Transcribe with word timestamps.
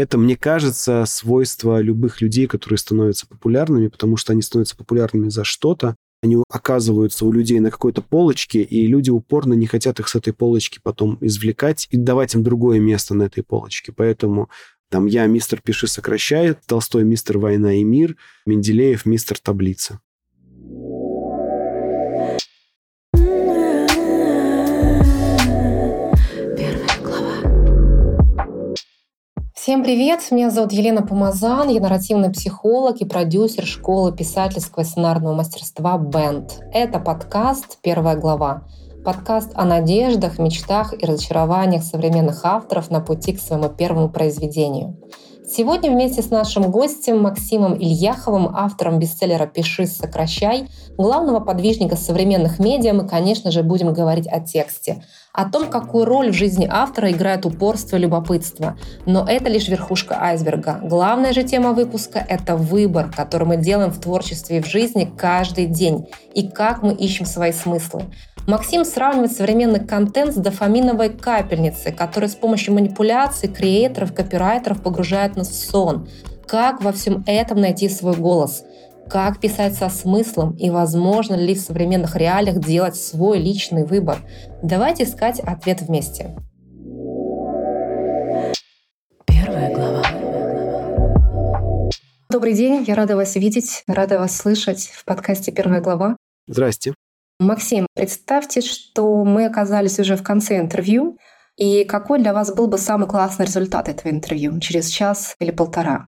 Это, 0.00 0.16
мне 0.16 0.36
кажется, 0.36 1.04
свойство 1.06 1.80
любых 1.80 2.20
людей, 2.20 2.46
которые 2.46 2.78
становятся 2.78 3.26
популярными, 3.26 3.88
потому 3.88 4.16
что 4.16 4.32
они 4.32 4.40
становятся 4.40 4.76
популярными 4.76 5.28
за 5.28 5.44
что-то, 5.44 5.94
они 6.22 6.42
оказываются 6.48 7.24
у 7.26 7.32
людей 7.32 7.60
на 7.60 7.70
какой-то 7.70 8.02
полочке, 8.02 8.62
и 8.62 8.86
люди 8.86 9.10
упорно 9.10 9.54
не 9.54 9.66
хотят 9.66 10.00
их 10.00 10.08
с 10.08 10.14
этой 10.14 10.32
полочки 10.32 10.78
потом 10.82 11.18
извлекать 11.20 11.86
и 11.90 11.96
давать 11.96 12.34
им 12.34 12.42
другое 12.42 12.78
место 12.78 13.14
на 13.14 13.24
этой 13.24 13.42
полочке. 13.42 13.92
Поэтому 13.92 14.50
там 14.90 15.06
я 15.06 15.26
мистер 15.26 15.60
Пиши 15.62 15.86
сокращает, 15.86 16.58
Толстой 16.66 17.04
мистер 17.04 17.38
Война 17.38 17.74
и 17.74 17.84
мир, 17.84 18.16
Менделеев 18.44 19.06
мистер 19.06 19.38
Таблица. 19.38 20.00
Всем 29.62 29.84
привет! 29.84 30.22
Меня 30.30 30.48
зовут 30.48 30.72
Елена 30.72 31.02
Помазан, 31.02 31.68
я 31.68 31.82
нарративный 31.82 32.30
психолог 32.30 32.96
и 33.02 33.04
продюсер 33.04 33.66
школы 33.66 34.10
писательского 34.10 34.84
сценарного 34.84 35.34
мастерства 35.34 35.98
«Бенд». 35.98 36.62
Это 36.72 36.98
подкаст 36.98 37.76
«Первая 37.82 38.16
глава». 38.16 38.62
Подкаст 39.04 39.50
о 39.54 39.66
надеждах, 39.66 40.38
мечтах 40.38 40.94
и 40.94 41.04
разочарованиях 41.04 41.84
современных 41.84 42.42
авторов 42.46 42.90
на 42.90 43.00
пути 43.00 43.34
к 43.34 43.40
своему 43.40 43.68
первому 43.68 44.08
произведению. 44.08 44.96
Сегодня 45.46 45.90
вместе 45.90 46.22
с 46.22 46.30
нашим 46.30 46.70
гостем 46.70 47.20
Максимом 47.20 47.74
Ильяховым, 47.74 48.56
автором 48.56 48.98
бестселлера 48.98 49.46
«Пиши, 49.46 49.84
сокращай», 49.84 50.70
главного 50.96 51.40
подвижника 51.40 51.96
современных 51.96 52.60
медиа, 52.60 52.94
мы, 52.94 53.06
конечно 53.06 53.50
же, 53.50 53.62
будем 53.62 53.92
говорить 53.92 54.26
о 54.26 54.40
тексте, 54.40 55.02
о 55.32 55.48
том, 55.48 55.70
какую 55.70 56.04
роль 56.04 56.30
в 56.30 56.34
жизни 56.34 56.68
автора 56.70 57.10
играет 57.10 57.46
упорство 57.46 57.96
и 57.96 58.00
любопытство. 58.00 58.76
Но 59.06 59.24
это 59.26 59.48
лишь 59.48 59.68
верхушка 59.68 60.20
айсберга. 60.20 60.80
Главная 60.82 61.32
же 61.32 61.42
тема 61.42 61.72
выпуска— 61.72 62.24
это 62.28 62.56
выбор, 62.56 63.10
который 63.14 63.46
мы 63.46 63.56
делаем 63.56 63.90
в 63.90 64.00
творчестве 64.00 64.58
и 64.58 64.62
в 64.62 64.66
жизни 64.66 65.10
каждый 65.16 65.66
день, 65.66 66.08
и 66.34 66.48
как 66.48 66.82
мы 66.82 66.92
ищем 66.94 67.26
свои 67.26 67.52
смыслы. 67.52 68.04
Максим 68.46 68.84
сравнивает 68.84 69.32
современный 69.32 69.80
контент 69.80 70.32
с 70.32 70.36
дофаминовой 70.36 71.10
капельницей, 71.10 71.92
которая 71.92 72.28
с 72.28 72.34
помощью 72.34 72.74
манипуляций, 72.74 73.48
креаторов, 73.48 74.12
копирайтеров 74.14 74.82
погружает 74.82 75.36
нас 75.36 75.48
в 75.48 75.70
сон. 75.70 76.08
Как 76.46 76.82
во 76.82 76.90
всем 76.90 77.22
этом 77.26 77.60
найти 77.60 77.88
свой 77.88 78.16
голос? 78.16 78.64
Как 79.10 79.40
писать 79.40 79.74
со 79.74 79.88
смыслом 79.88 80.54
и 80.56 80.70
возможно 80.70 81.34
ли 81.34 81.56
в 81.56 81.60
современных 81.60 82.14
реалиях 82.14 82.60
делать 82.60 82.94
свой 82.94 83.40
личный 83.40 83.84
выбор? 83.84 84.18
Давайте 84.62 85.02
искать 85.02 85.40
ответ 85.40 85.82
вместе. 85.82 86.36
Первая 89.26 89.74
глава. 89.74 90.02
Добрый 92.30 92.54
день, 92.54 92.84
я 92.86 92.94
рада 92.94 93.16
вас 93.16 93.34
видеть, 93.34 93.82
рада 93.88 94.16
вас 94.20 94.36
слышать 94.36 94.92
в 94.94 95.04
подкасте 95.04 95.50
«Первая 95.50 95.80
глава». 95.80 96.16
Здрасте. 96.46 96.94
Максим, 97.40 97.88
представьте, 97.96 98.60
что 98.60 99.24
мы 99.24 99.46
оказались 99.46 99.98
уже 99.98 100.14
в 100.14 100.22
конце 100.22 100.60
интервью, 100.60 101.18
и 101.56 101.82
какой 101.82 102.20
для 102.20 102.32
вас 102.32 102.54
был 102.54 102.68
бы 102.68 102.78
самый 102.78 103.08
классный 103.08 103.46
результат 103.46 103.88
этого 103.88 104.12
интервью 104.12 104.60
через 104.60 104.88
час 104.88 105.34
или 105.40 105.50
полтора? 105.50 106.06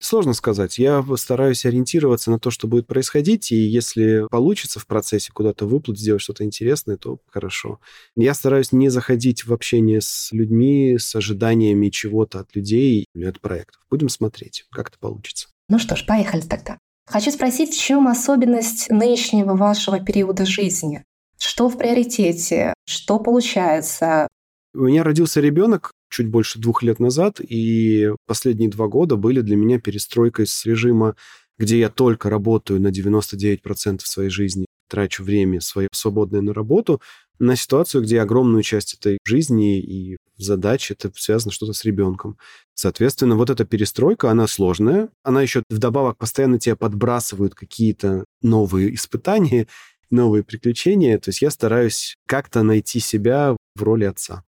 Сложно 0.00 0.32
сказать. 0.32 0.78
Я 0.78 1.04
стараюсь 1.16 1.66
ориентироваться 1.66 2.30
на 2.30 2.38
то, 2.38 2.50
что 2.50 2.68
будет 2.68 2.86
происходить, 2.86 3.50
и 3.50 3.56
если 3.56 4.26
получится 4.30 4.78
в 4.78 4.86
процессе 4.86 5.32
куда-то 5.32 5.66
выплыть, 5.66 5.98
сделать 5.98 6.22
что-то 6.22 6.44
интересное, 6.44 6.96
то 6.96 7.18
хорошо. 7.26 7.80
Я 8.16 8.34
стараюсь 8.34 8.70
не 8.70 8.90
заходить 8.90 9.44
в 9.44 9.52
общение 9.52 10.00
с 10.00 10.30
людьми 10.30 10.96
с 10.98 11.14
ожиданиями 11.16 11.88
чего-то 11.88 12.40
от 12.40 12.54
людей 12.54 13.06
или 13.14 13.24
от 13.24 13.40
проектов. 13.40 13.82
Будем 13.90 14.08
смотреть, 14.08 14.66
как 14.70 14.88
это 14.88 14.98
получится. 14.98 15.48
Ну 15.68 15.78
что 15.78 15.96
ж, 15.96 16.06
поехали 16.06 16.42
тогда. 16.42 16.78
Хочу 17.06 17.30
спросить, 17.30 17.74
в 17.74 17.80
чем 17.80 18.06
особенность 18.06 18.90
нынешнего 18.90 19.56
вашего 19.56 19.98
периода 19.98 20.46
жизни? 20.46 21.04
Что 21.38 21.68
в 21.68 21.78
приоритете? 21.78 22.74
Что 22.84 23.18
получается? 23.18 24.27
У 24.78 24.82
меня 24.82 25.02
родился 25.02 25.40
ребенок 25.40 25.90
чуть 26.08 26.28
больше 26.28 26.60
двух 26.60 26.84
лет 26.84 27.00
назад, 27.00 27.40
и 27.40 28.12
последние 28.26 28.70
два 28.70 28.86
года 28.86 29.16
были 29.16 29.40
для 29.40 29.56
меня 29.56 29.80
перестройкой 29.80 30.46
с 30.46 30.64
режима, 30.64 31.16
где 31.58 31.80
я 31.80 31.88
только 31.88 32.30
работаю 32.30 32.80
на 32.80 32.92
99% 32.92 34.02
своей 34.04 34.30
жизни, 34.30 34.66
трачу 34.88 35.24
время 35.24 35.60
свое 35.60 35.88
свободное 35.90 36.42
на 36.42 36.54
работу, 36.54 37.02
на 37.40 37.56
ситуацию, 37.56 38.04
где 38.04 38.20
огромную 38.20 38.62
часть 38.62 38.94
этой 38.94 39.18
жизни 39.24 39.80
и 39.80 40.16
задач 40.36 40.92
это 40.92 41.10
связано 41.12 41.50
что-то 41.50 41.72
с 41.72 41.84
ребенком. 41.84 42.38
Соответственно, 42.74 43.34
вот 43.34 43.50
эта 43.50 43.64
перестройка, 43.64 44.30
она 44.30 44.46
сложная. 44.46 45.08
Она 45.24 45.42
еще 45.42 45.64
вдобавок 45.70 46.18
постоянно 46.18 46.60
тебя 46.60 46.76
подбрасывают 46.76 47.56
какие-то 47.56 48.24
новые 48.42 48.94
испытания, 48.94 49.66
новые 50.10 50.44
приключения. 50.44 51.18
То 51.18 51.30
есть 51.30 51.42
я 51.42 51.50
стараюсь 51.50 52.14
как-то 52.28 52.62
найти 52.62 53.00
себя 53.00 53.56
в 53.74 53.82
роли 53.82 54.04
отца. 54.04 54.44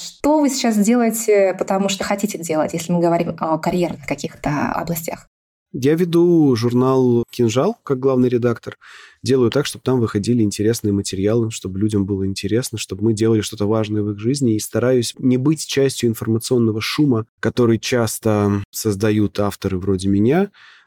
Что 0.00 0.40
вы 0.40 0.48
сейчас 0.48 0.78
делаете, 0.78 1.54
потому 1.58 1.90
что 1.90 2.04
хотите 2.04 2.38
делать, 2.38 2.72
если 2.72 2.92
мы 2.92 3.00
говорим 3.00 3.36
о 3.38 3.58
карьерных 3.58 4.06
каких-то 4.06 4.72
областях? 4.72 5.26
Я 5.72 5.94
веду 5.94 6.56
журнал 6.56 7.24
«Кинжал» 7.30 7.76
как 7.84 8.00
главный 8.00 8.28
редактор. 8.28 8.76
Делаю 9.22 9.50
так, 9.50 9.66
чтобы 9.66 9.82
там 9.84 10.00
выходили 10.00 10.42
интересные 10.42 10.92
материалы, 10.92 11.50
чтобы 11.50 11.78
людям 11.78 12.06
было 12.06 12.26
интересно, 12.26 12.76
чтобы 12.76 13.04
мы 13.04 13.12
делали 13.12 13.40
что-то 13.40 13.66
важное 13.66 14.02
в 14.02 14.10
их 14.10 14.18
жизни. 14.18 14.54
И 14.54 14.60
стараюсь 14.60 15.14
не 15.18 15.36
быть 15.36 15.66
частью 15.66 16.08
информационного 16.08 16.80
шума, 16.80 17.26
который 17.38 17.78
часто 17.78 18.64
создают 18.70 19.38
авторы 19.38 19.78
вроде 19.78 20.08
меня. 20.08 20.46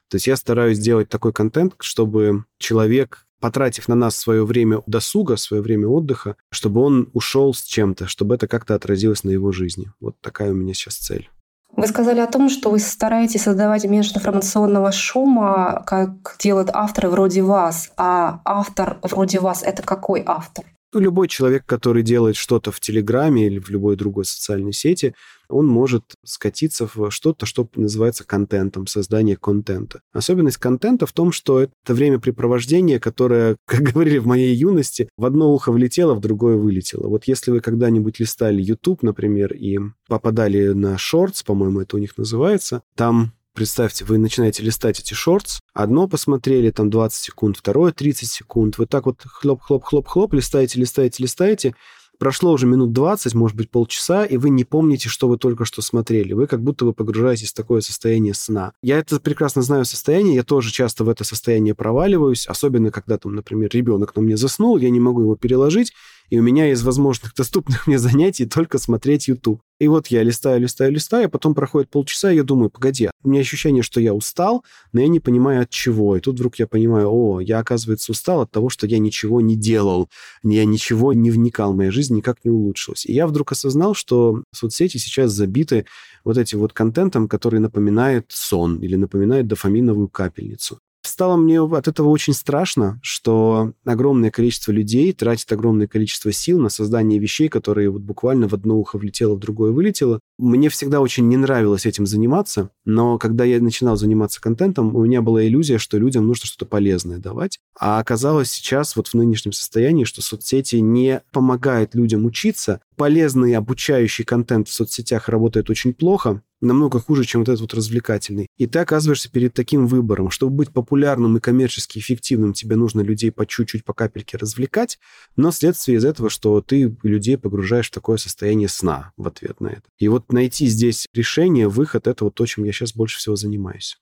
То 0.09 0.16
есть 0.16 0.28
я 0.28 0.35
стараюсь 0.35 0.79
делать 0.79 1.07
такой 1.07 1.31
контент, 1.31 1.75
чтобы 1.79 2.44
человек 2.57 3.22
потратив 3.43 3.89
на 3.89 3.95
нас 3.95 4.15
свое 4.15 4.45
время 4.45 4.81
досуга, 4.87 5.35
свое 5.35 5.61
время 5.61 5.87
отдыха, 5.87 6.37
чтобы 6.49 6.79
он 6.79 7.09
ушел 7.13 7.53
с 7.53 7.61
чем-то, 7.61 8.07
чтобы 8.07 8.35
это 8.35 8.47
как-то 8.47 8.73
отразилось 8.73 9.25
на 9.25 9.31
его 9.31 9.51
жизни. 9.51 9.91
Вот 9.99 10.15
такая 10.21 10.51
у 10.51 10.53
меня 10.53 10.73
сейчас 10.73 10.95
цель. 10.95 11.29
Вы 11.75 11.87
сказали 11.87 12.21
о 12.21 12.27
том, 12.27 12.49
что 12.49 12.71
вы 12.71 12.79
стараетесь 12.79 13.41
создавать 13.41 13.83
меньше 13.83 14.15
информационного 14.15 14.93
шума, 14.93 15.83
как 15.85 16.37
делают 16.39 16.69
авторы 16.73 17.09
вроде 17.09 17.41
вас. 17.41 17.91
А 17.97 18.39
автор 18.45 18.99
вроде 19.01 19.41
вас— 19.41 19.61
это 19.65 19.83
какой 19.83 20.23
автор? 20.25 20.63
Ну, 20.93 20.99
любой 20.99 21.27
человек, 21.27 21.65
который 21.65 22.03
делает 22.03 22.35
что-то 22.35 22.71
в 22.71 22.79
Телеграме 22.79 23.47
или 23.47 23.57
в 23.57 23.69
любой 23.69 23.95
другой 23.95 24.25
социальной 24.25 24.73
сети, 24.73 25.15
он 25.49 25.67
может 25.67 26.03
скатиться 26.23 26.87
в 26.93 27.09
что-то, 27.09 27.45
что 27.47 27.67
называется 27.75 28.23
контентом, 28.23 28.85
создание 28.85 29.35
контента. 29.35 30.01
Особенность 30.13 30.57
контента 30.57 31.07
в 31.07 31.11
том, 31.11 31.31
что 31.31 31.61
это 31.61 31.93
времяпрепровождение, 31.93 32.99
которое, 32.99 33.57
как 33.65 33.81
говорили 33.81 34.19
в 34.19 34.27
моей 34.27 34.55
юности, 34.55 35.09
в 35.17 35.25
одно 35.25 35.51
ухо 35.51 35.71
влетело, 35.71 36.13
в 36.13 36.19
другое 36.19 36.57
вылетело. 36.57 37.07
Вот 37.07 37.25
если 37.25 37.49
вы 37.49 37.59
когда-нибудь 37.59 38.19
листали 38.19 38.61
YouTube, 38.61 39.01
например, 39.01 39.53
и 39.53 39.79
попадали 40.07 40.69
на 40.69 40.95
Shorts, 40.95 41.43
по-моему, 41.43 41.81
это 41.81 41.95
у 41.95 41.99
них 41.99 42.17
называется, 42.17 42.83
там 42.95 43.33
Представьте, 43.53 44.03
вы 44.03 44.18
начинаете 44.18 44.64
листать 44.64 45.00
эти 45.00 45.14
Shorts, 45.13 45.59
одно 45.75 46.08
посмотрели, 46.08 46.72
там 46.72 46.90
20 46.90 47.24
секунд, 47.24 47.56
второе 47.56 47.91
30 47.91 48.28
секунд, 48.28 48.80
вы 48.80 48.88
так 48.88 49.06
вот 49.06 49.22
хлоп-хлоп-хлоп-хлоп, 49.24 50.34
листаете, 50.34 50.80
листаете, 50.80 51.22
листаете, 51.22 51.75
прошло 52.18 52.52
уже 52.52 52.66
минут 52.66 52.94
20, 52.94 53.36
может 53.36 53.56
быть, 53.56 53.69
полчаса, 53.69 54.25
и 54.25 54.38
вы 54.38 54.50
не 54.50 54.64
помните, 54.64 55.08
что 55.08 55.28
вы 55.28 55.38
только 55.38 55.66
что 55.66 55.84
смотрели. 55.84 56.34
Вы 56.34 56.47
как 56.47 56.64
будто 56.64 56.86
вы 56.86 56.94
погружаетесь 56.94 57.52
в 57.52 57.53
такое 57.53 57.81
состояние 57.81 58.34
сна. 58.34 58.72
Я 58.81 58.97
это 58.97 59.19
прекрасно 59.19 59.62
знаю 59.62 59.85
состояние, 59.85 60.35
я 60.35 60.44
тоже 60.44 60.72
часто 60.72 61.03
в 61.03 61.09
это 61.09 61.24
состояние 61.24 61.75
проваливаюсь, 61.75 62.47
особенно 62.47 62.90
когда 62.90 63.20
там, 63.20 63.35
например, 63.35 63.70
ребенок 63.72 64.16
на 64.16 64.24
мне 64.24 64.35
заснул, 64.35 64.78
я 64.78 64.90
не 64.90 65.00
могу 65.00 65.22
его 65.22 65.35
переложить, 65.35 65.94
и 66.33 66.39
у 66.39 66.41
меня 66.41 66.71
из 66.71 66.81
возможных 66.81 67.35
доступных 67.35 67.85
мне 67.85 67.99
занятий 67.99 68.47
только 68.47 68.79
смотреть 68.79 69.27
YouTube. 69.27 69.61
И 69.79 69.88
вот 69.88 70.07
я 70.07 70.23
листаю, 70.23 70.61
листаю, 70.61 70.91
листаю, 70.91 71.27
а 71.27 71.29
потом 71.29 71.53
проходит 71.53 71.91
полчаса, 71.91 72.31
и 72.31 72.38
я 72.38 72.44
думаю, 72.44 72.71
погоди, 72.71 73.11
у 73.23 73.29
меня 73.29 73.41
ощущение, 73.41 73.84
что 73.84 74.02
я 74.02 74.16
устал, 74.16 74.66
но 74.93 75.02
я 75.02 75.08
не 75.09 75.19
понимаю 75.19 75.61
от 75.61 75.69
чего. 75.69 76.17
И 76.17 76.19
тут 76.19 76.34
вдруг 76.34 76.55
я 76.55 76.66
понимаю, 76.66 77.08
о, 77.11 77.40
я, 77.40 77.59
оказывается, 77.59 78.11
устал 78.11 78.41
от 78.41 78.49
того, 78.49 78.69
что 78.69 78.87
я 78.87 78.97
ничего 78.97 79.41
не 79.41 79.55
делал, 79.55 80.09
я 80.41 80.66
ничего 80.66 81.13
не 81.13 81.29
вникал, 81.29 81.75
моя 81.75 81.91
жизнь 81.91 82.16
никак 82.16 82.43
не 82.43 82.49
улучшилась. 82.49 83.05
И 83.05 83.13
я 83.13 83.28
вдруг 83.28 83.52
осознал, 83.52 83.93
что 83.93 84.43
соцсети 84.55 84.97
сейчас 84.97 85.31
забиты 85.34 85.85
вот 86.23 86.40
этим 86.40 86.58
вот 86.61 86.73
контентом, 86.73 87.28
который 87.28 87.59
напоминает 87.59 88.25
сон 88.29 88.78
или 88.78 88.96
напоминает 88.96 89.46
дофаминовую 89.46 90.08
капельницу. 90.08 90.79
Стало 91.05 91.35
мне 91.35 91.61
от 91.61 91.88
этого 91.90 92.08
очень 92.08 92.34
страшно, 92.34 93.00
что 93.03 93.73
огромное 93.84 94.32
количество 94.32 94.72
людей 94.72 95.11
тратит 95.11 95.52
огромное 95.52 95.85
количество 95.85 96.32
сил 96.32 96.59
на 96.59 96.70
создание 96.70 97.20
вещей, 97.20 97.50
которые 97.50 97.90
вот 97.90 98.02
буквально 98.02 98.47
в 98.47 98.53
одно 98.53 98.78
ухо 98.79 98.97
влетело, 98.97 99.35
в 99.35 99.40
другое 99.40 99.72
вылетело. 99.72 100.22
Мне 100.38 100.70
всегда 100.70 101.02
очень 101.02 101.28
не 101.28 101.35
нравилось 101.35 101.85
этим 101.85 102.05
заниматься, 102.05 102.70
но 102.85 103.17
когда 103.17 103.44
я 103.44 103.59
начинал 103.59 103.97
заниматься 103.97 104.41
контентом, 104.41 104.96
у 104.96 105.03
меня 105.03 105.22
была 105.22 105.46
иллюзия, 105.46 105.78
что 105.78 105.97
людям 105.97 106.26
нужно 106.26 106.46
что-то 106.46 106.66
полезное 106.66 107.17
давать. 107.17 107.59
А 107.78 107.99
оказалось 107.99 108.49
сейчас 108.49 108.96
вот 108.96 109.09
в 109.09 109.14
нынешнем 109.14 109.52
состоянии, 109.52 110.06
что 110.06 110.22
соцсети 110.22 110.78
не 110.78 111.22
помогают 111.34 111.96
людям 111.96 112.26
учиться, 112.26 112.79
полезный 112.95 113.55
обучающий 113.55 114.23
контент 114.23 114.67
в 114.67 114.73
соцсетях 114.73 115.29
работает 115.29 115.69
очень 115.69 115.93
плохо, 115.93 116.41
намного 116.61 116.99
хуже, 116.99 117.25
чем 117.25 117.41
вот 117.41 117.49
этот 117.49 117.61
вот 117.61 117.73
развлекательный. 117.73 118.47
И 118.57 118.67
ты 118.67 118.79
оказываешься 118.79 119.31
перед 119.31 119.53
таким 119.53 119.87
выбором. 119.87 120.29
Чтобы 120.29 120.55
быть 120.55 120.72
популярным 120.72 121.37
и 121.37 121.40
коммерчески 121.40 121.99
эффективным, 121.99 122.53
тебе 122.53 122.75
нужно 122.75 123.01
людей 123.01 123.31
по 123.31 123.45
чуть-чуть, 123.45 123.84
по 123.84 123.93
капельке 123.93 124.37
развлекать, 124.37 124.99
но 125.35 125.51
следствие 125.51 125.97
из 125.97 126.05
этого, 126.05 126.29
что 126.29 126.61
ты 126.61 126.95
людей 127.03 127.37
погружаешь 127.37 127.90
в 127.90 127.93
такое 127.93 128.17
состояние 128.17 128.69
сна 128.69 129.11
в 129.17 129.28
ответ 129.28 129.59
на 129.59 129.67
это. 129.67 129.84
И 129.99 130.07
вот 130.07 130.31
найти 130.31 130.67
здесь 130.67 131.07
решение, 131.13 131.67
выход, 131.67 132.07
это 132.07 132.23
вот 132.23 132.35
то, 132.35 132.46
чем 132.46 132.63
я 132.63 132.72
сейчас 132.72 132.93
больше 132.93 133.17
всего 133.17 133.35
занимаюсь. 133.35 133.97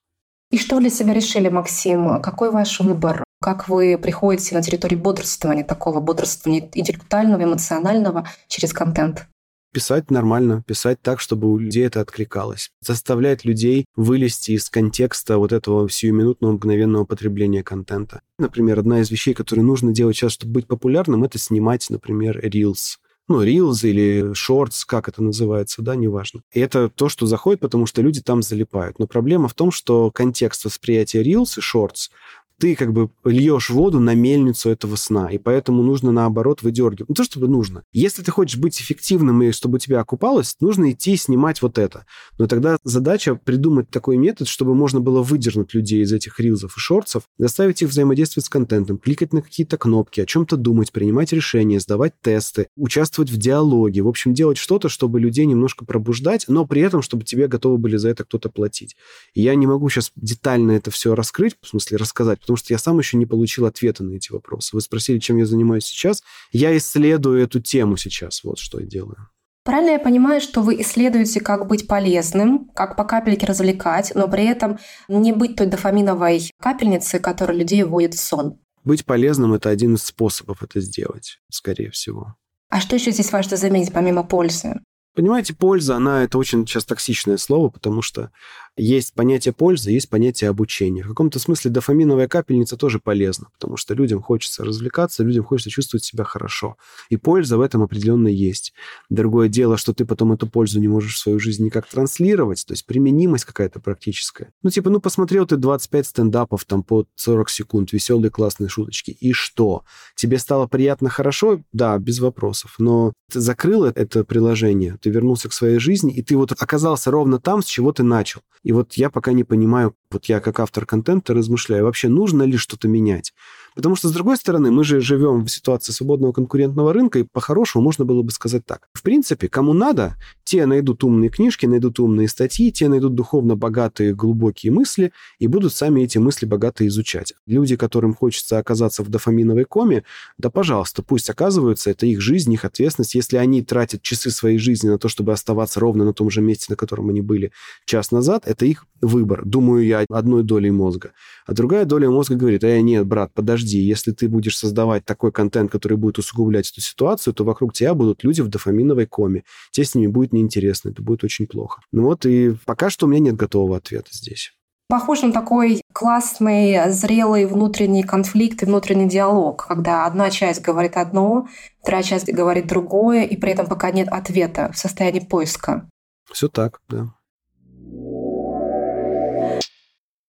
И 0.50 0.58
что 0.58 0.78
для 0.80 0.90
себя 0.90 1.14
решили, 1.14 1.48
Максим? 1.48 2.20
Какой 2.20 2.50
ваш 2.50 2.80
выбор? 2.80 3.24
Как 3.42 3.68
вы 3.68 3.98
приходите 3.98 4.54
на 4.54 4.62
территорию 4.62 5.00
бодрствования, 5.00 5.64
такого 5.64 5.98
бодрствования 5.98 6.70
интеллектуального, 6.74 7.42
эмоционального 7.42 8.28
через 8.48 8.72
контент? 8.72 9.26
писать 9.74 10.10
нормально, 10.10 10.62
писать 10.66 11.00
так, 11.00 11.18
чтобы 11.18 11.50
у 11.50 11.56
людей 11.56 11.86
это 11.86 12.02
откликалось. 12.02 12.70
Заставлять 12.82 13.46
людей 13.46 13.86
вылезти 13.96 14.52
из 14.52 14.68
контекста 14.68 15.38
вот 15.38 15.50
этого 15.50 15.88
сиюминутного 15.88 16.52
мгновенного 16.52 17.06
потребления 17.06 17.62
контента. 17.62 18.20
Например, 18.38 18.78
одна 18.78 19.00
из 19.00 19.10
вещей, 19.10 19.32
которые 19.32 19.64
нужно 19.64 19.92
делать 19.92 20.14
сейчас, 20.14 20.32
чтобы 20.32 20.52
быть 20.52 20.66
популярным, 20.66 21.24
это 21.24 21.38
снимать, 21.38 21.88
например, 21.88 22.38
Reels 22.44 22.98
ну, 23.28 23.44
Reels 23.44 23.88
или 23.88 24.32
Shorts, 24.32 24.82
как 24.86 25.08
это 25.08 25.22
называется, 25.22 25.80
да, 25.82 25.94
неважно. 25.94 26.42
И 26.52 26.60
это 26.60 26.88
то, 26.88 27.08
что 27.08 27.26
заходит, 27.26 27.60
потому 27.60 27.86
что 27.86 28.02
люди 28.02 28.20
там 28.20 28.42
залипают. 28.42 28.98
Но 28.98 29.06
проблема 29.06 29.48
в 29.48 29.54
том, 29.54 29.70
что 29.70 30.10
контекст 30.10 30.64
восприятия 30.64 31.22
Reels 31.22 31.58
и 31.58 31.60
Shorts 31.60 32.10
ты 32.58 32.74
как 32.74 32.92
бы 32.92 33.10
льешь 33.24 33.70
воду 33.70 34.00
на 34.00 34.14
мельницу 34.14 34.70
этого 34.70 34.96
сна, 34.96 35.28
и 35.28 35.38
поэтому 35.38 35.82
нужно, 35.82 36.12
наоборот, 36.12 36.62
выдергивать. 36.62 37.08
Не 37.08 37.14
то, 37.14 37.24
чтобы 37.24 37.48
нужно. 37.48 37.84
Если 37.92 38.22
ты 38.22 38.30
хочешь 38.30 38.58
быть 38.58 38.80
эффективным 38.80 39.42
и 39.42 39.52
чтобы 39.52 39.78
тебя 39.78 40.00
окупалось, 40.00 40.56
нужно 40.60 40.92
идти 40.92 41.16
снимать 41.16 41.62
вот 41.62 41.78
это. 41.78 42.06
Но 42.38 42.46
тогда 42.46 42.78
задача 42.84 43.34
придумать 43.34 43.90
такой 43.90 44.16
метод, 44.16 44.48
чтобы 44.48 44.74
можно 44.74 45.00
было 45.00 45.22
выдернуть 45.22 45.74
людей 45.74 46.02
из 46.02 46.12
этих 46.12 46.38
рилзов 46.40 46.76
и 46.76 46.80
шорцев, 46.80 47.24
заставить 47.38 47.82
их 47.82 47.88
взаимодействовать 47.88 48.46
с 48.46 48.48
контентом, 48.48 48.98
кликать 48.98 49.32
на 49.32 49.42
какие-то 49.42 49.76
кнопки, 49.76 50.20
о 50.20 50.26
чем-то 50.26 50.56
думать, 50.56 50.92
принимать 50.92 51.32
решения, 51.32 51.80
сдавать 51.80 52.14
тесты, 52.20 52.68
участвовать 52.76 53.30
в 53.30 53.36
диалоге. 53.36 54.02
В 54.02 54.08
общем, 54.08 54.34
делать 54.34 54.58
что-то, 54.58 54.88
чтобы 54.88 55.20
людей 55.20 55.46
немножко 55.46 55.84
пробуждать, 55.84 56.44
но 56.48 56.66
при 56.66 56.82
этом, 56.82 57.02
чтобы 57.02 57.24
тебе 57.24 57.48
готовы 57.48 57.78
были 57.78 57.96
за 57.96 58.10
это 58.10 58.24
кто-то 58.24 58.48
платить. 58.48 58.96
Я 59.34 59.54
не 59.54 59.66
могу 59.66 59.88
сейчас 59.88 60.12
детально 60.16 60.72
это 60.72 60.90
все 60.90 61.14
раскрыть, 61.14 61.56
в 61.60 61.68
смысле 61.68 61.96
рассказать, 61.96 62.40
потому 62.42 62.58
что 62.58 62.74
я 62.74 62.78
сам 62.78 62.98
еще 62.98 63.16
не 63.16 63.24
получил 63.24 63.64
ответа 63.64 64.04
на 64.04 64.14
эти 64.14 64.30
вопросы. 64.30 64.76
Вы 64.76 64.82
спросили, 64.82 65.18
чем 65.18 65.38
я 65.38 65.46
занимаюсь 65.46 65.84
сейчас. 65.84 66.22
Я 66.52 66.76
исследую 66.76 67.42
эту 67.42 67.60
тему 67.60 67.96
сейчас, 67.96 68.44
вот 68.44 68.58
что 68.58 68.78
я 68.78 68.86
делаю. 68.86 69.28
Правильно 69.64 69.90
я 69.90 69.98
понимаю, 70.00 70.40
что 70.40 70.60
вы 70.60 70.80
исследуете, 70.82 71.40
как 71.40 71.68
быть 71.68 71.86
полезным, 71.86 72.68
как 72.74 72.96
по 72.96 73.04
капельке 73.04 73.46
развлекать, 73.46 74.12
но 74.14 74.26
при 74.26 74.44
этом 74.44 74.78
не 75.06 75.32
быть 75.32 75.54
той 75.54 75.66
дофаминовой 75.66 76.50
капельницей, 76.60 77.20
которая 77.20 77.56
людей 77.56 77.84
вводит 77.84 78.14
в 78.14 78.20
сон? 78.20 78.58
Быть 78.84 79.04
полезным– 79.06 79.52
это 79.54 79.70
один 79.70 79.94
из 79.94 80.02
способов 80.02 80.64
это 80.64 80.80
сделать, 80.80 81.38
скорее 81.48 81.90
всего. 81.90 82.34
А 82.68 82.80
что 82.80 82.96
еще 82.96 83.12
здесь 83.12 83.30
важно 83.30 83.56
заметить, 83.56 83.92
помимо 83.92 84.24
пользы? 84.24 84.80
Понимаете, 85.14 85.54
польза, 85.54 85.96
она 85.96 86.24
это 86.24 86.38
очень 86.38 86.66
сейчас 86.66 86.86
токсичное 86.86 87.36
слово, 87.36 87.68
потому 87.68 88.00
что 88.00 88.30
есть 88.76 89.14
понятие 89.14 89.52
пользы, 89.52 89.90
есть 89.90 90.08
понятие 90.08 90.48
обучения. 90.48 91.02
В 91.02 91.08
каком-то 91.08 91.38
смысле 91.38 91.70
дофаминовая 91.70 92.26
капельница 92.26 92.76
тоже 92.76 93.00
полезна, 93.00 93.48
потому 93.52 93.76
что 93.76 93.94
людям 93.94 94.22
хочется 94.22 94.64
развлекаться, 94.64 95.22
людям 95.22 95.44
хочется 95.44 95.70
чувствовать 95.70 96.04
себя 96.04 96.24
хорошо. 96.24 96.76
И 97.10 97.16
польза 97.16 97.58
в 97.58 97.60
этом 97.60 97.82
определенно 97.82 98.28
есть. 98.28 98.72
Другое 99.10 99.48
дело, 99.48 99.76
что 99.76 99.92
ты 99.92 100.04
потом 100.04 100.32
эту 100.32 100.46
пользу 100.46 100.80
не 100.80 100.88
можешь 100.88 101.16
в 101.16 101.18
свою 101.18 101.38
жизнь 101.38 101.64
никак 101.64 101.86
транслировать, 101.86 102.64
то 102.66 102.72
есть 102.72 102.86
применимость 102.86 103.44
какая-то 103.44 103.78
практическая. 103.80 104.52
Ну, 104.62 104.70
типа, 104.70 104.88
ну, 104.88 105.00
посмотрел 105.00 105.46
ты 105.46 105.56
25 105.56 106.06
стендапов 106.06 106.64
там 106.64 106.82
по 106.82 107.06
40 107.16 107.50
секунд, 107.50 107.92
веселые 107.92 108.30
классные 108.30 108.68
шуточки, 108.68 109.10
и 109.10 109.32
что? 109.32 109.84
Тебе 110.16 110.38
стало 110.38 110.66
приятно 110.66 111.10
хорошо? 111.10 111.60
Да, 111.72 111.98
без 111.98 112.20
вопросов. 112.20 112.76
Но 112.78 113.12
ты 113.30 113.40
закрыл 113.40 113.84
это 113.84 114.24
приложение, 114.24 114.96
ты 115.00 115.10
вернулся 115.10 115.48
к 115.48 115.52
своей 115.52 115.78
жизни, 115.78 116.14
и 116.14 116.22
ты 116.22 116.36
вот 116.36 116.52
оказался 116.52 117.10
ровно 117.10 117.38
там, 117.38 117.62
с 117.62 117.66
чего 117.66 117.92
ты 117.92 118.02
начал. 118.02 118.40
И 118.62 118.72
вот 118.72 118.94
я 118.94 119.10
пока 119.10 119.32
не 119.32 119.44
понимаю, 119.44 119.96
вот 120.10 120.26
я 120.26 120.40
как 120.40 120.60
автор 120.60 120.86
контента 120.86 121.34
размышляю, 121.34 121.84
вообще 121.84 122.08
нужно 122.08 122.44
ли 122.44 122.56
что-то 122.56 122.88
менять. 122.88 123.32
Потому 123.74 123.96
что, 123.96 124.08
с 124.08 124.12
другой 124.12 124.36
стороны, 124.36 124.70
мы 124.70 124.84
же 124.84 125.00
живем 125.00 125.44
в 125.44 125.50
ситуации 125.50 125.92
свободного 125.92 126.32
конкурентного 126.32 126.92
рынка, 126.92 127.20
и 127.20 127.22
по-хорошему 127.24 127.84
можно 127.84 128.04
было 128.04 128.22
бы 128.22 128.30
сказать 128.30 128.64
так. 128.66 128.88
В 128.92 129.02
принципе, 129.02 129.48
кому 129.48 129.72
надо, 129.72 130.16
те 130.44 130.66
найдут 130.66 131.04
умные 131.04 131.30
книжки, 131.30 131.66
найдут 131.66 132.00
умные 132.00 132.28
статьи, 132.28 132.70
те 132.70 132.88
найдут 132.88 133.14
духовно 133.14 133.56
богатые, 133.56 134.14
глубокие 134.14 134.72
мысли 134.72 135.12
и 135.38 135.46
будут 135.46 135.74
сами 135.74 136.02
эти 136.02 136.18
мысли 136.18 136.46
богато 136.46 136.86
изучать. 136.86 137.34
Люди, 137.46 137.76
которым 137.76 138.14
хочется 138.14 138.58
оказаться 138.58 139.02
в 139.02 139.08
дофаминовой 139.08 139.64
коме, 139.64 140.04
да, 140.38 140.50
пожалуйста, 140.50 141.02
пусть 141.02 141.30
оказываются, 141.30 141.90
это 141.90 142.06
их 142.06 142.20
жизнь, 142.20 142.52
их 142.52 142.64
ответственность. 142.64 143.14
Если 143.14 143.36
они 143.36 143.62
тратят 143.62 144.02
часы 144.02 144.30
своей 144.30 144.58
жизни 144.58 144.88
на 144.88 144.98
то, 144.98 145.08
чтобы 145.08 145.32
оставаться 145.32 145.80
ровно 145.80 146.04
на 146.04 146.12
том 146.12 146.30
же 146.30 146.40
месте, 146.40 146.66
на 146.68 146.76
котором 146.76 147.08
они 147.08 147.20
были 147.20 147.52
час 147.84 148.10
назад, 148.10 148.42
это 148.46 148.66
их 148.66 148.86
выбор, 149.00 149.42
думаю 149.44 149.84
я, 149.84 150.04
одной 150.08 150.42
долей 150.42 150.70
мозга. 150.70 151.12
А 151.46 151.54
другая 151.54 151.84
доля 151.84 152.10
мозга 152.10 152.36
говорит, 152.36 152.62
э, 152.64 152.80
нет, 152.80 153.06
брат, 153.06 153.32
подожди, 153.34 153.61
если 153.68 154.12
ты 154.12 154.28
будешь 154.28 154.58
создавать 154.58 155.04
такой 155.04 155.32
контент, 155.32 155.70
который 155.70 155.96
будет 155.96 156.18
усугублять 156.18 156.70
эту 156.70 156.80
ситуацию, 156.80 157.34
то 157.34 157.44
вокруг 157.44 157.72
тебя 157.72 157.94
будут 157.94 158.24
люди 158.24 158.40
в 158.40 158.48
дофаминовой 158.48 159.06
коме. 159.06 159.44
Тебе 159.70 159.86
с 159.86 159.94
ними 159.94 160.08
будет 160.08 160.32
неинтересно, 160.32 160.90
это 160.90 161.02
будет 161.02 161.24
очень 161.24 161.46
плохо. 161.46 161.82
Ну 161.92 162.04
вот 162.04 162.26
и 162.26 162.56
пока 162.64 162.90
что 162.90 163.06
у 163.06 163.08
меня 163.08 163.20
нет 163.20 163.36
готового 163.36 163.76
ответа 163.76 164.08
здесь. 164.12 164.52
Похож 164.88 165.22
на 165.22 165.32
такой 165.32 165.80
классный, 165.94 166.90
зрелый 166.92 167.46
внутренний 167.46 168.02
конфликт 168.02 168.62
и 168.62 168.66
внутренний 168.66 169.08
диалог, 169.08 169.66
когда 169.66 170.04
одна 170.04 170.28
часть 170.28 170.60
говорит 170.60 170.98
одно, 170.98 171.48
вторая 171.80 172.02
часть 172.02 172.30
говорит 172.30 172.66
другое, 172.66 173.24
и 173.24 173.36
при 173.36 173.52
этом 173.52 173.66
пока 173.66 173.90
нет 173.90 174.08
ответа 174.08 174.70
в 174.70 174.76
состоянии 174.76 175.20
поиска. 175.20 175.88
Все 176.30 176.48
так, 176.48 176.80
да. 176.90 177.14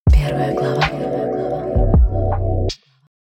Первая 0.09 0.56
глава. 0.56 0.82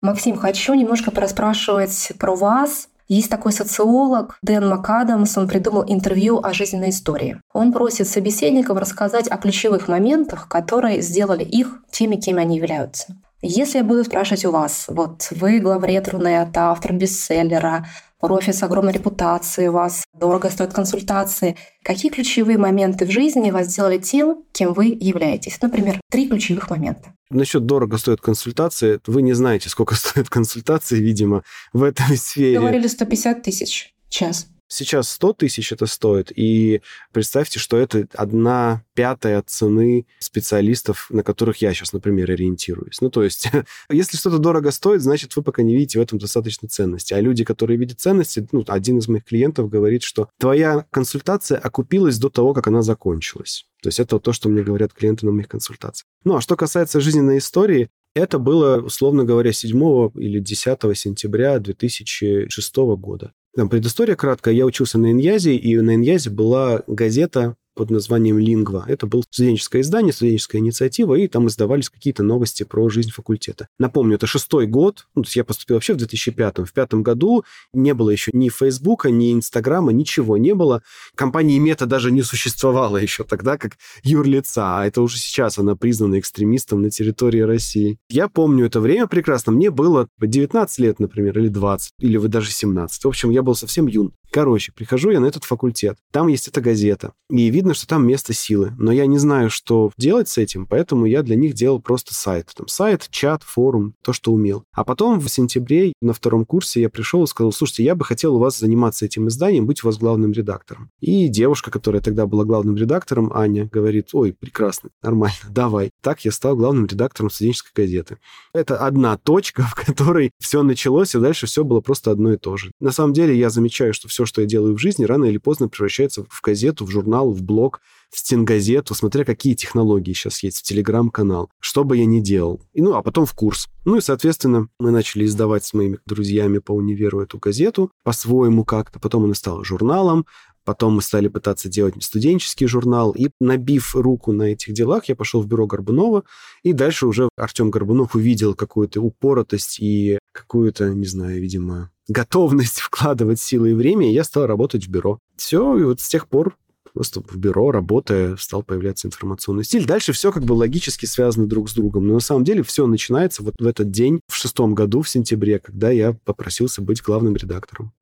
Максим, 0.03 0.37
хочу 0.37 0.75
немножко 0.75 1.13
проспрашивать 1.13 2.11
про 2.19 2.35
вас. 2.35 2.89
Есть 3.07 3.31
такой 3.31 3.53
социолог 3.53 4.37
Дэн 4.43 4.69
МакАдамс, 4.69 5.39
он 5.39 5.47
придумал 5.47 5.85
интервью 5.87 6.41
о 6.43 6.53
жизненной 6.53 6.91
истории. 6.91 7.41
Он 7.53 7.73
просит 7.73 8.09
собеседников 8.09 8.79
рассказать 8.79 9.29
о 9.29 9.37
ключевых 9.37 9.87
моментах, 9.87 10.49
которые 10.49 11.03
сделали 11.03 11.45
их 11.45 11.83
теми, 11.93 12.17
кем 12.17 12.39
они 12.39 12.57
являются. 12.57 13.17
Если 13.45 13.79
я 13.79 13.85
буду 13.85 14.05
спрашивать 14.05 14.45
у 14.45 14.53
вас, 14.53 14.85
вот 14.87 15.27
вы 15.33 15.59
главред 15.59 16.07
Рунета, 16.09 16.71
автор 16.71 16.93
бестселлера, 16.93 17.85
профи 18.21 18.53
с 18.53 18.63
огромной 18.63 18.93
репутацией, 18.93 19.67
у 19.67 19.73
вас 19.73 20.05
дорого 20.15 20.49
стоят 20.49 20.73
консультации. 20.73 21.57
Какие 21.83 22.13
ключевые 22.13 22.57
моменты 22.57 23.05
в 23.05 23.11
жизни 23.11 23.51
вас 23.51 23.67
сделали 23.67 23.99
тем, 23.99 24.45
кем 24.53 24.73
вы 24.75 24.97
являетесь? 25.01 25.61
Например, 25.61 26.01
три 26.09 26.29
ключевых 26.29 26.71
момента. 26.71 27.15
Насчет 27.31 27.67
дорого 27.67 27.99
стоят 27.99 28.21
консультации, 28.21 29.01
вы 29.09 29.23
не 29.23 29.33
знаете, 29.33 29.69
сколько 29.69 29.95
стоят 29.97 30.29
консультации, 30.29 31.01
видимо, 31.01 31.43
в 31.73 31.83
этой 31.83 32.17
сфере. 32.17 32.61
Говорили 32.61 32.87
150 32.87 33.43
тысяч 33.43 33.93
час. 34.09 34.47
Сейчас 34.75 35.11
100 35.11 35.35
тысяч 35.35 35.71
это 35.71 35.85
стоит, 35.85 36.33
и 36.35 36.81
представьте, 37.13 37.59
что 37.59 37.77
это 37.77 38.09
одна 38.15 38.83
пятая 38.95 39.43
цены 39.43 40.07
специалистов, 40.19 41.09
на 41.11 41.23
которых 41.23 41.59
я 41.59 41.75
сейчас, 41.75 41.93
например, 41.93 42.31
ориентируюсь. 42.31 43.03
Ну, 43.03 43.11
то 43.11 43.23
есть, 43.23 43.51
если 43.91 44.17
что-то 44.17 44.39
дорого 44.39 44.71
стоит, 44.71 45.03
значит, 45.03 45.37
вы 45.37 45.43
пока 45.43 45.63
не 45.63 45.75
видите 45.75 45.99
в 45.99 46.03
этом 46.03 46.19
достаточно 46.19 46.69
ценности. 46.69 47.13
А 47.13 47.21
люди, 47.21 47.45
которые 47.45 47.77
видят 47.77 48.01
ценности, 48.01 48.49
ну, 48.51 48.65
один 48.67 48.97
из 48.97 49.09
моих 49.09 49.27
клиентов 49.27 49.69
говорит, 49.69 50.05
что 50.05 50.31
твоя 50.39 50.87
консультация 50.91 51.59
окупилась 51.59 52.17
до 52.17 52.31
того, 52.31 52.55
как 52.55 52.67
она 52.67 52.81
закончилась. 52.81 53.67
То 53.83 53.89
есть 53.89 54.01
это 54.01 54.19
то, 54.21 54.33
что 54.33 54.49
мне 54.49 54.63
говорят 54.63 54.95
клиенты 54.95 55.27
на 55.27 55.33
моих 55.33 55.49
консультациях. 55.49 56.07
Ну, 56.25 56.37
а 56.37 56.41
что 56.41 56.57
касается 56.57 56.99
жизненной 56.99 57.39
истории, 57.39 57.91
это 58.15 58.39
было, 58.39 58.81
условно 58.81 59.25
говоря, 59.25 59.53
7 59.53 60.13
или 60.15 60.41
10 60.41 60.99
сентября 60.99 61.59
2006 61.59 62.77
года. 62.97 63.33
Там 63.55 63.69
предыстория 63.69 64.17
краткая. 64.17 64.55
Я 64.55 64.65
учился 64.65 64.99
на 64.99 65.13
Иньязе, 65.13 65.55
и 65.55 65.79
на 65.79 65.95
Иньязе 65.95 66.31
была 66.31 66.83
газета 66.87 67.57
под 67.75 67.91
названием 67.91 68.39
«Лингва». 68.39 68.85
Это 68.89 69.07
было 69.07 69.23
студенческое 69.31 69.83
издание, 69.83 70.13
студенческая 70.13 70.59
инициатива, 70.59 71.15
и 71.15 71.29
там 71.29 71.49
издавались 71.49 71.89
какие-то 71.89 72.23
новости 72.23 72.63
про 72.63 72.89
жизнь 72.89 73.11
факультета. 73.11 73.69
Напомню, 73.79 74.17
это 74.17 74.27
шестой 74.27 74.67
год, 74.67 75.07
ну, 75.15 75.23
то 75.23 75.27
есть 75.27 75.37
я 75.37 75.45
поступил 75.45 75.77
вообще 75.77 75.95
в 75.95 75.97
2005 75.97 76.59
В 76.59 76.73
пятом 76.73 77.03
году 77.03 77.45
не 77.73 77.95
было 77.95 78.11
еще 78.11 78.31
ни 78.35 78.49
Фейсбука, 78.49 79.11
ни 79.11 79.33
Инстаграма, 79.33 79.93
ничего 79.93 80.37
не 80.37 80.55
было. 80.55 80.83
Компании 81.15 81.59
Мета 81.59 81.87
даже 81.87 82.11
не 82.11 82.23
существовало 82.23 82.97
еще 82.97 83.25
тогда, 83.25 83.57
как 83.59 83.77
юрлица, 84.03 84.79
а 84.79 84.87
это 84.87 85.03
уже 85.03 85.19
сейчас 85.19 85.59
она 85.59 85.77
признана 85.77 86.19
экстремистом 86.19 86.83
на 86.83 86.91
территории 86.91 87.41
России. 87.41 87.99
Я 88.09 88.29
помню 88.29 88.67
это 88.67 88.81
время 88.81 89.07
прекрасно. 89.07 89.53
Мне 89.53 89.71
было 89.71 90.09
19 90.21 90.79
лет, 90.79 91.01
например, 91.01 91.39
или 91.39 91.49
20, 91.49 91.93
или 91.99 92.19
даже 92.27 92.51
17. 92.51 93.05
В 93.05 93.09
общем, 93.09 93.31
я 93.31 93.43
был 93.43 93.55
совсем 93.55 93.87
юн. 93.87 94.13
Короче, 94.33 94.73
прихожу 94.73 95.11
я 95.11 95.21
на 95.21 95.27
этот 95.27 95.45
факультет. 95.45 95.99
Там 96.11 96.29
есть 96.29 96.49
эта 96.49 96.63
газета. 96.63 97.13
И 97.29 97.51
видно, 97.51 97.75
что 97.75 97.87
там 97.87 98.07
место 98.07 98.33
силы. 98.33 98.73
Но 98.79 98.91
я 98.91 99.05
не 99.05 99.19
знаю, 99.19 99.51
что 99.51 99.93
делать 99.99 100.31
с 100.31 100.39
этим, 100.39 100.67
поэтому 100.67 101.05
я 101.05 101.23
для 101.23 101.37
них 101.37 101.53
делал 101.53 101.83
просто 101.83 102.15
сайт. 102.15 102.51
Там 102.57 102.67
сайт, 102.67 103.09
чат, 103.11 103.43
форум, 103.43 103.95
то, 104.03 104.15
что 104.15 104.33
умел. 104.33 104.65
А 104.73 104.85
потом 104.85 105.21
в 105.21 105.29
сентябре 105.29 105.93
на 106.01 106.15
втором 106.15 106.47
курсе 106.47 106.81
я 106.81 106.89
пришел 106.89 107.23
и 107.25 107.27
сказал, 107.27 107.53
слушайте, 107.53 107.85
я 107.85 107.95
бы 107.95 108.07
хотел 108.07 108.37
у 108.37 108.39
вас 108.39 108.59
заниматься 108.59 109.05
этим 109.05 109.29
изданием, 109.29 109.67
быть 109.67 109.85
у 109.85 109.87
вас 109.87 109.99
главным 109.99 110.33
редактором. 110.33 110.91
И 111.01 111.29
девушка, 111.29 111.71
которая 111.71 112.01
тогда 112.01 112.27
была 112.27 112.45
главным 112.45 112.77
редактором, 112.77 113.31
Аня, 113.35 113.69
говорит, 113.71 114.09
ой, 114.15 114.33
прекрасно, 114.33 114.89
нормально, 115.03 115.37
давай. 115.51 115.91
Так 116.01 116.25
я 116.25 116.33
стал 116.33 116.57
главным 116.57 116.87
редактором 116.87 117.29
студенческой 117.29 117.73
газеты. 117.75 118.17
Это 118.55 118.79
одна 118.79 119.19
точка, 119.19 119.63
в 119.71 119.75
которой 119.75 120.31
все 120.39 120.63
началось, 120.63 121.15
и 121.15 121.21
дальше 121.21 121.47
все 121.47 121.65
было 121.65 121.83
просто 121.83 122.11
одно 122.11 122.33
и 122.33 122.39
то 122.39 122.57
же. 122.57 122.73
На 122.81 122.93
самом 122.93 123.13
деле 123.13 123.39
я 123.39 123.51
замечаю, 123.51 123.93
что 123.93 124.09
все, 124.09 124.22
что 124.27 124.41
я 124.41 124.47
делаю 124.47 124.77
в 124.77 124.81
жизни, 124.81 125.05
рано 125.05 125.25
или 125.27 125.39
поздно 125.39 125.69
превращается 125.69 126.25
в 126.25 126.41
газету, 126.43 126.85
в 126.85 126.91
журнал, 126.91 127.31
в 127.33 127.43
блог, 127.43 127.81
в 128.11 128.19
стенгазету, 128.19 128.95
смотря 128.95 129.25
какие 129.25 129.55
технологии 129.55 130.13
сейчас 130.13 130.43
есть, 130.43 130.59
в 130.59 130.63
телеграм-канал, 130.63 131.51
что 131.61 131.83
бы 131.83 131.97
я 131.97 132.05
ни 132.05 132.21
делал. 132.21 132.61
И, 132.75 132.83
ну, 132.83 132.95
а 132.95 133.03
потом 133.03 133.25
в 133.25 133.33
курс. 133.33 133.69
Ну 133.85 133.97
и, 133.97 134.01
соответственно, 134.01 134.69
мы 134.79 134.91
начали 134.91 135.25
издавать 135.25 135.65
с 135.65 135.73
моими 135.73 135.99
друзьями 136.05 136.59
по 136.59 136.73
универу 136.73 137.21
эту 137.21 137.39
газету 137.39 137.91
по-своему 138.05 138.65
как-то. 138.65 139.01
Потом 139.01 139.25
она 139.25 139.35
стала 139.35 139.65
журналом, 139.65 140.27
Потом 140.65 140.95
мы 140.95 141.03
стали 141.03 141.29
пытаться 141.29 141.69
делать 141.69 141.95
студенческий 142.03 142.67
журнал. 142.67 143.13
И 143.13 143.31
набив 143.41 143.95
руку 143.95 144.33
на 144.33 144.53
этих 144.53 144.73
делах, 144.75 145.07
я 145.07 145.17
пошел 145.17 145.43
в 145.43 145.47
бюро 145.47 145.67
Горбунова. 145.67 146.25
И 146.63 146.73
дальше 146.73 147.07
уже 147.07 147.29
Артем 147.37 147.71
Горбунов 147.71 148.15
увидел 148.15 148.55
какую-то 148.55 149.01
упоротость 149.01 149.81
и 149.81 150.19
какую-то, 150.33 150.91
не 150.95 151.07
знаю, 151.07 151.41
видимо, 151.41 151.91
готовность 152.09 152.81
вкладывать 152.81 153.41
силы 153.41 153.71
и 153.71 153.75
время, 153.75 154.09
и 154.09 154.15
я 154.15 154.25
стал 154.25 154.47
работать 154.47 154.87
в 154.87 154.91
бюро. 154.91 155.19
Все, 155.37 155.77
и 155.79 155.85
вот 155.85 156.01
с 156.01 156.09
тех 156.09 156.29
пор 156.29 156.57
просто 156.93 157.23
в 157.23 157.37
бюро, 157.37 157.71
работая, 157.71 158.37
стал 158.37 158.63
появляться 158.63 159.09
информационный 159.09 159.65
стиль. 159.65 159.87
Дальше 159.87 160.13
все 160.13 160.31
как 160.31 160.45
бы 160.45 160.53
логически 160.53 161.07
связано 161.07 161.47
друг 161.47 161.71
с 161.71 161.75
другом. 161.75 162.07
Но 162.07 162.15
на 162.15 162.21
самом 162.21 162.45
деле 162.45 162.63
все 162.63 162.87
начинается 162.87 163.43
вот 163.43 163.55
в 163.59 163.67
этот 163.67 163.91
день, 163.91 164.21
в 164.29 164.35
шестом 164.35 164.75
году, 164.75 165.03
в 165.03 165.09
сентябре, 165.09 165.59
когда 165.59 165.91
я 165.91 166.13
попросился 166.25 166.83
быть 166.83 167.03
главным 167.03 167.35
редактором. 167.35 167.93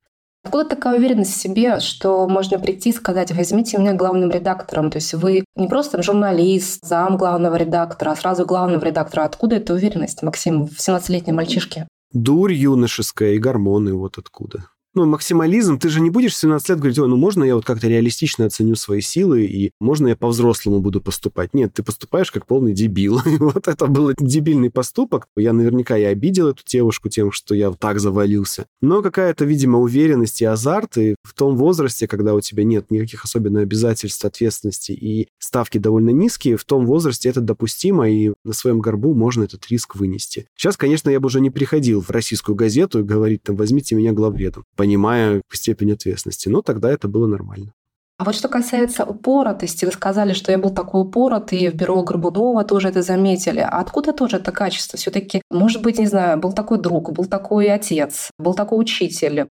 Откуда 0.42 0.64
такая 0.64 0.98
уверенность 0.98 1.34
в 1.34 1.40
себе, 1.40 1.80
что 1.80 2.26
можно 2.26 2.58
прийти 2.58 2.90
и 2.90 2.94
сказать, 2.94 3.30
возьмите 3.32 3.76
меня 3.78 3.92
главным 3.92 4.30
редактором? 4.30 4.90
То 4.90 4.96
есть 4.96 5.12
вы 5.14 5.44
не 5.54 5.68
просто 5.68 6.02
журналист, 6.02 6.84
зам 6.84 7.18
главного 7.18 7.56
редактора, 7.56 8.12
а 8.12 8.16
сразу 8.16 8.46
главного 8.46 8.84
редактора. 8.84 9.24
Откуда 9.24 9.56
эта 9.56 9.74
уверенность, 9.74 10.22
Максим, 10.22 10.66
в 10.66 10.78
17-летнем 10.78 11.36
мальчишке? 11.36 11.86
Дурь 12.12 12.54
юношеская 12.54 13.32
и 13.32 13.38
гормоны 13.38 13.94
вот 13.94 14.18
откуда 14.18 14.64
ну, 14.94 15.06
максимализм, 15.06 15.78
ты 15.78 15.88
же 15.88 16.00
не 16.00 16.10
будешь 16.10 16.32
в 16.32 16.36
17 16.36 16.68
лет 16.70 16.78
говорить, 16.78 16.98
ой, 16.98 17.08
ну, 17.08 17.16
можно 17.16 17.44
я 17.44 17.54
вот 17.54 17.64
как-то 17.64 17.86
реалистично 17.86 18.46
оценю 18.46 18.74
свои 18.74 19.00
силы, 19.00 19.44
и 19.44 19.70
можно 19.80 20.08
я 20.08 20.16
по-взрослому 20.16 20.80
буду 20.80 21.00
поступать? 21.00 21.54
Нет, 21.54 21.74
ты 21.74 21.82
поступаешь 21.82 22.32
как 22.32 22.46
полный 22.46 22.72
дебил. 22.72 23.20
И 23.26 23.36
вот 23.36 23.68
это 23.68 23.86
был 23.86 24.12
дебильный 24.18 24.70
поступок. 24.70 25.26
Я 25.36 25.52
наверняка 25.52 25.96
и 25.96 26.02
обидел 26.02 26.48
эту 26.48 26.64
девушку 26.66 27.08
тем, 27.08 27.30
что 27.30 27.54
я 27.54 27.70
так 27.72 28.00
завалился. 28.00 28.66
Но 28.80 29.02
какая-то, 29.02 29.44
видимо, 29.44 29.78
уверенность 29.78 30.42
и 30.42 30.44
азарт, 30.44 30.98
и 30.98 31.14
в 31.22 31.34
том 31.34 31.56
возрасте, 31.56 32.08
когда 32.08 32.34
у 32.34 32.40
тебя 32.40 32.64
нет 32.64 32.90
никаких 32.90 33.24
особенно 33.24 33.60
обязательств, 33.60 34.24
ответственности, 34.24 34.92
и 34.92 35.28
ставки 35.38 35.78
довольно 35.78 36.10
низкие, 36.10 36.56
в 36.56 36.64
том 36.64 36.86
возрасте 36.86 37.28
это 37.28 37.40
допустимо, 37.40 38.10
и 38.10 38.32
на 38.44 38.52
своем 38.52 38.80
горбу 38.80 39.14
можно 39.14 39.44
этот 39.44 39.68
риск 39.68 39.94
вынести. 39.94 40.46
Сейчас, 40.56 40.76
конечно, 40.76 41.10
я 41.10 41.20
бы 41.20 41.26
уже 41.26 41.40
не 41.40 41.50
приходил 41.50 42.00
в 42.00 42.10
российскую 42.10 42.56
газету 42.56 43.00
и 43.00 43.04
говорить, 43.04 43.42
там, 43.42 43.56
возьмите 43.56 43.94
меня 43.94 44.12
главредом 44.12 44.64
понимая 44.80 45.42
степень 45.52 45.92
ответственности. 45.92 46.48
Но 46.48 46.62
тогда 46.62 46.90
это 46.90 47.06
было 47.06 47.26
нормально. 47.26 47.74
А 48.16 48.24
вот 48.24 48.34
что 48.34 48.48
касается 48.48 49.04
упоротости, 49.04 49.84
вы 49.84 49.92
сказали, 49.92 50.32
что 50.32 50.52
я 50.52 50.56
был 50.56 50.70
такой 50.70 51.02
упоротый, 51.02 51.58
и 51.58 51.68
в 51.68 51.74
бюро 51.74 52.02
Горбунова 52.02 52.64
тоже 52.64 52.88
это 52.88 53.02
заметили. 53.02 53.60
А 53.60 53.78
откуда 53.80 54.14
тоже 54.14 54.38
это 54.38 54.52
качество? 54.52 54.98
все 54.98 55.10
таки 55.10 55.42
может 55.50 55.82
быть, 55.82 55.98
не 55.98 56.06
знаю, 56.06 56.38
был 56.38 56.54
такой 56.54 56.78
друг, 56.78 57.12
был 57.12 57.26
такой 57.26 57.66
отец, 57.66 58.30
был 58.38 58.54
такой 58.54 58.80
учитель. 58.80 59.48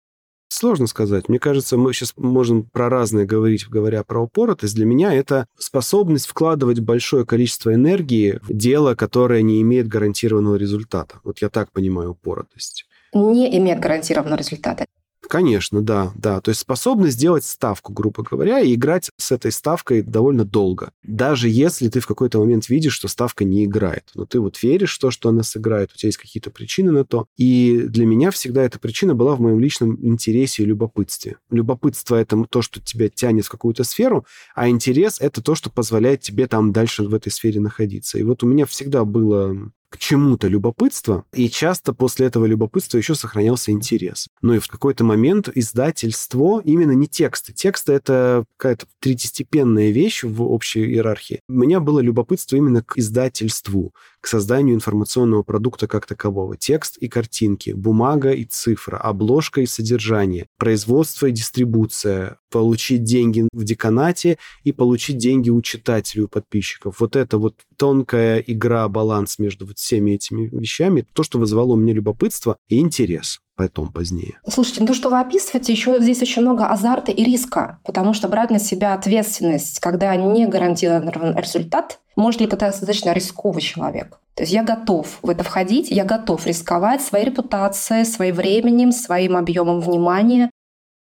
Сложно 0.51 0.87
сказать. 0.87 1.31
Мне 1.31 1.39
кажется, 1.39 1.79
мы 1.79 1.95
сейчас 1.95 2.13
можем 2.19 2.65
про 2.65 2.91
разное 2.91 3.25
говорить, 3.25 3.67
говоря 3.67 4.05
про 4.05 4.25
упоротость. 4.25 4.75
Для 4.75 4.85
меня 4.85 5.15
это 5.15 5.47
способность 5.59 6.27
вкладывать 6.27 6.81
большое 6.81 7.25
количество 7.25 7.73
энергии 7.73 8.41
в 8.43 8.53
дело, 8.53 8.95
которое 8.95 9.41
не 9.41 9.63
имеет 9.63 9.89
гарантированного 9.89 10.57
результата. 10.57 11.21
Вот 11.25 11.39
я 11.39 11.49
так 11.49 11.73
понимаю 11.73 12.11
упоротость. 12.11 12.85
Не 13.15 13.57
имеет 13.59 13.81
гарантированного 13.81 14.39
результата. 14.39 14.87
Конечно, 15.29 15.83
да, 15.83 16.13
да. 16.17 16.41
То 16.41 16.51
есть 16.51 16.61
способность 16.61 17.15
сделать 17.15 17.45
ставку, 17.45 17.93
грубо 17.93 18.23
говоря, 18.23 18.61
и 18.61 18.75
играть 18.75 19.11
с 19.17 19.33
этой 19.33 19.53
ставкой 19.53 20.03
довольно 20.03 20.45
долго. 20.45 20.91
Даже 21.03 21.49
если 21.49 21.89
ты 21.89 22.01
в 22.01 22.07
какой-то 22.07 22.39
момент 22.39 22.69
видишь, 22.69 22.93
что 22.95 23.09
ставка 23.09 23.45
не 23.45 23.65
играет. 23.65 24.11
Но 24.15 24.27
ты 24.27 24.41
вот 24.41 24.63
веришь 24.63 24.97
в 24.97 25.01
то, 25.01 25.11
что 25.11 25.29
она 25.31 25.43
сыграет, 25.43 25.93
у 25.93 25.97
тебя 25.97 26.09
есть 26.09 26.19
какие-то 26.19 26.51
причины 26.51 26.93
на 26.93 27.05
то. 27.05 27.27
И 27.37 27.85
для 27.87 28.07
меня 28.07 28.31
всегда 28.31 28.63
эта 28.63 28.79
причина 28.79 29.15
была 29.15 29.35
в 29.35 29.41
моем 29.41 29.61
личном 29.61 29.99
интересе 30.05 30.63
и 30.63 30.67
любопытстве. 30.67 31.37
Любопытство— 31.51 32.17
это 32.17 32.45
то, 32.49 32.63
что 32.63 32.81
тебя 32.81 33.09
тянет 33.09 33.47
в 33.47 33.51
какую-то 33.51 33.85
сферу, 33.85 34.27
а 34.55 34.69
интерес— 34.69 35.19
это 35.21 35.43
то, 35.43 35.55
что 35.55 35.71
позволяет 35.71 36.21
тебе 36.21 36.47
там 36.47 36.73
дальше 36.73 37.03
в 37.05 37.15
этой 37.15 37.31
сфере 37.31 37.61
находиться. 37.61 38.19
И 38.19 38.23
вот 38.23 38.43
у 38.43 38.47
меня 38.47 38.67
всегда 38.67 39.05
было 39.05 39.57
к 39.95 39.99
чему-то 39.99 40.49
любопытство, 40.49 41.25
и 41.33 41.49
часто 41.49 41.93
после 41.93 42.27
этого 42.27 42.47
любопытства 42.47 42.99
еще 42.99 43.15
сохранялся 43.15 43.71
интерес. 43.71 44.27
Ну 44.43 44.55
и 44.55 44.59
в 44.59 44.67
какой-то 44.67 45.05
момент 45.05 45.49
издательство, 45.55 46.61
именно 46.65 46.91
не 46.91 47.07
тексты. 47.07 47.53
Тексты— 47.53 47.93
это 47.95 48.45
какая-то 48.57 48.87
третьестепенная 48.99 49.91
вещь 49.91 50.25
в 50.25 50.43
общей 50.43 50.85
иерархии. 50.85 51.43
У 51.49 51.53
меня 51.53 51.79
было 51.79 52.01
любопытство 52.01 52.57
именно 52.57 52.83
к 52.83 52.99
издательству, 52.99 53.95
к 54.25 54.27
созданию 54.27 54.75
информационного 54.75 55.43
продукта 55.43 55.87
как 55.87 56.07
такового. 56.07 56.57
Текст 56.57 56.97
и 56.97 57.09
картинки, 57.09 57.73
бумага 57.73 58.31
и 58.31 58.47
цифра, 58.47 58.97
обложка 58.97 59.61
и 59.61 59.67
содержание, 59.67 60.47
производство 60.59 61.27
и 61.27 61.31
дистрибуция, 61.31 62.39
получить 62.51 63.05
деньги 63.05 63.47
в 63.53 63.65
деканате 63.65 64.39
и 64.63 64.73
получить 64.73 65.19
деньги 65.19 65.51
у 65.51 65.61
читателей, 65.61 66.25
у 66.25 66.29
подписчиков. 66.29 67.01
Вот 67.01 67.17
это 67.17 67.37
вот 67.37 67.57
тонкая 67.77 68.39
игра, 68.39 68.89
баланс 68.89 69.39
между 69.39 69.67
вот 69.67 69.77
всеми 69.77 70.13
этими 70.13 70.49
вещами, 70.49 71.05
то, 71.13 71.23
что 71.23 71.39
вызвало 71.39 71.75
у 71.75 71.77
меня 71.77 71.93
любопытство 71.93 72.57
и 72.69 72.79
интерес 72.79 73.41
потом, 73.57 73.93
позднее. 73.93 74.41
Слушайте, 74.49 74.81
ну 74.81 74.87
то, 74.87 74.95
что 74.95 75.11
вы 75.11 75.21
описываете, 75.21 75.73
еще 75.73 76.01
здесь 76.01 76.23
очень 76.23 76.43
много 76.43 76.67
азарта 76.67 77.13
и 77.13 77.23
риска, 77.23 77.79
потому 77.85 78.15
что 78.15 78.29
брать 78.29 78.51
на 78.51 78.59
себя 78.59 78.95
ответственность, 78.95 79.81
когда 79.81 80.17
не 80.17 80.47
гарантирован 80.47 81.37
результат, 81.37 82.01
может 82.17 82.41
ли 82.41 82.47
это 82.47 82.57
достаточно 82.57 83.13
рисковый 83.13 83.63
человек. 83.63 84.19
То 84.35 84.43
есть 84.43 84.53
я 84.53 84.65
готов 84.65 85.19
в 85.23 85.31
это 85.31 85.45
входить, 85.45 85.91
я 85.91 86.05
готов 86.05 86.47
рисковать 86.47 87.03
своей 87.03 87.27
репутацией, 87.27 88.05
своим 88.05 88.35
временем, 88.35 88.93
своим 88.93 89.37
объемом 89.37 89.81
внимания. 89.81 90.51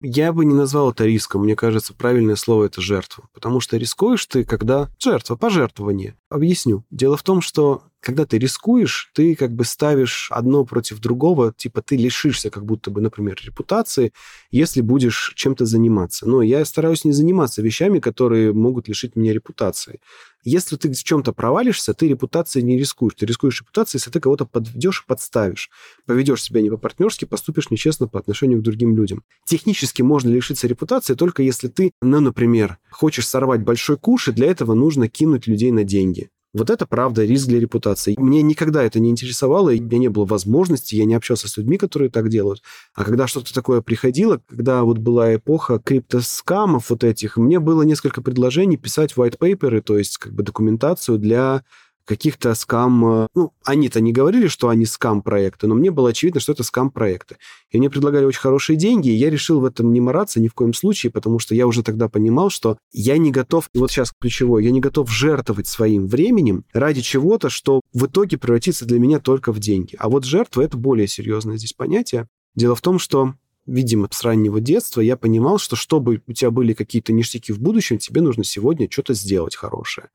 Я 0.03 0.33
бы 0.33 0.45
не 0.45 0.53
назвал 0.55 0.91
это 0.91 1.05
риском. 1.05 1.43
Мне 1.43 1.55
кажется, 1.55 1.93
правильное 1.93 2.35
слово 2.35 2.65
это 2.65 2.81
жертва. 2.81 3.25
Потому 3.33 3.59
что 3.59 3.77
рискуешь 3.77 4.25
ты, 4.25 4.43
когда 4.43 4.89
жертва, 4.97 5.35
пожертвование. 5.35 6.15
Объясню. 6.29 6.83
Дело 6.89 7.17
в 7.17 7.23
том, 7.23 7.39
что 7.39 7.83
когда 8.01 8.25
ты 8.25 8.37
рискуешь, 8.37 9.11
ты 9.13 9.35
как 9.35 9.53
бы 9.53 9.63
ставишь 9.63 10.29
одно 10.31 10.65
против 10.65 10.99
другого, 10.99 11.53
типа 11.55 11.81
ты 11.81 11.95
лишишься 11.95 12.49
как 12.49 12.65
будто 12.65 12.91
бы, 12.91 12.99
например, 12.99 13.39
репутации, 13.43 14.11
если 14.49 14.81
будешь 14.81 15.33
чем-то 15.35 15.65
заниматься. 15.65 16.27
Но 16.27 16.41
я 16.41 16.65
стараюсь 16.65 17.05
не 17.05 17.11
заниматься 17.11 17.61
вещами, 17.61 17.99
которые 17.99 18.53
могут 18.53 18.87
лишить 18.87 19.15
меня 19.15 19.33
репутации. 19.33 19.99
Если 20.43 20.75
ты 20.75 20.91
в 20.91 21.03
чем-то 21.03 21.33
провалишься, 21.33 21.93
ты 21.93 22.07
репутацией 22.07 22.65
не 22.65 22.77
рискуешь. 22.77 23.13
Ты 23.13 23.27
рискуешь 23.27 23.61
репутацией, 23.61 23.99
если 23.99 24.09
ты 24.09 24.19
кого-то 24.19 24.45
подведешь 24.45 25.03
и 25.05 25.07
подставишь. 25.07 25.69
Поведешь 26.07 26.41
себя 26.41 26.61
не 26.61 26.71
по-партнерски, 26.71 27.25
поступишь 27.25 27.69
нечестно 27.69 28.07
по 28.07 28.17
отношению 28.19 28.59
к 28.59 28.63
другим 28.63 28.95
людям. 28.95 29.23
Технически 29.45 30.01
можно 30.01 30.29
лишиться 30.29 30.67
репутации 30.67 31.13
только 31.13 31.43
если 31.43 31.67
ты, 31.67 31.91
ну, 32.01 32.19
например, 32.19 32.79
хочешь 32.89 33.27
сорвать 33.27 33.61
большой 33.61 33.97
куш, 33.97 34.29
и 34.29 34.31
для 34.31 34.47
этого 34.47 34.73
нужно 34.73 35.07
кинуть 35.07 35.45
людей 35.45 35.71
на 35.71 35.83
деньги. 35.83 36.29
Вот 36.53 36.69
это 36.69 36.85
правда 36.85 37.23
риск 37.23 37.47
для 37.47 37.59
репутации. 37.61 38.15
Мне 38.17 38.41
никогда 38.41 38.83
это 38.83 38.99
не 38.99 39.09
интересовало, 39.09 39.69
и 39.69 39.79
у 39.79 39.83
меня 39.83 39.99
не 39.99 40.07
было 40.09 40.25
возможности, 40.25 40.95
я 40.95 41.05
не 41.05 41.13
общался 41.13 41.47
с 41.47 41.55
людьми, 41.55 41.77
которые 41.77 42.09
так 42.09 42.27
делают. 42.27 42.61
А 42.93 43.05
когда 43.05 43.25
что-то 43.25 43.53
такое 43.53 43.81
приходило, 43.81 44.41
когда 44.49 44.83
вот 44.83 44.97
была 44.97 45.35
эпоха 45.35 45.79
криптоскамов 45.79 46.89
вот 46.89 47.05
этих, 47.05 47.37
мне 47.37 47.59
было 47.59 47.83
несколько 47.83 48.21
предложений 48.21 48.77
писать 48.77 49.13
white 49.15 49.37
paper, 49.37 49.81
то 49.81 49.97
есть 49.97 50.17
как 50.17 50.33
бы 50.33 50.43
документацию 50.43 51.17
для 51.17 51.63
каких-то 52.05 52.53
скам... 52.55 53.05
Э, 53.05 53.27
ну, 53.35 53.53
они-то 53.63 54.01
не 54.01 54.11
говорили, 54.11 54.47
что 54.47 54.69
они 54.69 54.85
скам-проекты, 54.85 55.67
но 55.67 55.75
мне 55.75 55.91
было 55.91 56.09
очевидно, 56.09 56.39
что 56.39 56.51
это 56.51 56.63
скам-проекты. 56.63 57.37
И 57.69 57.77
мне 57.77 57.89
предлагали 57.89 58.25
очень 58.25 58.39
хорошие 58.39 58.77
деньги, 58.77 59.09
и 59.09 59.15
я 59.15 59.29
решил 59.29 59.59
в 59.59 59.65
этом 59.65 59.93
не 59.93 60.01
мараться 60.01 60.39
ни 60.39 60.47
в 60.47 60.53
коем 60.53 60.73
случае, 60.73 61.11
потому 61.11 61.39
что 61.39 61.55
я 61.55 61.67
уже 61.67 61.83
тогда 61.83 62.09
понимал, 62.09 62.49
что 62.49 62.77
я 62.91 63.17
не 63.17 63.31
готов, 63.31 63.69
вот 63.73 63.91
сейчас 63.91 64.13
ключевое, 64.19 64.63
я 64.63 64.71
не 64.71 64.79
готов 64.79 65.09
жертвовать 65.11 65.67
своим 65.67 66.07
временем 66.07 66.65
ради 66.73 67.01
чего-то, 67.01 67.49
что 67.49 67.81
в 67.93 68.05
итоге 68.05 68.37
превратится 68.37 68.85
для 68.85 68.99
меня 68.99 69.19
только 69.19 69.51
в 69.51 69.59
деньги. 69.59 69.95
А 69.99 70.09
вот 70.09 70.25
жертва— 70.25 70.61
это 70.63 70.77
более 70.77 71.07
серьезное 71.07 71.57
здесь 71.57 71.73
понятие. 71.73 72.27
Дело 72.55 72.75
в 72.75 72.81
том, 72.81 72.99
что 72.99 73.33
видимо, 73.65 74.07
с 74.11 74.23
раннего 74.23 74.59
детства 74.59 75.01
я 75.01 75.17
понимал, 75.17 75.57
что 75.57 75.75
чтобы 75.75 76.21
у 76.27 76.33
тебя 76.33 76.51
были 76.51 76.73
какие-то 76.73 77.13
ништяки 77.13 77.51
в 77.51 77.59
будущем, 77.59 77.97
тебе 77.97 78.21
нужно 78.21 78.43
сегодня 78.43 78.89
что-то 78.89 79.13
сделать 79.13 79.55
хорошее. 79.55 80.09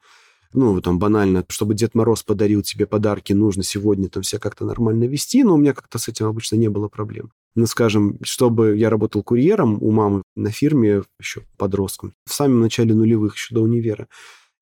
Ну, 0.57 0.81
там 0.81 0.99
банально, 0.99 1.45
чтобы 1.49 1.75
Дед 1.75 1.95
Мороз 1.95 2.23
подарил 2.23 2.63
тебе 2.63 2.87
подарки, 2.87 3.35
нужно 3.35 3.63
сегодня 3.63 4.09
там 4.09 4.23
все 4.23 4.39
как-то 4.39 4.65
нормально 4.65 5.05
вести, 5.05 5.45
но 5.45 5.53
у 5.53 5.59
меня 5.59 5.75
как-то 5.75 5.99
с 5.99 6.09
этим 6.09 6.25
обычно 6.25 6.57
не 6.57 6.69
было 6.69 6.89
проблем. 6.89 7.31
Ну, 7.55 7.67
скажем, 7.67 8.19
чтобы 8.23 8.75
я 8.75 8.89
работал 8.89 9.23
курьером 9.23 9.77
у 9.83 9.91
мамы 9.91 10.23
на 10.35 10.51
фирме 10.51 11.03
еще 11.21 11.43
подростком, 11.59 12.15
в 12.25 12.33
самом 12.33 12.61
начале 12.61 12.95
нулевых, 12.95 13.35
еще 13.35 13.55
до 13.55 13.61
универа. 13.61 14.09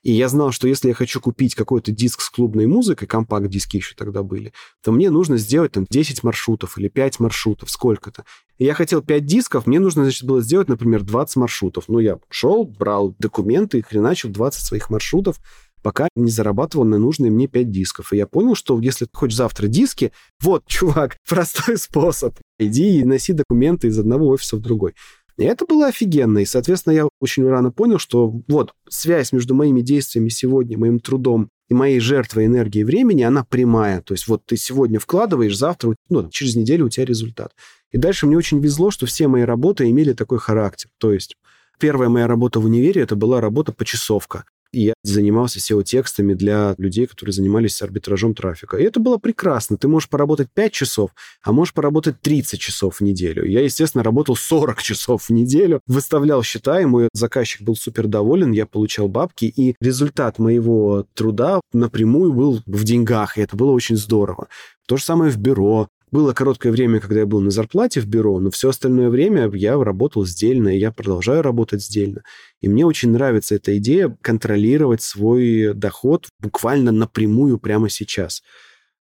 И 0.05 0.13
я 0.13 0.29
знал, 0.29 0.53
что 0.53 0.69
если 0.69 0.89
я 0.89 0.95
хочу 0.95 1.19
купить 1.19 1.55
какой-то 1.55 1.91
диск 1.91 2.21
с 2.21 2.29
клубной 2.29 2.67
музыкой, 2.67 3.09
компакт-диски 3.09 3.77
еще 3.77 3.95
тогда 3.95 4.23
были, 4.23 4.53
то 4.83 4.93
мне 4.93 5.11
нужно 5.11 5.39
сделать 5.39 5.73
там 5.73 5.87
10 5.89 6.23
маршрутов 6.23 6.77
или 6.77 6.89
5 6.89 7.21
маршрутов, 7.21 7.71
сколько-то. 7.71 8.25
И 8.59 8.65
я 8.65 8.75
хотел 8.75 9.01
5 9.01 9.25
дисков, 9.25 9.67
мне 9.67 9.81
нужно, 9.81 10.03
значит, 10.03 10.25
было 10.25 10.43
сделать, 10.43 10.69
например, 10.69 11.05
20 11.05 11.37
маршрутов. 11.37 11.85
Ну, 11.89 12.01
я 12.01 12.19
шел, 12.29 12.65
брал 12.65 13.15
документы 13.19 13.79
и 13.79 13.83
хреначил 13.83 14.29
20 14.29 14.63
своих 14.63 14.91
маршрутов, 14.91 15.41
пока 15.85 16.09
не 16.17 16.31
зарабатывал 16.31 16.87
на 16.87 16.99
нужные 16.99 17.31
мне 17.31 17.47
5 17.47 17.71
дисков. 17.71 18.13
И 18.13 18.17
я 18.17 18.27
понял, 18.27 18.55
что 18.55 18.81
если 18.81 19.05
ты 19.05 19.11
хочешь 19.13 19.37
завтра 19.37 19.69
диски, 19.69 20.13
вот, 20.43 20.65
чувак, 20.67 21.19
простой 21.29 21.77
способ. 21.77 22.35
Иди 22.59 23.01
и 23.01 23.05
носи 23.05 23.35
документы 23.35 23.89
из 23.89 23.99
одного 23.99 24.29
офиса 24.29 24.57
в 24.57 24.61
другой. 24.61 24.95
И 25.37 25.45
это 25.45 25.67
было 25.67 25.89
офигенно. 25.89 26.39
И, 26.39 26.47
соответственно, 26.47 26.95
я 26.95 27.09
очень 27.21 27.47
рано 27.47 27.71
понял, 27.71 27.99
что 27.99 28.41
вот 28.49 28.73
связь 28.89 29.33
между 29.33 29.55
моими 29.55 29.83
действиями 29.83 30.31
сегодня, 30.31 30.79
моим 30.79 31.01
трудом 31.01 31.51
и 31.69 31.75
моей 31.75 32.01
жертвой 32.01 32.47
энергии 32.47 32.81
и 32.81 32.85
времени, 32.85 33.23
она 33.23 33.45
прямая. 33.45 34.01
То 34.01 34.15
есть 34.15 34.27
вот 34.27 34.43
ты 34.47 34.57
сегодня 34.57 34.99
вкладываешь, 34.99 35.57
завтра, 35.57 35.97
ну, 36.09 36.31
через 36.31 36.57
неделю 36.57 36.87
у 36.87 36.89
тебя 36.89 37.05
результат. 37.05 37.53
И 37.91 37.99
дальше 37.99 38.27
мне 38.27 38.39
очень 38.39 38.61
везло, 38.61 38.91
что 38.91 39.05
все 39.05 39.29
мои 39.29 39.43
работы 39.43 39.91
имели 39.91 40.15
такой 40.15 40.39
характер. 40.39 40.89
То 40.99 41.13
есть 41.13 41.37
Первая 41.79 42.09
моя 42.09 42.27
работа 42.27 42.61
в 42.61 42.65
универе 42.65 43.03
это 43.03 43.17
была 43.17 43.41
работа 43.41 43.73
почасовка. 43.73 44.45
И 44.75 44.87
я 44.87 44.95
занимался 45.03 45.61
SEO-текстами 45.61 46.35
для 46.35 46.75
людей, 46.79 47.07
которые 47.07 47.33
занимались 47.33 47.81
арбитражом 47.81 48.35
трафика. 48.35 48.77
И 48.77 48.83
это 48.83 49.01
было 49.01 49.19
прекрасно. 49.19 49.77
Ты 49.77 49.89
можешь 49.89 50.09
поработать 50.09 50.49
5 50.53 50.73
часов, 50.73 51.11
а 51.43 51.53
можешь 51.53 51.73
поработать 51.73 52.21
30 52.21 52.61
часов 52.61 52.97
в 52.97 53.01
неделю. 53.01 53.45
Я, 53.45 53.61
естественно, 53.63 54.03
работал 54.03 54.37
40 54.37 54.83
часов 54.83 55.25
в 55.25 55.31
неделю, 55.31 55.81
выставлял 55.87 56.43
счета, 56.43 56.81
и 56.81 56.85
мой 56.85 57.09
заказчик 57.13 57.63
был 57.63 57.77
супер 57.77 58.09
доволен, 58.09 58.53
я 58.53 58.67
получал 58.67 59.09
бабки, 59.09 59.45
и 59.45 59.77
результат 59.81 60.39
моего 60.39 61.07
труда 61.15 61.61
напрямую 61.73 62.33
был 62.33 62.61
в 62.67 62.85
деньгах, 62.85 63.39
и 63.39 63.43
это 63.43 63.57
было 63.57 63.71
очень 63.71 63.97
здорово. 63.97 64.49
То 64.87 64.97
же 64.97 65.05
самое 65.05 65.31
в 65.31 65.39
бюро. 65.39 65.89
Было 66.15 66.33
короткое 66.33 66.71
время, 66.71 67.01
когда 67.01 67.19
я 67.19 67.27
был 67.27 67.41
на 67.41 67.51
зарплате 67.51 68.01
в 68.01 68.07
бюро, 68.07 68.39
но 68.39 68.53
все 68.53 68.69
остальное 68.69 69.09
время 69.11 69.51
я 69.53 69.83
работал 69.83 70.25
сдельно, 70.25 70.69
и 70.69 70.79
я 70.79 70.93
продолжаю 70.93 71.43
работать 71.43 71.83
сдельно. 71.83 72.23
И 72.61 72.69
мне 72.69 72.87
очень 72.87 73.11
нравится 73.11 73.57
эта 73.57 73.77
идея 73.79 74.17
контролировать 74.23 75.03
свой 75.03 75.75
доход 75.75 76.29
буквально 76.39 76.93
напрямую 76.93 77.59
прямо 77.59 77.89
сейчас. 77.89 78.45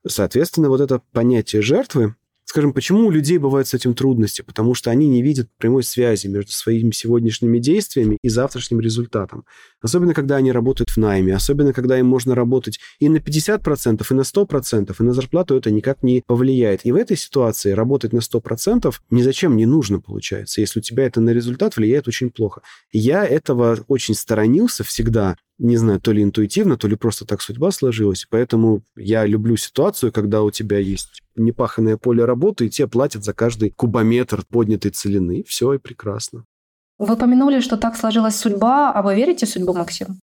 Соответственно, 0.08 0.70
вот 0.70 0.80
это 0.80 1.02
понятие 1.12 1.62
жертвы, 1.62 2.16
Скажем, 2.52 2.74
почему 2.74 3.08
у 3.08 3.12
людей 3.12 3.38
бывают 3.38 3.70
с 3.70 3.74
этим 3.74 3.94
трудности? 3.94 4.42
Потому 4.42 4.74
что 4.74 4.92
они 4.92 5.08
не 5.08 5.22
видят 5.22 5.48
прямой 5.58 5.84
связи 5.84 6.28
между 6.28 6.52
своими 6.52 6.92
сегодняшними 6.92 7.60
действиями 7.60 8.18
и 8.22 8.28
завтрашним 8.28 8.82
результатом. 8.82 9.46
Особенно, 9.82 10.14
когда 10.14 10.36
они 10.36 10.52
работают 10.52 10.90
в 10.90 10.98
найме, 10.98 11.34
особенно, 11.34 11.72
когда 11.72 11.98
им 11.98 12.08
можно 12.08 12.36
работать 12.36 12.82
и 13.00 13.08
на 13.08 13.20
50%, 13.20 14.06
и 14.10 14.14
на 14.14 14.22
100%, 14.22 14.96
и 15.00 15.04
на 15.04 15.14
зарплату 15.14 15.56
это 15.56 15.72
никак 15.72 16.04
не 16.04 16.24
повлияет. 16.28 16.86
И 16.86 16.92
в 16.92 16.98
этой 16.98 17.16
ситуации 17.16 17.72
работать 17.72 18.12
на 18.12 18.20
100% 18.20 18.94
ни 19.12 19.22
зачем 19.22 19.56
не 19.56 19.66
нужно, 19.66 20.02
получается, 20.02 20.60
если 20.60 20.80
у 20.80 20.84
тебя 20.84 21.06
это 21.06 21.22
на 21.22 21.30
результат 21.30 21.78
влияет 21.78 22.10
очень 22.10 22.32
плохо. 22.32 22.64
Я 22.92 23.26
этого 23.26 23.80
очень 23.88 24.14
сторонился 24.14 24.84
всегда, 24.84 25.38
не 25.62 25.78
знаю, 25.78 26.02
то 26.02 26.12
ли 26.12 26.24
интуитивно, 26.24 26.76
то 26.76 26.88
ли 26.88 26.96
просто 26.96 27.24
так 27.24 27.40
судьба 27.40 27.70
сложилась. 27.70 28.26
Поэтому 28.28 28.84
я 28.96 29.28
люблю 29.28 29.56
ситуацию, 29.58 30.12
когда 30.12 30.42
у 30.42 30.50
тебя 30.50 30.80
есть 30.80 31.22
непаханное 31.36 31.98
поле 31.98 32.26
работы, 32.26 32.66
и 32.66 32.70
тебе 32.70 32.88
платят 32.88 33.24
за 33.24 33.34
каждый 33.34 33.70
кубометр 33.70 34.44
поднятой 34.50 34.90
целины. 34.90 35.44
Все, 35.48 35.74
и 35.74 35.78
прекрасно. 35.78 36.46
Вы 36.98 37.14
упомянули, 37.14 37.60
что 37.60 37.78
так 37.78 37.96
сложилась 37.96 38.38
судьба, 38.38 38.92
а 38.92 39.04
вы 39.04 39.16
верите 39.16 39.46
в 39.46 39.50
судьбу, 39.50 39.74
Максим? 39.74 40.20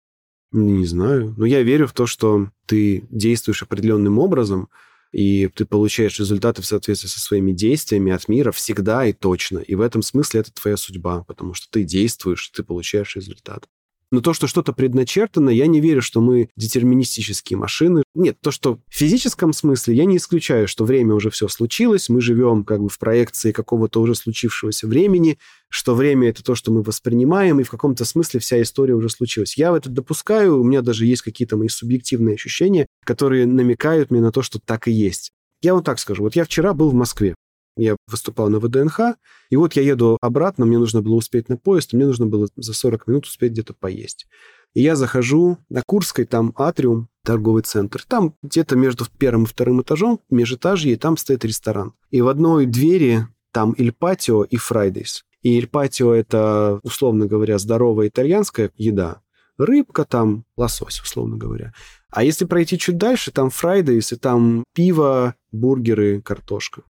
Не 0.52 0.84
знаю. 0.84 1.34
Но 1.38 1.46
я 1.46 1.62
верю 1.62 1.86
в 1.86 1.94
то, 1.94 2.04
что 2.04 2.50
ты 2.66 3.06
действуешь 3.08 3.62
определенным 3.62 4.18
образом, 4.18 4.68
и 5.12 5.48
ты 5.48 5.64
получаешь 5.64 6.18
результаты 6.18 6.60
в 6.60 6.66
соответствии 6.66 7.08
со 7.08 7.20
своими 7.20 7.52
действиями 7.52 8.12
от 8.12 8.28
мира 8.28 8.52
всегда 8.52 9.06
и 9.06 9.14
точно. 9.14 9.60
И 9.60 9.74
в 9.76 9.80
этом 9.80 10.02
смысле 10.02 10.40
это 10.40 10.52
твоя 10.52 10.76
судьба, 10.76 11.24
потому 11.24 11.54
что 11.54 11.68
ты 11.70 11.84
действуешь, 11.84 12.50
ты 12.50 12.62
получаешь 12.62 13.16
результат. 13.16 13.66
Но 14.12 14.20
то, 14.20 14.34
что 14.34 14.46
что-то 14.46 14.74
предначертано, 14.74 15.48
я 15.48 15.66
не 15.66 15.80
верю, 15.80 16.02
что 16.02 16.20
мы 16.20 16.50
детерминистические 16.54 17.56
машины. 17.56 18.02
Нет, 18.14 18.36
то, 18.42 18.50
что 18.50 18.74
в 18.74 18.94
физическом 18.94 19.54
смысле, 19.54 19.94
я 19.94 20.04
не 20.04 20.18
исключаю, 20.18 20.68
что 20.68 20.84
время 20.84 21.14
уже 21.14 21.30
все 21.30 21.48
случилось, 21.48 22.10
мы 22.10 22.20
живем 22.20 22.64
как 22.64 22.80
бы 22.82 22.90
в 22.90 22.98
проекции 22.98 23.52
какого-то 23.52 24.02
уже 24.02 24.14
случившегося 24.14 24.86
времени, 24.86 25.38
что 25.70 25.94
время— 25.94 26.28
это 26.30 26.44
то, 26.44 26.54
что 26.54 26.70
мы 26.70 26.82
воспринимаем, 26.82 27.58
и 27.58 27.62
в 27.62 27.70
каком-то 27.70 28.04
смысле 28.04 28.38
вся 28.40 28.60
история 28.60 28.94
уже 28.94 29.08
случилась. 29.08 29.56
Я 29.56 29.72
в 29.72 29.76
это 29.76 29.88
допускаю, 29.88 30.60
у 30.60 30.64
меня 30.64 30.82
даже 30.82 31.06
есть 31.06 31.22
какие-то 31.22 31.56
мои 31.56 31.68
субъективные 31.68 32.34
ощущения, 32.34 32.86
которые 33.06 33.46
намекают 33.46 34.10
мне 34.10 34.20
на 34.20 34.30
то, 34.30 34.42
что 34.42 34.60
так 34.62 34.88
и 34.88 34.92
есть. 34.92 35.32
Я 35.62 35.74
вот 35.74 35.86
так 35.86 35.98
скажу. 35.98 36.24
Вот 36.24 36.36
я 36.36 36.44
вчера 36.44 36.74
был 36.74 36.90
в 36.90 36.94
Москве. 36.94 37.34
Я 37.76 37.96
выступал 38.06 38.50
на 38.50 38.58
ВДНХ, 38.58 39.16
и 39.50 39.56
вот 39.56 39.74
я 39.74 39.82
еду 39.82 40.18
обратно, 40.20 40.66
мне 40.66 40.78
нужно 40.78 41.00
было 41.00 41.14
успеть 41.14 41.48
на 41.48 41.56
поезд, 41.56 41.92
мне 41.92 42.06
нужно 42.06 42.26
было 42.26 42.48
за 42.56 42.74
40 42.74 43.06
минут 43.06 43.26
успеть 43.26 43.52
где-то 43.52 43.72
поесть. 43.72 44.26
И 44.74 44.82
я 44.82 44.96
захожу 44.96 45.58
на 45.68 45.82
Курской, 45.86 46.24
там 46.24 46.52
атриум, 46.56 47.08
торговый 47.24 47.62
центр. 47.62 48.02
Там 48.06 48.34
где-то 48.42 48.76
между 48.76 49.06
первым 49.18 49.44
и 49.44 49.46
вторым 49.46 49.82
этажом, 49.82 50.20
межэтажье, 50.30 50.94
и 50.94 50.96
там 50.96 51.16
стоит 51.16 51.44
ресторан. 51.44 51.92
И 52.10 52.20
в 52.22 52.28
одной 52.28 52.66
двери 52.66 53.26
там 53.52 53.72
Il 53.72 53.92
Patio 53.92 54.44
и 54.44 54.56
Fridays. 54.56 55.24
И 55.42 55.58
Иль 55.58 55.66
Патио– 55.66 56.14
это, 56.14 56.80
условно 56.82 57.26
говоря, 57.26 57.58
здоровая 57.58 58.08
итальянская 58.08 58.70
еда. 58.76 59.20
Рыбка 59.58 60.04
там, 60.04 60.44
лосось, 60.56 61.00
условно 61.00 61.36
говоря. 61.36 61.74
А 62.10 62.24
если 62.24 62.46
пройти 62.46 62.78
чуть 62.78 62.96
дальше, 62.96 63.30
там 63.30 63.50
Fridays, 63.50 64.12
и 64.12 64.16
там 64.16 64.64
пиво, 64.74 65.34
бургеры, 65.50 66.22
картошка 66.22 66.82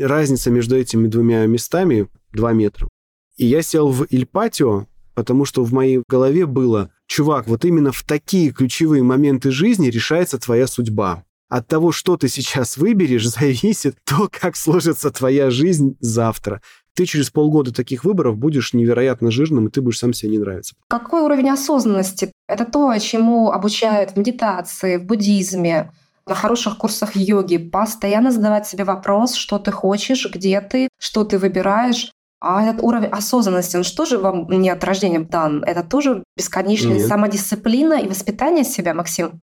разница 0.00 0.50
между 0.50 0.76
этими 0.76 1.06
двумя 1.06 1.46
местами 1.46 2.08
2 2.32 2.52
метра. 2.52 2.88
И 3.36 3.46
я 3.46 3.62
сел 3.62 3.88
в 3.90 4.06
Ильпатио, 4.10 4.86
потому 5.14 5.44
что 5.44 5.64
в 5.64 5.72
моей 5.72 6.02
голове 6.08 6.46
было, 6.46 6.90
чувак, 7.06 7.48
вот 7.48 7.64
именно 7.64 7.92
в 7.92 8.02
такие 8.02 8.50
ключевые 8.50 9.02
моменты 9.02 9.50
жизни 9.50 9.88
решается 9.88 10.38
твоя 10.38 10.66
судьба. 10.66 11.24
От 11.48 11.66
того, 11.66 11.90
что 11.90 12.16
ты 12.16 12.28
сейчас 12.28 12.76
выберешь, 12.76 13.28
зависит 13.40 13.96
то, 14.04 14.28
как 14.30 14.56
сложится 14.56 15.10
твоя 15.10 15.50
жизнь 15.50 15.96
завтра. 16.00 16.62
Ты 16.94 17.06
через 17.06 17.30
полгода 17.30 17.72
таких 17.72 18.04
выборов 18.04 18.36
будешь 18.36 18.72
невероятно 18.72 19.30
жирным, 19.30 19.68
и 19.68 19.70
ты 19.70 19.80
будешь 19.80 19.98
сам 19.98 20.12
себе 20.12 20.32
не 20.32 20.38
нравиться. 20.38 20.74
Какой 20.88 21.22
уровень 21.22 21.50
осознанности? 21.50 22.32
Это 22.48 22.64
то, 22.64 22.96
чему 22.98 23.50
обучают 23.50 24.12
в 24.12 24.16
медитации, 24.16 24.96
в 24.96 25.04
буддизме, 25.04 25.92
на 26.30 26.36
хороших 26.36 26.78
курсах 26.78 27.16
йоги 27.16 27.58
постоянно 27.58 28.30
задавать 28.30 28.66
себе 28.66 28.84
вопрос, 28.84 29.34
что 29.34 29.58
ты 29.58 29.72
хочешь, 29.72 30.28
где 30.32 30.60
ты, 30.60 30.88
что 30.98 31.24
ты 31.24 31.38
выбираешь. 31.38 32.12
А 32.40 32.62
этот 32.62 32.82
уровень 32.82 33.08
осознанности, 33.08 33.76
он 33.76 33.82
что 33.82 34.06
же 34.06 34.16
вам 34.16 34.48
не 34.48 34.70
от 34.70 34.82
рождения 34.84 35.20
дан? 35.20 35.62
Это 35.64 35.82
тоже 35.82 36.22
бесконечная 36.36 36.98
Нет. 36.98 37.06
самодисциплина 37.06 37.94
и 37.94 38.08
воспитание 38.08 38.64
себя, 38.64 38.94
Максим? 38.94 39.42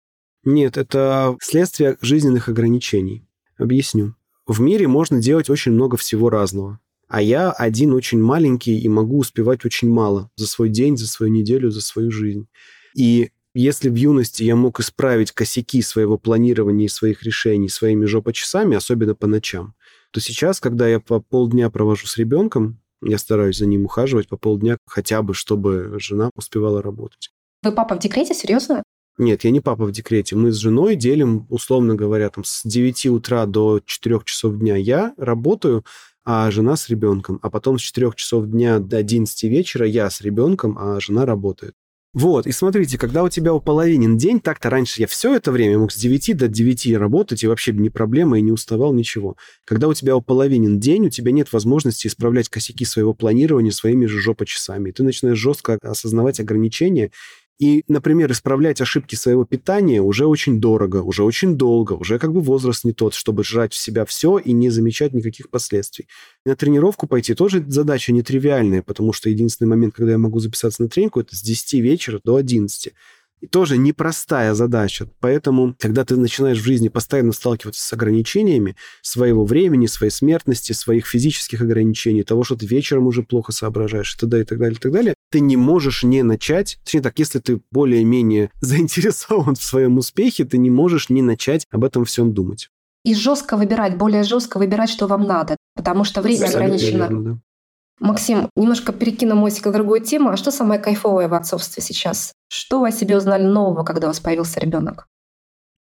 Нет, 0.43 0.75
это 0.75 1.37
следствие 1.39 1.97
жизненных 2.01 2.49
ограничений. 2.49 3.25
Объясню. 3.57 4.15
В 4.47 4.59
мире 4.59 4.87
можно 4.87 5.21
делать 5.21 5.49
очень 5.49 5.71
много 5.71 5.95
всего 5.95 6.29
разного. 6.29 6.79
А 7.07 7.21
я 7.21 7.51
один 7.51 7.93
очень 7.93 8.19
маленький 8.21 8.79
и 8.79 8.89
могу 8.89 9.19
успевать 9.19 9.63
очень 9.65 9.89
мало 9.89 10.31
за 10.35 10.47
свой 10.47 10.69
день, 10.69 10.97
за 10.97 11.07
свою 11.07 11.31
неделю, 11.31 11.69
за 11.69 11.81
свою 11.81 12.09
жизнь. 12.09 12.47
И 12.95 13.29
если 13.53 13.89
в 13.89 13.95
юности 13.95 14.43
я 14.43 14.55
мог 14.55 14.79
исправить 14.79 15.31
косяки 15.31 15.81
своего 15.81 16.17
планирования 16.17 16.85
и 16.85 16.89
своих 16.89 17.23
решений 17.23 17.69
своими 17.69 18.05
жопочасами, 18.05 18.77
особенно 18.77 19.15
по 19.15 19.27
ночам, 19.27 19.75
то 20.11 20.19
сейчас, 20.19 20.59
когда 20.59 20.87
я 20.87 20.99
по 20.99 21.19
полдня 21.19 21.69
провожу 21.69 22.07
с 22.07 22.17
ребенком, 22.17 22.79
я 23.03 23.17
стараюсь 23.17 23.57
за 23.57 23.65
ним 23.65 23.85
ухаживать 23.85 24.27
по 24.27 24.37
полдня, 24.37 24.77
хотя 24.85 25.21
бы, 25.21 25.33
чтобы 25.33 25.97
жена 25.99 26.29
успевала 26.35 26.81
работать. 26.81 27.31
Вы 27.63 27.71
папа 27.71 27.95
в 27.95 27.99
декрете, 27.99 28.33
серьезно? 28.33 28.83
Нет, 29.17 29.43
я 29.43 29.51
не 29.51 29.59
папа 29.59 29.85
в 29.85 29.91
декрете. 29.91 30.35
Мы 30.35 30.51
с 30.51 30.55
женой 30.55 30.95
делим, 30.95 31.45
условно 31.49 31.95
говоря, 31.95 32.29
там, 32.29 32.43
с 32.43 32.63
9 32.63 33.07
утра 33.07 33.45
до 33.45 33.81
4 33.85 34.21
часов 34.25 34.57
дня 34.57 34.77
я 34.77 35.13
работаю, 35.17 35.85
а 36.23 36.49
жена 36.51 36.75
с 36.75 36.89
ребенком. 36.89 37.39
А 37.41 37.49
потом 37.49 37.77
с 37.77 37.81
4 37.81 38.11
часов 38.15 38.47
дня 38.47 38.79
до 38.79 38.97
11 38.97 39.43
вечера 39.43 39.85
я 39.85 40.09
с 40.09 40.21
ребенком, 40.21 40.77
а 40.79 40.99
жена 40.99 41.25
работает. 41.25 41.75
Вот, 42.13 42.45
и 42.45 42.51
смотрите, 42.51 42.97
когда 42.97 43.23
у 43.23 43.29
тебя 43.29 43.53
уполовинен 43.53 44.17
день, 44.17 44.41
так-то 44.41 44.69
раньше 44.69 44.99
я 44.99 45.07
все 45.07 45.33
это 45.33 45.49
время 45.49 45.79
мог 45.79 45.93
с 45.93 45.95
9 45.95 46.35
до 46.35 46.49
9 46.49 46.97
работать, 46.97 47.41
и 47.41 47.47
вообще 47.47 47.71
не 47.71 47.89
проблема, 47.89 48.37
и 48.37 48.41
не 48.41 48.51
уставал, 48.51 48.93
ничего. 48.93 49.37
Когда 49.63 49.87
у 49.87 49.93
тебя 49.93 50.17
уполовинен 50.17 50.77
день, 50.77 51.05
у 51.05 51.09
тебя 51.09 51.31
нет 51.31 51.53
возможности 51.53 52.07
исправлять 52.07 52.49
косяки 52.49 52.83
своего 52.83 53.13
планирования 53.13 53.71
своими 53.71 54.07
же 54.07 54.19
жопочасами. 54.19 54.89
И 54.89 54.91
ты 54.91 55.03
начинаешь 55.03 55.37
жестко 55.37 55.77
осознавать 55.81 56.41
ограничения 56.41 57.11
и, 57.59 57.83
например, 57.87 58.31
исправлять 58.31 58.81
ошибки 58.81 59.15
своего 59.15 59.45
питания 59.45 60.01
уже 60.01 60.25
очень 60.25 60.59
дорого, 60.59 61.03
уже 61.03 61.23
очень 61.23 61.55
долго, 61.55 61.93
уже 61.93 62.17
как 62.17 62.33
бы 62.33 62.41
возраст 62.41 62.83
не 62.83 62.91
тот, 62.91 63.13
чтобы 63.13 63.43
жрать 63.43 63.73
в 63.73 63.77
себя 63.77 64.05
все 64.05 64.39
и 64.39 64.51
не 64.51 64.69
замечать 64.69 65.13
никаких 65.13 65.49
последствий. 65.49 66.07
И 66.45 66.49
на 66.49 66.55
тренировку 66.55 67.07
пойти 67.07 67.35
тоже 67.35 67.63
задача 67.67 68.13
нетривиальная, 68.13 68.81
потому 68.81 69.13
что 69.13 69.29
единственный 69.29 69.67
момент, 69.67 69.93
когда 69.93 70.13
я 70.13 70.17
могу 70.17 70.39
записаться 70.39 70.81
на 70.81 70.89
тренинг, 70.89 71.17
это 71.17 71.35
с 71.35 71.41
10 71.41 71.73
вечера 71.81 72.19
до 72.23 72.35
11. 72.35 72.93
И 73.41 73.47
тоже 73.47 73.77
непростая 73.77 74.53
задача. 74.53 75.09
Поэтому, 75.19 75.75
когда 75.79 76.05
ты 76.05 76.15
начинаешь 76.15 76.59
в 76.59 76.63
жизни 76.63 76.89
постоянно 76.89 77.31
сталкиваться 77.31 77.81
с 77.81 77.91
ограничениями 77.91 78.75
своего 79.01 79.45
времени, 79.45 79.87
своей 79.87 80.11
смертности, 80.11 80.73
своих 80.73 81.07
физических 81.07 81.61
ограничений, 81.61 82.23
того, 82.23 82.43
что 82.43 82.55
ты 82.55 82.67
вечером 82.67 83.07
уже 83.07 83.23
плохо 83.23 83.51
соображаешь, 83.51 84.15
и 84.15 84.19
т.д. 84.19 84.41
и 84.41 84.43
так 84.43 84.59
далее, 84.59 84.77
и 84.77 84.79
так 84.79 84.91
далее, 84.91 85.15
ты 85.31 85.39
не 85.39 85.57
можешь 85.57 86.03
не 86.03 86.21
начать, 86.21 86.79
точнее 86.83 87.01
так, 87.01 87.17
если 87.17 87.39
ты 87.39 87.61
более-менее 87.71 88.51
заинтересован 88.61 89.55
в 89.55 89.63
своем 89.63 89.97
успехе, 89.97 90.45
ты 90.45 90.59
не 90.59 90.69
можешь 90.69 91.09
не 91.09 91.23
начать 91.23 91.65
об 91.71 91.83
этом 91.83 92.05
всем 92.05 92.33
думать. 92.33 92.69
И 93.03 93.15
жестко 93.15 93.57
выбирать, 93.57 93.97
более 93.97 94.21
жестко 94.21 94.59
выбирать, 94.59 94.91
что 94.91 95.07
вам 95.07 95.23
надо, 95.23 95.57
потому 95.75 96.03
что 96.03 96.21
время 96.21 96.45
ограничено. 96.45 96.97
Верно, 96.97 97.23
да. 97.23 97.39
Максим, 98.01 98.49
немножко 98.55 98.93
перекину 98.93 99.35
мостик 99.35 99.65
на 99.67 99.71
другую 99.71 100.01
тему. 100.01 100.29
А 100.29 100.37
что 100.37 100.49
самое 100.49 100.81
кайфовое 100.81 101.27
в 101.27 101.35
отцовстве 101.35 101.83
сейчас? 101.83 102.33
Что 102.49 102.79
вы 102.79 102.87
о 102.87 102.91
себе 102.91 103.15
узнали 103.15 103.43
нового, 103.43 103.83
когда 103.83 104.07
у 104.07 104.09
вас 104.09 104.19
появился 104.19 104.59
ребенок? 104.59 105.07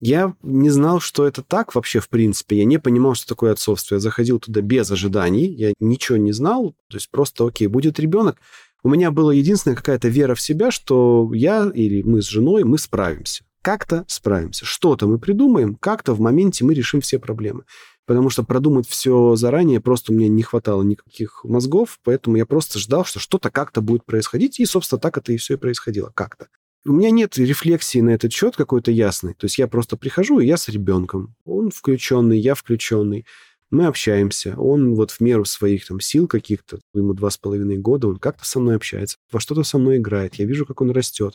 Я 0.00 0.34
не 0.42 0.68
знал, 0.70 0.98
что 0.98 1.28
это 1.28 1.42
так 1.42 1.76
вообще 1.76 2.00
в 2.00 2.08
принципе. 2.08 2.58
Я 2.58 2.64
не 2.64 2.78
понимал, 2.78 3.14
что 3.14 3.28
такое 3.28 3.52
отцовство. 3.52 3.94
Я 3.94 4.00
заходил 4.00 4.40
туда 4.40 4.62
без 4.62 4.90
ожиданий. 4.90 5.46
Я 5.46 5.72
ничего 5.78 6.18
не 6.18 6.32
знал. 6.32 6.74
То 6.88 6.96
есть 6.96 7.08
просто, 7.08 7.46
окей, 7.46 7.68
будет 7.68 8.00
ребенок. 8.00 8.38
У 8.82 8.88
меня 8.88 9.12
была 9.12 9.32
единственная 9.32 9.76
какая-то 9.76 10.08
вера 10.08 10.34
в 10.34 10.40
себя, 10.40 10.72
что 10.72 11.30
я 11.32 11.70
или 11.72 12.02
мы 12.02 12.20
с 12.20 12.26
женой, 12.26 12.64
мы 12.64 12.78
справимся. 12.78 13.44
Как-то 13.62 14.04
справимся. 14.08 14.64
Что-то 14.64 15.06
мы 15.06 15.20
придумаем, 15.20 15.76
как-то 15.76 16.14
в 16.14 16.20
моменте 16.20 16.64
мы 16.64 16.74
решим 16.74 17.00
все 17.00 17.20
проблемы 17.20 17.62
потому 18.08 18.30
что 18.30 18.42
продумать 18.42 18.88
все 18.88 19.36
заранее 19.36 19.82
просто 19.82 20.14
мне 20.14 20.28
не 20.28 20.42
хватало 20.42 20.82
никаких 20.82 21.44
мозгов, 21.44 22.00
поэтому 22.02 22.38
я 22.38 22.46
просто 22.46 22.78
ждал, 22.78 23.04
что 23.04 23.20
что-то 23.20 23.50
как-то 23.50 23.82
будет 23.82 24.06
происходить, 24.06 24.58
и, 24.58 24.64
собственно, 24.64 24.98
так 24.98 25.18
это 25.18 25.34
и 25.34 25.36
все 25.36 25.54
и 25.54 25.56
происходило, 25.58 26.10
как-то. 26.14 26.48
У 26.86 26.92
меня 26.92 27.10
нет 27.10 27.36
рефлексии 27.36 27.98
на 27.98 28.10
этот 28.10 28.32
счет 28.32 28.56
какой-то 28.56 28.90
ясной. 28.90 29.34
То 29.34 29.44
есть 29.44 29.58
я 29.58 29.68
просто 29.68 29.98
прихожу, 29.98 30.40
и 30.40 30.46
я 30.46 30.56
с 30.56 30.70
ребенком. 30.70 31.34
Он 31.44 31.70
включенный, 31.70 32.38
я 32.38 32.54
включенный. 32.54 33.26
Мы 33.70 33.84
общаемся. 33.84 34.54
Он 34.56 34.94
вот 34.94 35.10
в 35.10 35.20
меру 35.20 35.44
своих 35.44 35.86
там 35.86 36.00
сил 36.00 36.26
каких-то, 36.26 36.80
ему 36.94 37.12
два 37.12 37.28
с 37.28 37.36
половиной 37.36 37.76
года, 37.76 38.08
он 38.08 38.16
как-то 38.16 38.46
со 38.46 38.58
мной 38.58 38.76
общается, 38.76 39.18
во 39.30 39.38
что-то 39.38 39.64
со 39.64 39.76
мной 39.76 39.98
играет. 39.98 40.36
Я 40.36 40.46
вижу, 40.46 40.64
как 40.64 40.80
он 40.80 40.92
растет. 40.92 41.34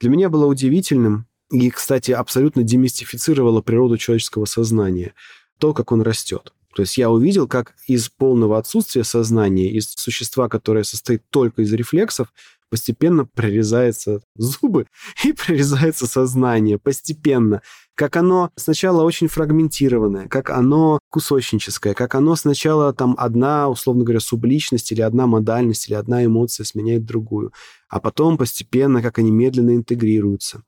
Для 0.00 0.08
меня 0.08 0.30
было 0.30 0.46
удивительным 0.46 1.26
и, 1.50 1.68
кстати, 1.68 2.12
абсолютно 2.12 2.62
демистифицировало 2.62 3.60
природу 3.60 3.98
человеческого 3.98 4.46
сознания– 4.46 5.12
то, 5.64 5.72
как 5.72 5.92
он 5.92 6.02
растет. 6.02 6.52
То 6.76 6.82
есть 6.82 6.98
я 6.98 7.08
увидел, 7.08 7.48
как 7.48 7.74
из 7.86 8.10
полного 8.10 8.58
отсутствия 8.58 9.02
сознания, 9.02 9.70
из 9.70 9.94
существа, 9.96 10.50
которое 10.50 10.84
состоит 10.84 11.22
только 11.30 11.62
из 11.62 11.72
рефлексов, 11.72 12.34
постепенно 12.68 13.24
прорезаются 13.24 14.20
зубы 14.36 14.88
и 15.24 15.32
прорезается 15.32 16.06
сознание 16.06 16.78
постепенно. 16.78 17.62
Как 17.94 18.14
оно 18.16 18.50
сначала 18.56 19.04
очень 19.04 19.28
фрагментированное, 19.28 20.28
как 20.28 20.50
оно 20.50 20.98
кусочническое, 21.08 21.94
как 21.94 22.14
оно 22.14 22.36
сначала 22.36 22.92
там 22.92 23.14
одна, 23.16 23.70
условно 23.70 24.04
говоря, 24.04 24.20
субличность 24.20 24.92
или 24.92 25.00
одна 25.00 25.26
модальность 25.26 25.88
или 25.88 25.94
одна 25.94 26.26
эмоция 26.26 26.64
сменяет 26.64 27.06
другую, 27.06 27.54
а 27.88 28.00
потом 28.00 28.36
постепенно, 28.36 29.00
как 29.00 29.18
они 29.18 29.30
медленно 29.30 29.74
интегрируются 29.74 30.62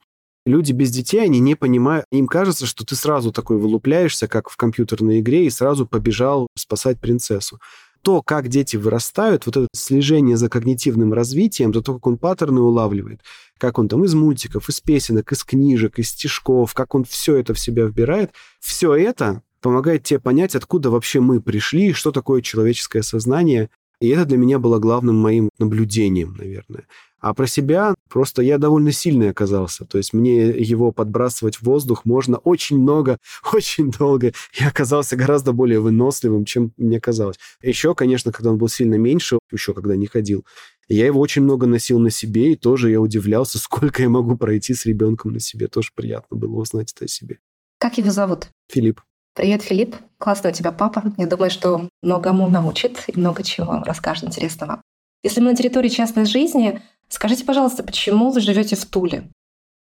люди 0.46 0.72
без 0.72 0.90
детей, 0.90 1.22
они 1.22 1.40
не 1.40 1.54
понимают, 1.54 2.06
им 2.10 2.26
кажется, 2.26 2.64
что 2.64 2.86
ты 2.86 2.94
сразу 2.94 3.32
такой 3.32 3.58
вылупляешься, 3.58 4.28
как 4.28 4.48
в 4.48 4.56
компьютерной 4.56 5.20
игре, 5.20 5.44
и 5.46 5.50
сразу 5.50 5.86
побежал 5.86 6.46
спасать 6.56 7.00
принцессу. 7.00 7.58
То, 8.02 8.22
как 8.22 8.48
дети 8.48 8.76
вырастают, 8.76 9.46
вот 9.46 9.56
это 9.56 9.68
слежение 9.74 10.36
за 10.36 10.48
когнитивным 10.48 11.12
развитием, 11.12 11.72
то, 11.72 11.82
как 11.82 12.06
он 12.06 12.18
паттерны 12.18 12.60
улавливает, 12.60 13.20
как 13.58 13.78
он 13.78 13.88
там 13.88 14.04
из 14.04 14.14
мультиков, 14.14 14.68
из 14.68 14.80
песенок, 14.80 15.32
из 15.32 15.42
книжек, 15.42 15.98
из 15.98 16.10
стишков, 16.10 16.72
как 16.72 16.94
он 16.94 17.04
все 17.04 17.36
это 17.36 17.52
в 17.52 17.58
себя 17.58 17.84
вбирает, 17.84 18.30
все 18.60 18.94
это 18.94 19.42
помогает 19.60 20.04
тебе 20.04 20.20
понять, 20.20 20.54
откуда 20.54 20.90
вообще 20.90 21.18
мы 21.18 21.40
пришли, 21.40 21.92
что 21.92 22.12
такое 22.12 22.42
человеческое 22.42 23.02
сознание. 23.02 23.68
И 24.00 24.08
это 24.08 24.24
для 24.24 24.36
меня 24.36 24.60
было 24.60 24.78
главным 24.78 25.16
моим 25.16 25.50
наблюдением, 25.58 26.36
наверное. 26.38 26.84
А 27.20 27.34
про 27.34 27.46
себя 27.46 27.94
просто 28.08 28.42
я 28.42 28.58
довольно 28.58 28.92
сильный 28.92 29.30
оказался. 29.30 29.84
То 29.84 29.98
есть 29.98 30.12
мне 30.12 30.48
его 30.48 30.92
подбрасывать 30.92 31.56
в 31.56 31.62
воздух 31.62 32.04
можно 32.04 32.36
очень 32.38 32.78
много, 32.78 33.18
очень 33.52 33.90
долго. 33.90 34.32
Я 34.54 34.68
оказался 34.68 35.16
гораздо 35.16 35.52
более 35.52 35.80
выносливым, 35.80 36.44
чем 36.44 36.72
мне 36.76 37.00
казалось. 37.00 37.36
Еще, 37.62 37.94
конечно, 37.94 38.32
когда 38.32 38.50
он 38.50 38.58
был 38.58 38.68
сильно 38.68 38.96
меньше, 38.96 39.38
еще 39.50 39.74
когда 39.74 39.96
не 39.96 40.06
ходил, 40.06 40.44
я 40.88 41.06
его 41.06 41.20
очень 41.20 41.42
много 41.42 41.66
носил 41.66 41.98
на 41.98 42.10
себе, 42.10 42.52
и 42.52 42.56
тоже 42.56 42.90
я 42.90 43.00
удивлялся, 43.00 43.58
сколько 43.58 44.02
я 44.02 44.08
могу 44.08 44.36
пройти 44.36 44.74
с 44.74 44.86
ребенком 44.86 45.32
на 45.32 45.40
себе. 45.40 45.68
Тоже 45.68 45.90
приятно 45.94 46.36
было 46.36 46.60
узнать 46.60 46.92
это 46.94 47.06
о 47.06 47.08
себе. 47.08 47.38
Как 47.78 47.98
его 47.98 48.10
зовут? 48.10 48.48
Филипп. 48.70 49.00
Привет, 49.34 49.62
Филипп. 49.62 49.96
Классно 50.18 50.48
у 50.48 50.52
тебя 50.52 50.72
папа. 50.72 51.12
Я 51.18 51.26
думаю, 51.26 51.50
что 51.50 51.90
многому 52.02 52.48
научит 52.48 53.04
и 53.06 53.18
много 53.18 53.42
чего 53.42 53.82
расскажет 53.84 54.24
интересного. 54.24 54.80
Если 55.22 55.40
мы 55.40 55.50
на 55.50 55.56
территории 55.56 55.88
частной 55.88 56.24
жизни, 56.24 56.80
Скажите, 57.08 57.44
пожалуйста, 57.44 57.82
почему 57.82 58.30
вы 58.30 58.40
живете 58.40 58.76
в 58.76 58.84
Туле? 58.84 59.30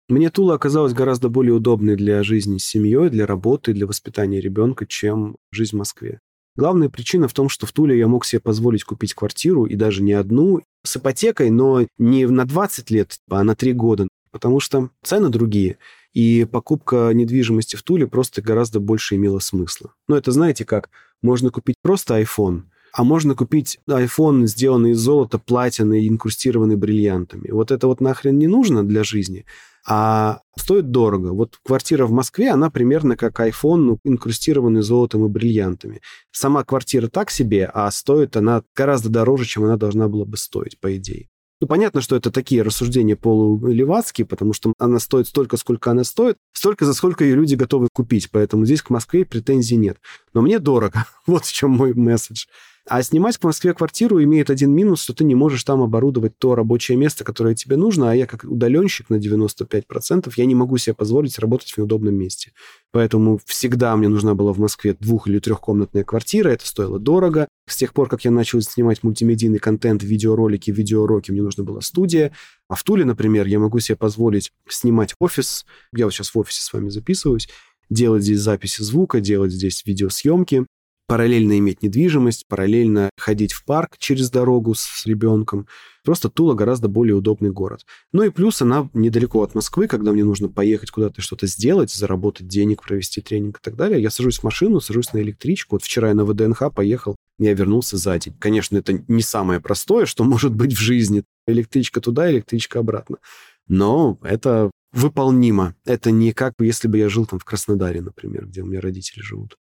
Мне 0.08 0.30
Тула 0.30 0.54
оказалась 0.54 0.94
гораздо 0.94 1.30
более 1.30 1.54
удобной 1.54 1.96
для 1.96 2.22
жизни 2.22 2.60
с 2.60 2.66
семьей, 2.66 3.10
для 3.10 3.26
работы, 3.26 3.74
для 3.74 3.88
воспитания 3.88 4.40
ребенка, 4.40 4.86
чем 4.86 5.38
жизнь 5.52 5.76
в 5.76 5.80
Москве. 5.80 6.20
Главная 6.56 6.90
причина 6.90 7.28
в 7.28 7.34
том, 7.34 7.50
что 7.50 7.66
в 7.66 7.72
Туле 7.72 7.98
я 7.98 8.08
мог 8.08 8.24
себе 8.24 8.40
позволить 8.40 8.84
купить 8.84 9.16
квартиру, 9.16 9.66
и 9.66 9.76
даже 9.76 10.04
не 10.04 10.14
одну, 10.14 10.62
с 10.84 10.96
ипотекой, 10.96 11.50
но 11.50 11.88
не 11.98 12.28
на 12.28 12.46
20 12.46 12.92
лет, 12.92 13.18
а 13.30 13.44
на 13.44 13.56
3 13.56 13.74
года, 13.74 14.08
потому 14.32 14.60
что 14.60 14.90
цены 15.04 15.30
другие, 15.30 15.80
и 16.14 16.46
покупка 16.50 17.12
недвижимости 17.14 17.76
в 17.76 17.84
Туле 17.84 18.06
просто 18.08 18.44
гораздо 18.44 18.80
больше 18.80 19.16
имела 19.16 19.40
смысла. 19.40 19.94
Но 20.08 20.16
это 20.16 20.32
знаете 20.32 20.64
как? 20.64 20.92
Можно 21.24 21.50
купить 21.50 21.76
просто 21.82 22.22
iPhone– 22.22 22.66
а 22.96 23.04
можно 23.04 23.36
купить 23.36 23.80
iPhone, 23.90 24.46
сделанный 24.48 24.92
из 24.92 25.00
золота, 25.00 25.38
платины 25.38 26.08
инкрустированный 26.08 26.78
бриллиантами. 26.78 27.52
Вот 27.52 27.72
это 27.72 27.88
вот 27.88 28.00
нахрен 28.00 28.38
не 28.38 28.48
нужно 28.48 28.88
для 28.88 29.04
жизни, 29.04 29.46
а 29.86 30.40
стоит 30.58 30.92
дорого. 30.92 31.34
Вот 31.34 31.60
квартира 31.62 32.06
в 32.06 32.12
Москве, 32.12 32.52
она 32.52 32.70
примерно 32.70 33.18
как 33.18 33.42
iPhone, 33.42 33.78
ну, 33.78 34.00
инкрустированный 34.06 34.82
золотом 34.82 35.26
и 35.26 35.28
бриллиантами. 35.28 36.00
Сама 36.32 36.64
квартира 36.64 37.10
так 37.10 37.32
себе, 37.32 37.70
а 37.74 37.92
стоит 37.92 38.38
она 38.38 38.64
гораздо 38.74 39.10
дороже, 39.10 39.44
чем 39.44 39.66
она 39.66 39.76
должна 39.76 40.08
была 40.08 40.24
бы 40.24 40.38
стоить, 40.38 40.80
по 40.80 40.96
идее. 40.96 41.28
Ну, 41.60 41.68
понятно, 41.68 42.00
что 42.00 42.16
это 42.16 42.32
такие 42.32 42.62
рассуждения 42.62 43.18
полулевацкие, 43.18 44.26
потому 44.26 44.54
что 44.54 44.74
она 44.78 45.00
стоит 45.00 45.28
столько, 45.28 45.58
сколько 45.58 45.92
она 45.92 46.06
стоит, 46.06 46.38
столько, 46.54 46.86
за 46.86 46.94
сколько 46.94 47.26
ее 47.26 47.36
люди 47.36 47.56
готовы 47.56 47.90
купить. 47.92 48.30
Поэтому 48.32 48.66
здесь 48.66 48.82
к 48.82 48.90
Москве 48.90 49.26
претензий 49.26 49.76
нет. 49.76 49.98
Но 50.34 50.42
мне 50.42 50.60
дорого. 50.60 51.06
Вот 51.28 51.44
в 51.44 51.52
чем 51.52 51.72
мой 51.72 51.94
месседж. 51.94 52.46
А 52.88 53.02
снимать 53.02 53.38
в 53.38 53.44
Москве 53.44 53.74
квартиру 53.74 54.22
имеет 54.24 54.52
один 54.52 54.72
минус, 54.72 55.02
что 55.02 55.14
ты 55.16 55.24
не 55.24 55.34
можешь 55.34 55.64
там 55.64 55.82
оборудовать 55.82 56.38
то 56.38 56.54
рабочее 56.54 56.98
место, 56.98 57.24
которое 57.24 57.56
тебе 57.56 57.78
нужно, 57.78 58.12
а 58.12 58.16
я 58.16 58.28
как 58.28 58.44
удаленщик 58.44 59.10
на 59.10 59.16
95%, 59.16 60.32
я 60.36 60.46
не 60.46 60.54
могу 60.54 60.78
себе 60.78 60.94
позволить 60.94 61.40
работать 61.40 61.72
в 61.72 61.78
неудобном 61.80 62.14
месте. 62.14 62.52
Поэтому 62.92 63.40
всегда 63.46 63.96
мне 63.96 64.08
нужна 64.08 64.36
была 64.36 64.54
в 64.54 64.60
Москве 64.60 64.96
двух- 65.00 65.28
или 65.28 65.40
трехкомнатная 65.40 66.04
квартира, 66.04 66.50
это 66.50 66.68
стоило 66.68 67.00
дорого. 67.00 67.48
С 67.68 67.76
тех 67.76 67.92
пор, 67.92 68.08
как 68.08 68.24
я 68.24 68.30
начал 68.30 68.62
снимать 68.62 69.02
мультимедийный 69.02 69.58
контент, 69.58 70.04
видеоролики, 70.04 70.70
видеоуроки, 70.70 71.32
мне 71.32 71.42
нужна 71.42 71.64
была 71.64 71.82
студия. 71.82 72.34
А 72.70 72.76
в 72.76 72.84
Туле, 72.84 73.04
например, 73.04 73.48
я 73.48 73.58
могу 73.58 73.80
себе 73.80 73.96
позволить 73.96 74.52
снимать 74.70 75.16
офис. 75.20 75.66
Я 75.92 76.06
вот 76.06 76.14
сейчас 76.14 76.36
в 76.36 76.38
офисе 76.38 76.62
с 76.62 76.72
вами 76.72 76.90
записываюсь 76.90 77.50
делать 77.90 78.24
здесь 78.24 78.40
записи 78.40 78.82
звука, 78.82 79.20
делать 79.20 79.52
здесь 79.52 79.84
видеосъемки 79.86 80.66
параллельно 81.08 81.58
иметь 81.60 81.84
недвижимость, 81.84 82.46
параллельно 82.48 83.10
ходить 83.18 83.54
в 83.54 83.64
парк 83.66 83.98
через 83.98 84.30
дорогу 84.30 84.74
с 84.76 85.06
ребенком. 85.06 85.68
Просто 86.04 86.30
Тула 86.30 86.54
гораздо 86.54 86.88
более 86.88 87.16
удобный 87.16 87.52
город. 87.52 87.86
Ну 88.14 88.24
и 88.24 88.30
плюс 88.30 88.62
она 88.62 88.90
недалеко 88.94 89.42
от 89.42 89.56
Москвы, 89.56 89.88
когда 89.88 90.12
мне 90.12 90.24
нужно 90.24 90.50
поехать 90.50 90.92
куда-то 90.92 91.22
что-то 91.22 91.48
сделать, 91.48 91.92
заработать 91.92 92.48
денег, 92.48 92.84
провести 92.84 93.22
тренинг 93.22 93.58
и 93.58 93.62
так 93.62 93.76
далее. 93.76 94.02
Я 94.02 94.12
сажусь 94.12 94.40
в 94.40 94.44
машину, 94.44 94.80
сажусь 94.80 95.14
на 95.14 95.20
электричку. 95.20 95.76
Вот 95.76 95.84
вчера 95.84 96.10
я 96.10 96.14
на 96.14 96.26
ВДНХ 96.26 96.72
поехал, 96.74 97.16
я 97.40 97.54
вернулся 97.54 97.98
за 97.98 98.18
день. 98.20 98.36
Конечно, 98.40 98.78
это 98.78 99.04
не 99.08 99.22
самое 99.22 99.60
простое, 99.60 100.06
что 100.06 100.24
может 100.26 100.54
быть 100.54 100.74
в 100.74 100.80
жизни. 100.80 101.24
Электричка 101.48 102.02
туда, 102.02 102.32
электричка 102.32 102.80
обратно. 102.80 103.18
Но 103.68 104.20
это 104.22 104.70
выполнимо. 104.92 105.76
Это 105.86 106.12
не 106.12 106.32
как 106.34 106.54
если 106.60 106.88
бы 106.88 106.98
я 106.98 107.10
жил 107.10 107.26
там 107.26 107.40
в 107.40 107.46
Краснодаре, 107.46 108.02
например, 108.02 108.46
где 108.46 108.62
у 108.62 108.66
меня 108.66 108.80
родители 108.80 109.22
живут. 109.22 109.58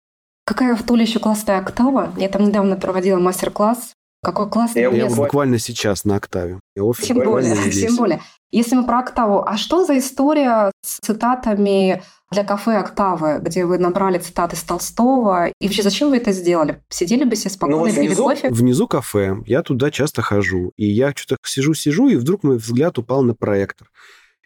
Какая 0.52 0.76
в 0.76 0.84
Туле 0.84 1.04
еще 1.04 1.20
классная 1.20 1.60
октава. 1.60 2.12
Я 2.18 2.28
там 2.28 2.44
недавно 2.44 2.76
проводила 2.76 3.18
мастер-класс. 3.20 3.94
Какой 4.22 4.50
классный 4.50 4.82
Я 4.82 4.90
место. 4.92 5.16
буквально 5.16 5.60
сейчас 5.60 6.04
на 6.04 6.18
октаве. 6.18 6.60
Я 6.76 6.84
офис 6.84 7.08
тем 7.08 7.20
более, 7.20 7.72
тем 7.72 7.96
более. 7.96 8.22
Если 8.52 8.76
мы 8.76 8.86
про 8.86 9.00
октаву, 9.00 9.48
а 9.48 9.56
что 9.56 9.86
за 9.86 9.98
история 9.98 10.70
с 10.86 11.00
цитатами 11.00 12.04
для 12.32 12.44
кафе 12.44 12.76
«Октавы», 12.76 13.40
где 13.42 13.64
вы 13.64 13.78
набрали 13.78 14.20
цитаты 14.20 14.58
с 14.58 14.64
Толстого? 14.64 15.48
И 15.62 15.68
вообще, 15.68 15.84
зачем 15.84 16.10
вы 16.10 16.18
это 16.18 16.34
сделали? 16.34 16.84
Сидели 16.90 17.24
бы 17.24 17.38
себе 17.38 17.50
спокойно, 17.50 17.78
ну, 17.78 17.86
вот 17.86 17.96
пили 17.96 18.08
внизу, 18.08 18.24
кофе? 18.26 18.50
Внизу 18.50 18.88
кафе. 18.90 19.38
Я 19.46 19.64
туда 19.64 19.90
часто 19.90 20.22
хожу. 20.22 20.74
И 20.76 20.86
я 20.86 21.14
что-то 21.16 21.38
сижу-сижу, 21.46 22.10
и 22.10 22.18
вдруг 22.18 22.44
мой 22.44 22.58
взгляд 22.58 22.98
упал 22.98 23.22
на 23.22 23.36
проектор. 23.36 23.88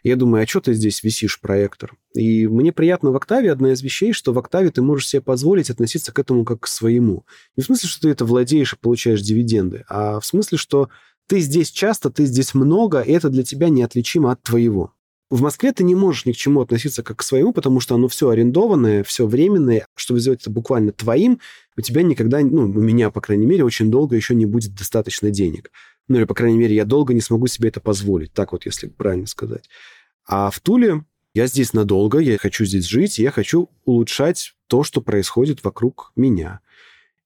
Я 0.06 0.14
думаю, 0.14 0.44
а 0.44 0.46
что 0.46 0.60
ты 0.60 0.72
здесь 0.72 1.02
висишь, 1.02 1.40
проектор? 1.40 1.96
И 2.14 2.46
мне 2.46 2.72
приятно 2.72 3.10
в 3.10 3.16
Октаве 3.16 3.50
одна 3.50 3.72
из 3.72 3.82
вещей, 3.82 4.12
что 4.12 4.32
в 4.32 4.38
Октаве 4.38 4.70
ты 4.70 4.80
можешь 4.80 5.08
себе 5.08 5.20
позволить 5.20 5.68
относиться 5.68 6.12
к 6.12 6.18
этому 6.20 6.44
как 6.44 6.60
к 6.60 6.66
своему. 6.68 7.26
Не 7.56 7.64
в 7.64 7.66
смысле, 7.66 7.88
что 7.88 8.02
ты 8.02 8.10
это 8.10 8.24
владеешь 8.24 8.74
и 8.74 8.76
получаешь 8.76 9.20
дивиденды, 9.20 9.84
а 9.88 10.20
в 10.20 10.24
смысле, 10.24 10.58
что 10.58 10.90
ты 11.26 11.40
здесь 11.40 11.72
часто, 11.72 12.10
ты 12.10 12.24
здесь 12.26 12.54
много, 12.54 13.00
и 13.00 13.10
это 13.10 13.30
для 13.30 13.42
тебя 13.42 13.68
неотличимо 13.68 14.30
от 14.30 14.40
твоего. 14.44 14.92
В 15.28 15.42
Москве 15.42 15.72
ты 15.72 15.82
не 15.82 15.96
можешь 15.96 16.24
ни 16.24 16.30
к 16.30 16.36
чему 16.36 16.60
относиться 16.60 17.02
как 17.02 17.16
к 17.16 17.22
своему, 17.24 17.52
потому 17.52 17.80
что 17.80 17.96
оно 17.96 18.06
все 18.06 18.28
арендованное, 18.28 19.02
все 19.02 19.26
временное. 19.26 19.88
Чтобы 19.96 20.20
сделать 20.20 20.42
это 20.42 20.50
буквально 20.50 20.92
твоим, 20.92 21.40
у 21.76 21.80
тебя 21.80 22.04
никогда, 22.04 22.38
ну, 22.42 22.62
у 22.62 22.80
меня, 22.80 23.10
по 23.10 23.20
крайней 23.20 23.46
мере, 23.46 23.64
очень 23.64 23.90
долго 23.90 24.14
еще 24.14 24.36
не 24.36 24.46
будет 24.46 24.76
достаточно 24.76 25.32
денег. 25.32 25.72
Ну, 26.06 26.18
или, 26.18 26.24
по 26.24 26.34
крайней 26.34 26.58
мере, 26.58 26.76
я 26.76 26.84
долго 26.84 27.12
не 27.12 27.20
смогу 27.20 27.48
себе 27.48 27.70
это 27.70 27.80
позволить. 27.80 28.32
Так 28.32 28.52
вот, 28.52 28.66
если 28.66 28.86
правильно 28.86 29.26
сказать. 29.26 29.68
А 30.26 30.50
в 30.50 30.60
Туле 30.60 31.04
я 31.34 31.46
здесь 31.46 31.72
надолго, 31.72 32.18
я 32.18 32.38
хочу 32.38 32.64
здесь 32.64 32.86
жить, 32.86 33.18
я 33.18 33.30
хочу 33.30 33.70
улучшать 33.84 34.54
то, 34.66 34.82
что 34.82 35.00
происходит 35.00 35.62
вокруг 35.62 36.12
меня. 36.16 36.60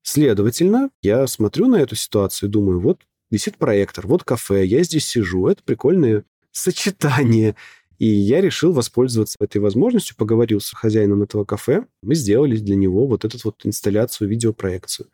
Следовательно, 0.03 0.91
я 1.03 1.27
смотрю 1.27 1.69
на 1.69 1.77
эту 1.77 1.95
ситуацию 1.95 2.49
и 2.49 2.53
думаю, 2.53 2.81
вот 2.81 3.03
висит 3.31 3.57
проектор, 3.57 4.07
вот 4.07 4.25
кафе, 4.25 4.67
я 4.67 4.83
здесь 4.83 5.07
сижу, 5.07 5.47
это 5.47 5.63
прикольное 5.63 6.25
сочетание. 6.51 7.57
И 7.99 8.07
я 8.07 8.41
решил 8.41 8.73
воспользоваться 8.73 9.37
этой 9.41 9.59
возможностью, 9.59 10.17
поговорил 10.17 10.61
с 10.61 10.73
хозяином 10.73 11.23
этого 11.23 11.45
кафе, 11.45 11.87
мы 12.03 12.15
сделали 12.15 12.57
для 12.57 12.75
него 12.75 13.07
вот 13.07 13.25
эту 13.25 13.39
вот 13.45 13.61
инсталляцию, 13.65 14.29
видеопроекцию. 14.29 15.09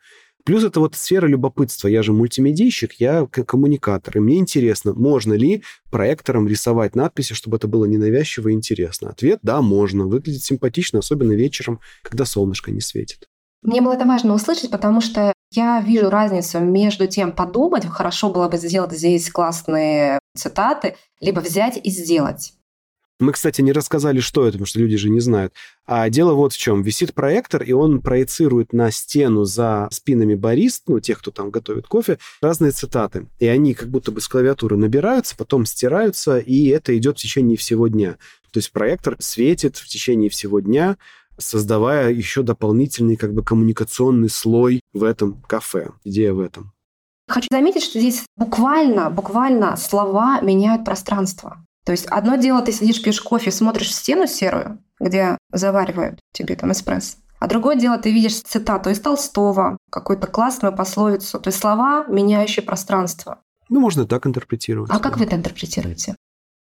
Плюс 0.47 0.63
это 0.63 0.79
вот 0.79 0.95
сфера 0.95 1.27
любопытства. 1.27 1.89
Я 1.89 2.01
же 2.03 2.13
мультимедийщик, 2.13 2.93
я 3.01 3.25
коммуникатор. 3.25 4.15
И 4.15 4.21
мне 4.21 4.37
интересно, 4.37 4.93
можно 4.93 5.33
ли 5.33 5.61
проектором 5.91 6.47
рисовать 6.47 6.95
надписи, 6.95 7.33
чтобы 7.33 7.57
это 7.57 7.67
было 7.67 7.83
ненавязчиво 7.83 8.47
и 8.47 8.53
интересно. 8.53 9.09
Ответ– 9.09 9.39
да, 9.43 9.61
можно. 9.61 10.05
Выглядит 10.05 10.41
симпатично, 10.41 10.99
особенно 10.99 11.33
вечером, 11.33 11.81
когда 12.01 12.23
солнышко 12.23 12.71
не 12.71 12.79
светит. 12.79 13.27
Мне 13.61 13.81
было 13.81 13.95
это 13.95 14.05
важно 14.05 14.33
услышать, 14.33 14.71
потому 14.71 15.01
что 15.01 15.33
я 15.51 15.81
вижу 15.81 16.09
разницу 16.09 16.61
между 16.61 17.07
тем 17.07 17.33
подумать, 17.33 17.85
хорошо 17.85 18.29
было 18.31 18.47
бы 18.47 18.55
сделать 18.55 18.93
здесь 18.93 19.29
классные 19.29 20.17
цитаты, 20.33 20.95
либо 21.19 21.41
взять 21.41 21.77
и 21.83 21.89
сделать. 21.89 22.53
Мы, 23.19 23.31
кстати, 23.31 23.61
не 23.61 23.71
рассказали, 23.71 24.19
что 24.19 24.43
это, 24.43 24.53
потому 24.53 24.67
что 24.67 24.79
люди 24.79 24.95
же 24.95 25.09
не 25.09 25.19
знают. 25.19 25.53
А 25.87 26.07
дело 26.09 26.33
вот 26.33 26.53
в 26.53 26.57
чем. 26.57 26.83
Висит 26.83 27.15
проектор, 27.15 27.63
и 27.63 27.71
он 27.71 28.01
проецирует 28.01 28.73
на 28.73 28.91
стену 28.91 29.43
за 29.43 29.87
спинами 29.91 30.35
барист, 30.35 30.83
ну, 30.87 30.99
тех, 30.99 31.17
кто 31.17 31.31
там 31.31 31.49
готовит 31.49 31.87
кофе, 31.87 32.19
разные 32.41 32.71
цитаты. 32.71 33.27
И 33.39 33.47
они 33.47 33.73
как 33.73 33.89
будто 33.89 34.11
бы 34.11 34.21
с 34.21 34.27
клавиатуры 34.27 34.77
набираются, 34.77 35.35
потом 35.35 35.65
стираются, 35.65 36.37
и 36.37 36.67
это 36.67 36.95
идет 36.95 37.17
в 37.17 37.21
течение 37.21 37.57
всего 37.57 37.87
дня. 37.87 38.17
То 38.51 38.59
есть 38.59 38.71
проектор 38.71 39.15
светит 39.19 39.77
в 39.77 39.87
течение 39.87 40.29
всего 40.29 40.59
дня, 40.59 40.97
создавая 41.39 42.11
еще 42.11 42.43
дополнительный 42.43 43.15
как 43.15 43.33
бы 43.33 43.43
коммуникационный 43.43 44.29
слой 44.29 44.81
в 44.93 45.03
этом 45.03 45.41
кафе. 45.47 45.89
Идея 46.03 46.33
в 46.33 46.39
этом. 46.39 46.71
Хочу 47.27 47.47
заметить, 47.51 47.83
что 47.83 47.99
здесь 47.99 48.23
буквально, 48.37 49.09
буквально 49.09 49.75
слова 49.75 50.39
меняют 50.41 50.85
пространство. 50.85 51.63
То 51.87 51.93
есть 51.93 52.05
одно 52.07 52.35
дело, 52.35 52.61
ты 52.61 52.73
сидишь, 52.73 53.01
пьешь 53.01 53.21
кофе, 53.21 53.49
смотришь 53.49 53.91
в 53.91 53.93
стену 53.93 54.27
серую, 54.27 54.83
где 54.99 55.37
заваривают 55.53 56.19
тебе 56.33 56.57
там 56.57 56.73
эспрессо. 56.73 57.15
А 57.39 57.47
другое 57.47 57.77
дело, 57.77 57.97
ты 57.97 58.11
видишь 58.11 58.41
цитату 58.41 58.89
из 58.89 58.99
Толстого, 58.99 59.77
какую-то 59.89 60.27
классную 60.27 60.75
пословицу. 60.75 61.39
То 61.39 61.47
есть 61.47 61.59
слова, 61.61 62.05
меняющие 62.09 62.61
пространство. 62.61 63.39
Ну, 63.69 63.79
можно 63.79 64.05
так 64.05 64.27
интерпретировать. 64.27 64.91
А 64.91 64.95
да. 64.95 64.99
как 64.99 65.17
вы 65.17 65.23
это 65.23 65.37
интерпретируете? 65.37 66.17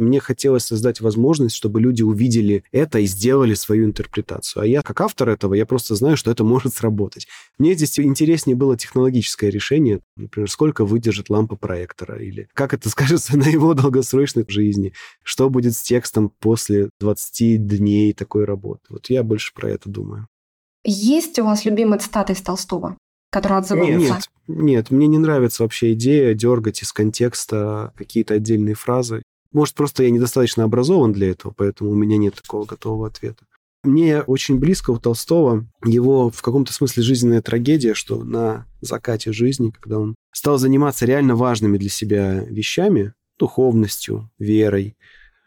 Мне 0.01 0.19
хотелось 0.19 0.65
создать 0.65 1.01
возможность, 1.01 1.55
чтобы 1.55 1.81
люди 1.81 2.03
увидели 2.03 2.65
это 2.73 2.99
и 2.99 3.07
сделали 3.07 3.55
свою 3.55 3.85
интерпретацию. 3.85 4.63
А 4.63 4.67
я, 4.67 4.83
как 4.83 5.01
автор 5.01 5.29
этого, 5.29 5.55
я 5.55 5.67
просто 5.67 5.95
знаю, 5.95 6.17
что 6.17 6.31
это 6.31 6.43
может 6.53 6.75
сработать. 6.75 7.29
Мне 7.59 7.75
здесь 7.75 7.99
интереснее 8.01 8.57
было 8.57 8.77
технологическое 8.77 9.51
решение, 9.51 10.01
например, 10.17 10.51
сколько 10.51 10.85
выдержит 10.85 11.31
лампа 11.31 11.57
проектора, 11.57 12.19
или 12.19 12.49
как 12.55 12.75
это 12.75 12.89
скажется 12.91 13.37
на 13.37 13.45
его 13.45 13.75
долгосрочной 13.75 14.45
жизни, 14.49 14.95
что 15.23 15.51
будет 15.51 15.75
с 15.75 15.83
текстом 15.83 16.33
после 16.41 16.91
20 16.99 17.67
дней 17.67 18.13
такой 18.13 18.45
работы. 18.45 18.83
Вот 18.89 19.11
я 19.11 19.23
больше 19.23 19.53
про 19.55 19.71
это 19.71 19.89
думаю. 19.89 20.27
Есть 20.83 21.39
у 21.39 21.45
вас 21.45 21.67
любимые 21.67 22.01
цитаты 22.01 22.33
из 22.33 22.41
Толстого? 22.41 22.97
которая 23.31 23.61
отзывается? 23.61 23.97
Нет, 23.99 24.23
нет, 24.49 24.91
мне 24.91 25.07
не 25.07 25.19
нравится 25.19 25.63
вообще 25.63 25.93
идея 25.93 26.35
дергать 26.35 26.83
из 26.83 26.93
контекста 26.93 27.93
какие-то 27.97 28.35
отдельные 28.35 28.75
фразы. 28.75 29.23
Может, 29.53 29.75
просто 29.75 30.05
я 30.05 30.11
недостаточно 30.11 30.65
образован 30.65 31.13
для 31.13 31.31
этого, 31.31 31.53
поэтому 31.57 31.91
у 31.91 31.95
меня 31.95 32.17
нет 32.17 32.35
такого 32.35 32.65
готового 32.65 33.09
ответа. 33.09 33.45
Мне 33.83 34.21
очень 34.21 34.59
близко 34.59 34.91
у 34.91 34.99
Толстого 34.99 35.67
его 35.85 36.31
в 36.31 36.43
каком-то 36.43 36.73
смысле 36.73 37.03
жизненная 37.03 37.41
трагедия, 37.41 37.95
что 37.95 38.23
на 38.23 38.67
закате 38.83 39.33
жизни, 39.33 39.71
когда 39.71 39.99
он 39.99 40.15
стал 40.33 40.59
заниматься 40.59 41.07
реально 41.07 41.35
важными 41.35 41.79
для 41.79 41.89
себя 41.89 42.45
вещами, 42.45 43.15
духовностью, 43.39 44.31
верой, 44.39 44.97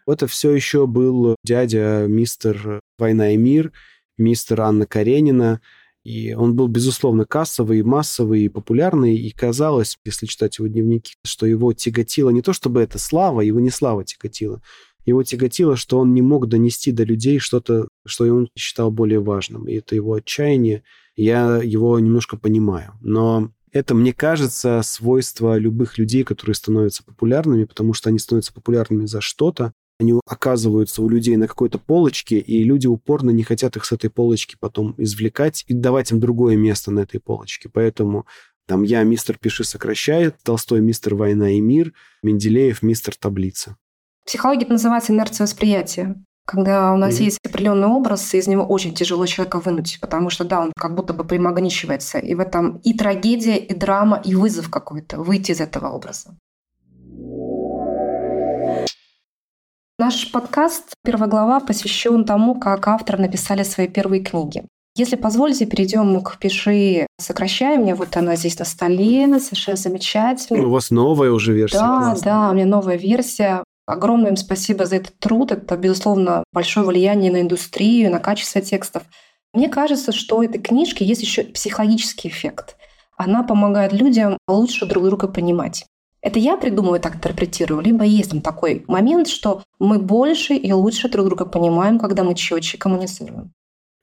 это 0.08 0.28
все 0.28 0.52
еще 0.52 0.88
был 0.88 1.36
дядя 1.44 2.06
мистер 2.08 2.82
«Война 2.98 3.34
и 3.34 3.38
мир», 3.38 3.72
мистер 4.18 4.62
Анна 4.62 4.86
Каренина, 4.86 5.62
и 6.04 6.34
он 6.34 6.56
был, 6.56 6.68
безусловно, 6.68 7.26
кассовый, 7.26 7.82
массовый 7.82 8.50
популярный, 8.50 9.16
и 9.16 9.32
казалось, 9.32 9.98
если 10.06 10.26
читать 10.26 10.58
его 10.58 10.68
дневники, 10.68 11.14
что 11.24 11.46
его 11.46 11.72
тяготило 11.74 12.30
не 12.30 12.42
то, 12.42 12.52
чтобы 12.52 12.82
это 12.82 13.00
слава, 13.00 13.42
его 13.42 13.60
не 13.62 13.70
слава 13.70 14.04
тяготила, 14.04 14.62
его 15.06 15.24
тяготило, 15.24 15.76
что 15.76 16.00
он 16.00 16.14
не 16.14 16.22
мог 16.22 16.48
донести 16.48 16.92
до 16.92 17.04
людей 17.04 17.40
что-то, 17.40 17.88
что 18.06 18.26
он 18.26 18.50
считал 18.58 18.92
более 18.92 19.20
важным. 19.20 19.68
И 19.68 19.76
это 19.76 19.96
его 19.96 20.14
отчаяние. 20.14 20.84
Я 21.16 21.62
его 21.62 22.00
немножко 22.00 22.38
понимаю. 22.38 22.94
Но 23.02 23.52
это, 23.72 23.96
мне 23.96 24.14
кажется, 24.14 24.82
свойство 24.84 25.58
любых 25.58 25.98
людей, 25.98 26.24
которые 26.24 26.56
становятся 26.56 27.04
популярными, 27.04 27.66
потому 27.66 27.94
что 27.94 28.10
они 28.10 28.20
становятся 28.20 28.54
популярными 28.54 29.06
за 29.06 29.20
что-то, 29.20 29.74
они 30.04 30.20
оказываются 30.28 31.02
у 31.02 31.10
людей 31.10 31.38
на 31.38 31.48
какой-то 31.48 31.80
полочке, 31.80 32.38
и 32.38 32.64
люди 32.64 32.88
упорно 32.88 33.32
не 33.32 33.44
хотят 33.44 33.76
их 33.76 33.86
с 33.86 33.92
этой 33.92 34.10
полочки 34.10 34.58
потом 34.60 34.94
извлекать 34.98 35.64
и 35.68 35.74
давать 35.74 36.12
им 36.12 36.20
другое 36.20 36.56
место 36.58 36.92
на 36.92 37.02
этой 37.02 37.20
полочке. 37.20 37.70
Поэтому 37.70 38.26
там 38.68 38.84
я 38.84 39.04
мистер 39.04 39.38
Пиши 39.38 39.64
сокращает, 39.64 40.36
Толстой 40.44 40.82
мистер 40.82 41.16
Война 41.16 41.52
и 41.52 41.60
мир, 41.60 41.94
Менделеев 42.22 42.82
мистер 42.82 43.16
Таблица. 43.16 43.78
Психология 44.26 44.64
это 44.64 44.74
называется 44.74 45.14
инерция 45.14 45.46
восприятия. 45.46 46.16
Когда 46.46 46.94
у 46.94 46.98
нас 46.98 47.20
mm-hmm. 47.20 47.24
есть 47.24 47.40
определенный 47.46 47.88
образ, 47.88 48.34
из 48.34 48.48
него 48.48 48.66
очень 48.66 48.94
тяжело 48.94 49.26
человека 49.26 49.60
вынуть, 49.60 49.98
потому 50.02 50.30
что, 50.30 50.44
да, 50.44 50.60
он 50.60 50.74
как 50.78 50.94
будто 50.94 51.14
бы 51.14 51.24
примагничивается. 51.24 52.20
И 52.20 52.36
в 52.36 52.42
этом 52.42 52.78
и 52.84 52.94
трагедия, 52.94 53.58
и 53.58 53.74
драма, 53.74 54.22
и 54.24 54.36
вызов 54.36 54.70
какой-то, 54.70 55.22
выйти 55.22 55.52
из 55.52 55.62
этого 55.62 55.90
образа. 55.90 56.38
Наш 60.00 60.32
подкаст, 60.32 60.96
первая 61.04 61.30
глава, 61.30 61.60
посвящен 61.60 62.26
тому, 62.26 62.60
как 62.60 62.88
авторы 62.88 63.20
написали 63.20 63.62
свои 63.62 63.88
первые 63.88 64.24
книги. 64.24 64.64
Если 64.96 65.16
позволите, 65.16 65.68
перейдем 65.68 66.20
к 66.22 66.38
«Пиши, 66.40 67.06
сокращай». 67.20 67.78
У 67.78 67.82
меня 67.82 67.96
вот 67.96 68.18
она 68.18 68.36
здесь 68.36 68.58
на 68.58 68.66
столе, 68.66 69.28
совершенно 69.40 69.78
замечательно. 69.78 70.66
У 70.66 70.72
вас 70.72 70.90
новая 70.90 71.30
уже 71.30 71.54
версия. 71.54 71.78
Да, 71.78 71.98
классно. 71.98 72.26
да, 72.26 72.50
у 72.50 72.54
меня 72.54 72.66
новая 72.66 72.98
версия. 72.98 73.64
Огромное 73.86 74.32
им 74.32 74.36
спасибо 74.36 74.86
за 74.86 74.96
этот 74.96 75.20
труд. 75.20 75.52
Это, 75.52 75.78
безусловно, 75.78 76.44
большое 76.52 76.88
влияние 76.88 77.32
на 77.32 77.42
индустрию, 77.42 78.10
на 78.12 78.20
качество 78.20 78.62
текстов. 78.62 79.04
Мне 79.54 79.70
кажется, 79.70 80.12
что 80.12 80.38
у 80.38 80.44
этой 80.44 80.60
книжки 80.60 81.04
есть 81.04 81.22
еще 81.22 81.44
психологический 81.44 82.30
эффект. 82.30 82.78
Она 83.16 83.44
помогает 83.44 83.94
людям 83.94 84.40
лучше 84.48 84.88
друг 84.88 85.06
друга 85.06 85.28
понимать. 85.28 85.86
Это 86.24 86.40
я 86.40 86.56
придумываю, 86.56 87.02
так 87.02 87.18
интерпретирую, 87.18 87.82
либо 87.82 88.06
есть 88.06 88.32
там 88.32 88.42
такой 88.42 88.86
момент, 88.88 89.28
что 89.28 89.62
мы 89.78 90.00
больше 90.00 90.54
и 90.56 90.72
лучше 90.72 91.10
друг 91.10 91.26
друга 91.26 91.46
понимаем, 91.46 92.00
когда 92.00 92.24
мы 92.24 92.34
четче 92.34 92.78
коммуницируем. 92.78 93.52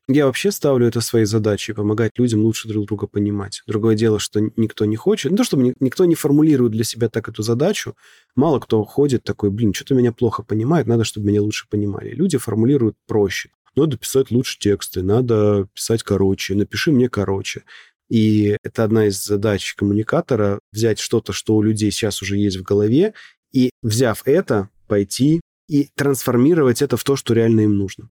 Я 0.07 0.27
вообще 0.27 0.51
ставлю 0.51 0.87
это 0.87 1.01
своей 1.01 1.25
задачей, 1.25 1.73
помогать 1.73 2.19
людям 2.19 2.41
лучше 2.43 2.69
друг 2.69 2.85
друга 2.87 3.07
понимать. 3.07 3.63
Другое 3.67 3.95
дело, 3.95 4.19
что 4.19 4.41
никто 4.57 4.85
не 4.85 4.97
хочет. 4.97 5.31
Не 5.31 5.37
то, 5.37 5.45
чтобы 5.45 5.73
никто 5.81 6.05
не 6.05 6.15
формулирует 6.15 6.73
для 6.73 6.85
себя 6.85 7.09
так 7.09 7.29
эту 7.29 7.43
задачу. 7.43 7.95
Мало 8.35 8.59
кто 8.59 8.85
ходит 8.85 9.23
такой, 9.25 9.51
блин, 9.51 9.73
что-то 9.73 9.95
меня 9.95 10.13
плохо 10.13 10.43
понимает, 10.43 10.87
надо, 10.87 11.05
чтобы 11.05 11.29
меня 11.29 11.41
лучше 11.41 11.69
понимали. 11.71 12.11
Люди 12.11 12.37
формулируют 12.37 12.97
проще. 13.07 13.51
Надо 13.77 13.97
писать 13.97 14.31
лучше 14.31 14.59
тексты, 14.59 15.03
надо 15.03 15.69
писать 15.75 16.03
короче, 16.03 16.55
напиши 16.55 16.91
мне 16.91 17.09
короче. 17.09 17.63
И 18.11 18.57
это 18.63 18.85
одна 18.85 19.07
из 19.07 19.25
задач 19.25 19.75
коммуникатора– 19.75 20.59
взять 20.73 20.99
что-то, 20.99 21.33
что 21.33 21.55
у 21.55 21.63
людей 21.63 21.91
сейчас 21.93 22.21
уже 22.21 22.37
есть 22.37 22.57
в 22.59 22.63
голове, 22.63 23.15
и, 23.53 23.71
взяв 23.83 24.23
это, 24.27 24.69
пойти 24.89 25.41
и 25.69 25.89
трансформировать 25.95 26.83
это 26.83 26.97
в 26.97 27.05
то, 27.05 27.15
что 27.15 27.33
реально 27.33 27.61
им 27.61 27.79
нужно. 27.79 28.11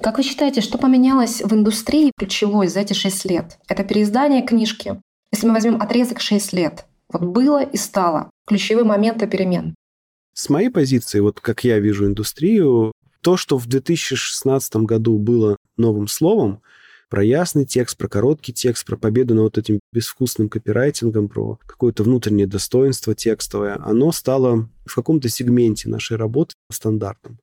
Как 0.00 0.16
вы 0.16 0.22
считаете, 0.22 0.60
что 0.60 0.78
поменялось 0.78 1.42
в 1.42 1.52
индустрии 1.52 2.12
ключевой 2.16 2.68
за 2.68 2.80
эти 2.80 2.92
шесть 2.92 3.24
лет? 3.24 3.58
Это 3.68 3.84
переиздание 3.84 4.46
книжки. 4.46 5.00
Если 5.32 5.46
мы 5.46 5.52
возьмем 5.54 5.82
отрезок 5.82 6.20
шесть 6.20 6.52
лет, 6.52 6.86
вот 7.12 7.22
было 7.22 7.62
и 7.62 7.76
стало 7.76 8.30
ключевые 8.46 8.84
моменты 8.84 9.26
перемен. 9.26 9.74
С 10.32 10.48
моей 10.48 10.70
позиции, 10.70 11.20
вот 11.20 11.40
как 11.40 11.64
я 11.64 11.80
вижу 11.80 12.06
индустрию, 12.06 12.92
то, 13.20 13.36
что 13.36 13.58
в 13.58 13.66
2016 13.66 14.76
году 14.76 15.18
было 15.18 15.56
новым 15.76 16.08
словом, 16.08 16.62
про 17.10 17.24
ясный 17.24 17.66
текст, 17.66 17.98
про 17.98 18.08
короткий 18.08 18.54
текст, 18.54 18.86
про 18.86 18.96
победу 18.96 19.34
над 19.34 19.42
вот 19.42 19.58
этим 19.58 19.80
безвкусным 19.92 20.48
копирайтингом, 20.48 21.28
про 21.28 21.58
какое-то 21.66 22.04
внутреннее 22.04 22.46
достоинство 22.46 23.14
текстовое, 23.14 23.76
оно 23.84 24.12
стало 24.12 24.70
в 24.86 24.94
каком-то 24.94 25.28
сегменте 25.28 25.88
нашей 25.88 26.16
работы 26.16 26.54
стандартным. 26.70 27.38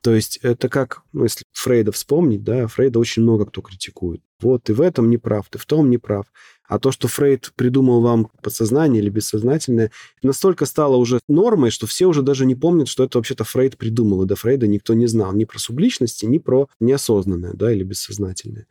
То 0.00 0.12
есть 0.12 0.40
это 0.42 0.68
как, 0.68 1.02
ну, 1.12 1.22
если 1.22 1.44
Фрейда 1.52 1.92
вспомнить, 1.92 2.42
да, 2.42 2.66
Фрейда 2.66 2.98
очень 2.98 3.22
много 3.22 3.46
кто 3.46 3.60
критикует. 3.60 4.20
Вот, 4.40 4.64
ты 4.64 4.74
в 4.74 4.80
этом 4.80 5.08
не 5.10 5.18
прав, 5.18 5.46
ты 5.48 5.58
в 5.58 5.66
том 5.66 5.90
не 5.90 5.98
прав. 5.98 6.26
А 6.66 6.80
то, 6.80 6.90
что 6.90 7.06
Фрейд 7.06 7.52
придумал 7.54 8.00
вам 8.00 8.28
подсознание 8.42 9.00
или 9.00 9.10
бессознательное, 9.10 9.92
настолько 10.22 10.66
стало 10.66 10.96
уже 10.96 11.20
нормой, 11.28 11.70
что 11.70 11.86
все 11.86 12.06
уже 12.06 12.22
даже 12.22 12.46
не 12.46 12.56
помнят, 12.56 12.88
что 12.88 13.04
это 13.04 13.18
вообще-то 13.18 13.44
Фрейд 13.44 13.76
придумал. 13.76 14.22
И 14.24 14.26
до 14.26 14.34
Фрейда 14.34 14.66
никто 14.66 14.94
не 14.94 15.06
знал 15.06 15.32
ни 15.34 15.44
про 15.44 15.58
субличности, 15.58 16.24
ни 16.24 16.38
про 16.38 16.68
неосознанное, 16.80 17.52
да, 17.52 17.72
или 17.72 17.84
бессознательное. 17.84 18.66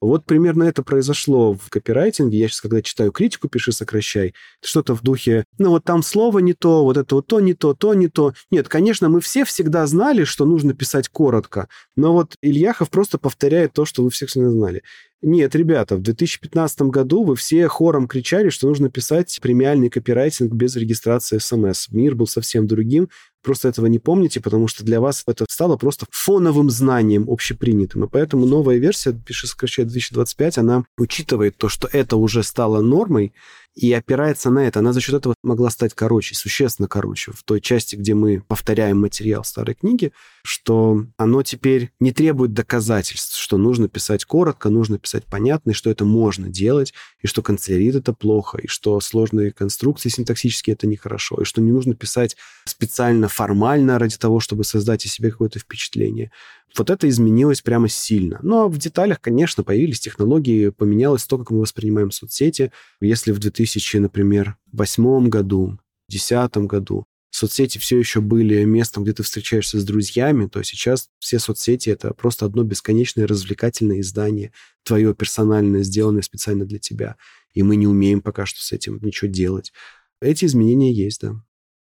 Вот 0.00 0.26
примерно 0.26 0.64
это 0.64 0.82
произошло 0.82 1.54
в 1.54 1.70
копирайтинге. 1.70 2.38
Я 2.38 2.48
сейчас, 2.48 2.60
когда 2.60 2.82
читаю 2.82 3.12
критику, 3.12 3.48
пиши, 3.48 3.72
сокращай, 3.72 4.34
что-то 4.62 4.94
в 4.94 5.02
духе, 5.02 5.44
ну 5.58 5.70
вот 5.70 5.84
там 5.84 6.02
слово 6.02 6.40
не 6.40 6.52
то, 6.52 6.84
вот 6.84 6.96
это 6.96 7.14
вот 7.16 7.26
то 7.26 7.40
не 7.40 7.54
то, 7.54 7.74
то 7.74 7.94
не 7.94 8.08
то. 8.08 8.34
Нет, 8.50 8.68
конечно, 8.68 9.08
мы 9.08 9.20
все 9.20 9.44
всегда 9.44 9.86
знали, 9.86 10.24
что 10.24 10.44
нужно 10.44 10.74
писать 10.74 11.08
коротко, 11.08 11.68
но 11.96 12.12
вот 12.12 12.36
Ильяхов 12.42 12.90
просто 12.90 13.18
повторяет 13.18 13.72
то, 13.72 13.84
что 13.84 14.02
вы 14.02 14.10
все 14.10 14.26
всегда 14.26 14.50
знали. 14.50 14.82
Нет, 15.22 15.54
ребята, 15.54 15.96
в 15.96 16.02
2015 16.02 16.82
году 16.82 17.24
вы 17.24 17.36
все 17.36 17.66
хором 17.68 18.06
кричали, 18.06 18.50
что 18.50 18.68
нужно 18.68 18.90
писать 18.90 19.38
премиальный 19.40 19.88
копирайтинг 19.88 20.52
без 20.52 20.76
регистрации 20.76 21.38
СМС. 21.38 21.88
Мир 21.90 22.14
был 22.14 22.26
совсем 22.26 22.66
другим, 22.66 23.08
просто 23.46 23.68
этого 23.68 23.86
не 23.86 24.00
помните, 24.00 24.40
потому 24.40 24.66
что 24.66 24.84
для 24.84 25.00
вас 25.00 25.22
это 25.24 25.46
стало 25.48 25.76
просто 25.76 26.06
фоновым 26.10 26.68
знанием 26.68 27.26
общепринятым. 27.30 28.04
И 28.04 28.08
поэтому 28.08 28.44
новая 28.44 28.78
версия, 28.78 29.12
пиши 29.12 29.46
сокращая 29.46 29.86
2025, 29.86 30.58
она 30.58 30.84
учитывает 30.98 31.56
то, 31.56 31.68
что 31.68 31.88
это 31.92 32.16
уже 32.16 32.42
стало 32.42 32.82
нормой, 32.82 33.32
и 33.76 33.92
опирается 33.92 34.50
на 34.50 34.66
это. 34.66 34.80
Она 34.80 34.94
за 34.94 35.02
счет 35.02 35.14
этого 35.14 35.34
могла 35.42 35.68
стать 35.68 35.92
короче, 35.94 36.34
существенно 36.34 36.88
короче, 36.88 37.32
в 37.32 37.42
той 37.42 37.60
части, 37.60 37.94
где 37.94 38.14
мы 38.14 38.40
повторяем 38.40 38.98
материал 38.98 39.44
старой 39.44 39.74
книги, 39.74 40.12
что 40.42 41.04
оно 41.18 41.42
теперь 41.42 41.90
не 42.00 42.10
требует 42.10 42.54
доказательств, 42.54 43.36
что 43.36 43.58
нужно 43.58 43.88
писать 43.88 44.24
коротко, 44.24 44.70
нужно 44.70 44.98
писать 44.98 45.24
понятно, 45.24 45.70
и 45.70 45.74
что 45.74 45.90
это 45.90 46.06
можно 46.06 46.48
делать, 46.48 46.94
и 47.20 47.26
что 47.26 47.42
канцелярит 47.42 47.96
это 47.96 48.14
плохо, 48.14 48.58
и 48.58 48.66
что 48.66 48.98
сложные 49.00 49.52
конструкции 49.52 50.08
синтаксические 50.08 50.72
это 50.72 50.86
нехорошо, 50.86 51.36
и 51.42 51.44
что 51.44 51.60
не 51.60 51.70
нужно 51.70 51.94
писать 51.94 52.36
специально 52.64 53.28
формально 53.28 53.98
ради 53.98 54.16
того, 54.16 54.40
чтобы 54.40 54.64
создать 54.64 55.04
из 55.04 55.12
себя 55.12 55.30
какое-то 55.30 55.58
впечатление. 55.58 56.30
Вот 56.76 56.90
это 56.90 57.08
изменилось 57.08 57.62
прямо 57.62 57.88
сильно. 57.88 58.38
Но 58.42 58.68
в 58.68 58.78
деталях, 58.78 59.20
конечно, 59.20 59.62
появились 59.62 60.00
технологии, 60.00 60.68
поменялось 60.70 61.24
то, 61.24 61.38
как 61.38 61.50
мы 61.50 61.60
воспринимаем 61.60 62.10
соцсети. 62.10 62.72
Если 63.00 63.32
в 63.32 63.38
2000, 63.38 63.98
например, 63.98 64.56
восьмом 64.72 65.30
году, 65.30 65.78
десятом 66.08 66.66
году 66.66 67.06
соцсети 67.36 67.78
все 67.78 67.98
еще 67.98 68.20
были 68.20 68.64
местом, 68.64 69.04
где 69.04 69.12
ты 69.12 69.22
встречаешься 69.22 69.78
с 69.78 69.84
друзьями, 69.84 70.48
то 70.48 70.62
сейчас 70.62 71.08
все 71.18 71.38
соцсети— 71.38 71.90
это 71.90 72.14
просто 72.14 72.46
одно 72.46 72.62
бесконечное 72.62 73.26
развлекательное 73.26 74.00
издание, 74.00 74.52
твое 74.82 75.14
персональное, 75.14 75.82
сделанное 75.82 76.22
специально 76.22 76.64
для 76.64 76.78
тебя. 76.78 77.16
И 77.52 77.62
мы 77.62 77.76
не 77.76 77.86
умеем 77.86 78.22
пока 78.22 78.46
что 78.46 78.62
с 78.62 78.72
этим 78.72 78.98
ничего 79.02 79.30
делать. 79.30 79.72
Эти 80.20 80.46
изменения 80.46 80.92
есть, 80.92 81.20
да. 81.20 81.34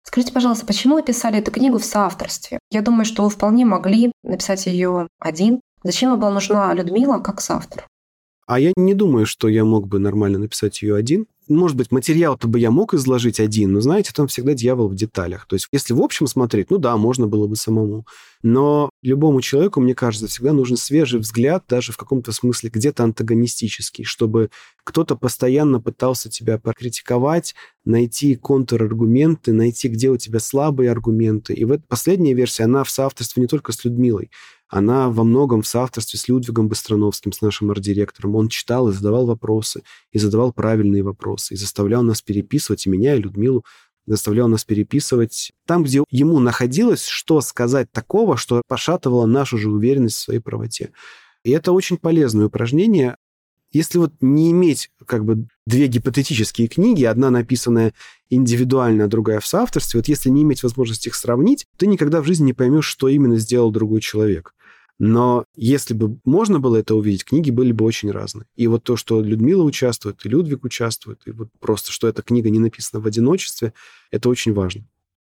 Скажите, 0.02 0.32
пожалуйста, 0.32 0.66
почему 0.66 0.96
вы 0.96 1.02
писали 1.02 1.38
эту 1.38 1.50
книгу 1.50 1.78
в 1.78 1.84
соавторстве? 1.84 2.58
Я 2.70 2.82
думаю, 2.82 3.04
что 3.04 3.22
вы 3.22 3.30
вполне 3.30 3.64
могли 3.64 4.12
написать 4.24 4.66
ее 4.66 5.08
один. 5.18 5.60
Зачем 5.84 6.10
вам 6.10 6.20
была 6.20 6.30
нужна 6.30 6.72
Людмила 6.74 7.18
как 7.18 7.40
соавтор? 7.40 7.86
А 8.46 8.58
я 8.58 8.72
не 8.76 8.94
думаю, 8.94 9.26
что 9.26 9.48
я 9.48 9.64
мог 9.64 9.86
бы 9.86 9.98
нормально 9.98 10.38
написать 10.38 10.82
ее 10.82 10.96
один 10.96 11.26
может 11.48 11.76
быть, 11.76 11.90
материал-то 11.90 12.48
бы 12.48 12.58
я 12.58 12.70
мог 12.70 12.94
изложить 12.94 13.40
один, 13.40 13.72
но, 13.72 13.80
знаете, 13.80 14.12
там 14.14 14.28
всегда 14.28 14.54
дьявол 14.54 14.88
в 14.88 14.94
деталях. 14.94 15.46
То 15.46 15.54
есть, 15.54 15.68
если 15.72 15.92
в 15.92 16.00
общем 16.00 16.26
смотреть, 16.26 16.70
ну 16.70 16.78
да, 16.78 16.96
можно 16.96 17.26
было 17.26 17.46
бы 17.46 17.56
самому. 17.56 18.06
Но 18.42 18.90
любому 19.02 19.40
человеку, 19.40 19.80
мне 19.80 19.94
кажется, 19.94 20.26
всегда 20.26 20.52
нужен 20.52 20.76
свежий 20.76 21.20
взгляд, 21.20 21.64
даже 21.68 21.92
в 21.92 21.96
каком-то 21.96 22.32
смысле 22.32 22.70
где-то 22.70 23.04
антагонистический, 23.04 24.04
чтобы 24.04 24.50
кто-то 24.84 25.16
постоянно 25.16 25.80
пытался 25.80 26.28
тебя 26.28 26.58
покритиковать, 26.58 27.54
найти 27.84 28.34
контраргументы, 28.34 29.52
найти, 29.52 29.88
где 29.88 30.10
у 30.10 30.16
тебя 30.16 30.40
слабые 30.40 30.90
аргументы. 30.90 31.54
И 31.54 31.64
вот 31.64 31.80
последняя 31.88 32.34
версия, 32.34 32.64
она 32.64 32.84
в 32.84 32.90
соавторстве 32.90 33.40
не 33.40 33.46
только 33.46 33.72
с 33.72 33.84
Людмилой, 33.84 34.30
она 34.72 35.10
во 35.10 35.22
многом 35.22 35.60
в 35.60 35.66
соавторстве 35.66 36.18
с 36.18 36.28
Людвигом 36.28 36.66
Быстроновским, 36.66 37.32
с 37.32 37.42
нашим 37.42 37.70
арт-директором. 37.70 38.36
Он 38.36 38.48
читал 38.48 38.88
и 38.88 38.92
задавал 38.92 39.26
вопросы, 39.26 39.82
и 40.12 40.18
задавал 40.18 40.50
правильные 40.50 41.02
вопросы, 41.02 41.52
и 41.52 41.56
заставлял 41.58 42.02
нас 42.02 42.22
переписывать, 42.22 42.86
и 42.86 42.90
меня, 42.90 43.14
и 43.14 43.20
Людмилу, 43.20 43.66
заставлял 44.06 44.48
нас 44.48 44.64
переписывать 44.64 45.52
там, 45.66 45.84
где 45.84 46.02
ему 46.08 46.38
находилось, 46.38 47.04
что 47.04 47.42
сказать 47.42 47.92
такого, 47.92 48.38
что 48.38 48.62
пошатывало 48.66 49.26
нашу 49.26 49.58
же 49.58 49.70
уверенность 49.70 50.16
в 50.16 50.20
своей 50.20 50.40
правоте. 50.40 50.92
И 51.44 51.50
это 51.50 51.72
очень 51.72 51.98
полезное 51.98 52.46
упражнение. 52.46 53.16
Если 53.72 53.98
вот 53.98 54.14
не 54.22 54.52
иметь 54.52 54.90
как 55.06 55.26
бы 55.26 55.48
две 55.66 55.86
гипотетические 55.86 56.68
книги, 56.68 57.04
одна 57.04 57.28
написанная 57.28 57.92
индивидуально, 58.30 59.04
а 59.04 59.08
другая 59.08 59.40
в 59.40 59.46
соавторстве, 59.46 60.00
вот 60.00 60.08
если 60.08 60.30
не 60.30 60.44
иметь 60.44 60.62
возможности 60.62 61.08
их 61.08 61.14
сравнить, 61.14 61.66
ты 61.76 61.86
никогда 61.86 62.22
в 62.22 62.26
жизни 62.26 62.46
не 62.46 62.52
поймешь, 62.54 62.86
что 62.86 63.08
именно 63.08 63.36
сделал 63.36 63.70
другой 63.70 64.00
человек. 64.00 64.54
Но 64.98 65.44
если 65.56 65.94
бы 65.94 66.18
можно 66.24 66.60
было 66.60 66.76
это 66.76 66.94
увидеть, 66.94 67.24
книги 67.24 67.50
были 67.50 67.72
бы 67.72 67.84
очень 67.84 68.10
разные. 68.10 68.46
И 68.54 68.66
вот 68.68 68.84
то, 68.84 68.96
что 68.96 69.20
Людмила 69.20 69.62
участвует, 69.62 70.24
и 70.24 70.28
Людвиг 70.28 70.64
участвует, 70.64 71.20
и 71.26 71.32
вот 71.32 71.48
просто, 71.60 71.90
что 71.90 72.08
эта 72.08 72.22
книга 72.22 72.50
не 72.50 72.58
написана 72.58 73.02
в 73.02 73.06
одиночестве, 73.06 73.72
это 74.10 74.28
очень 74.28 74.54
важно. 74.54 74.84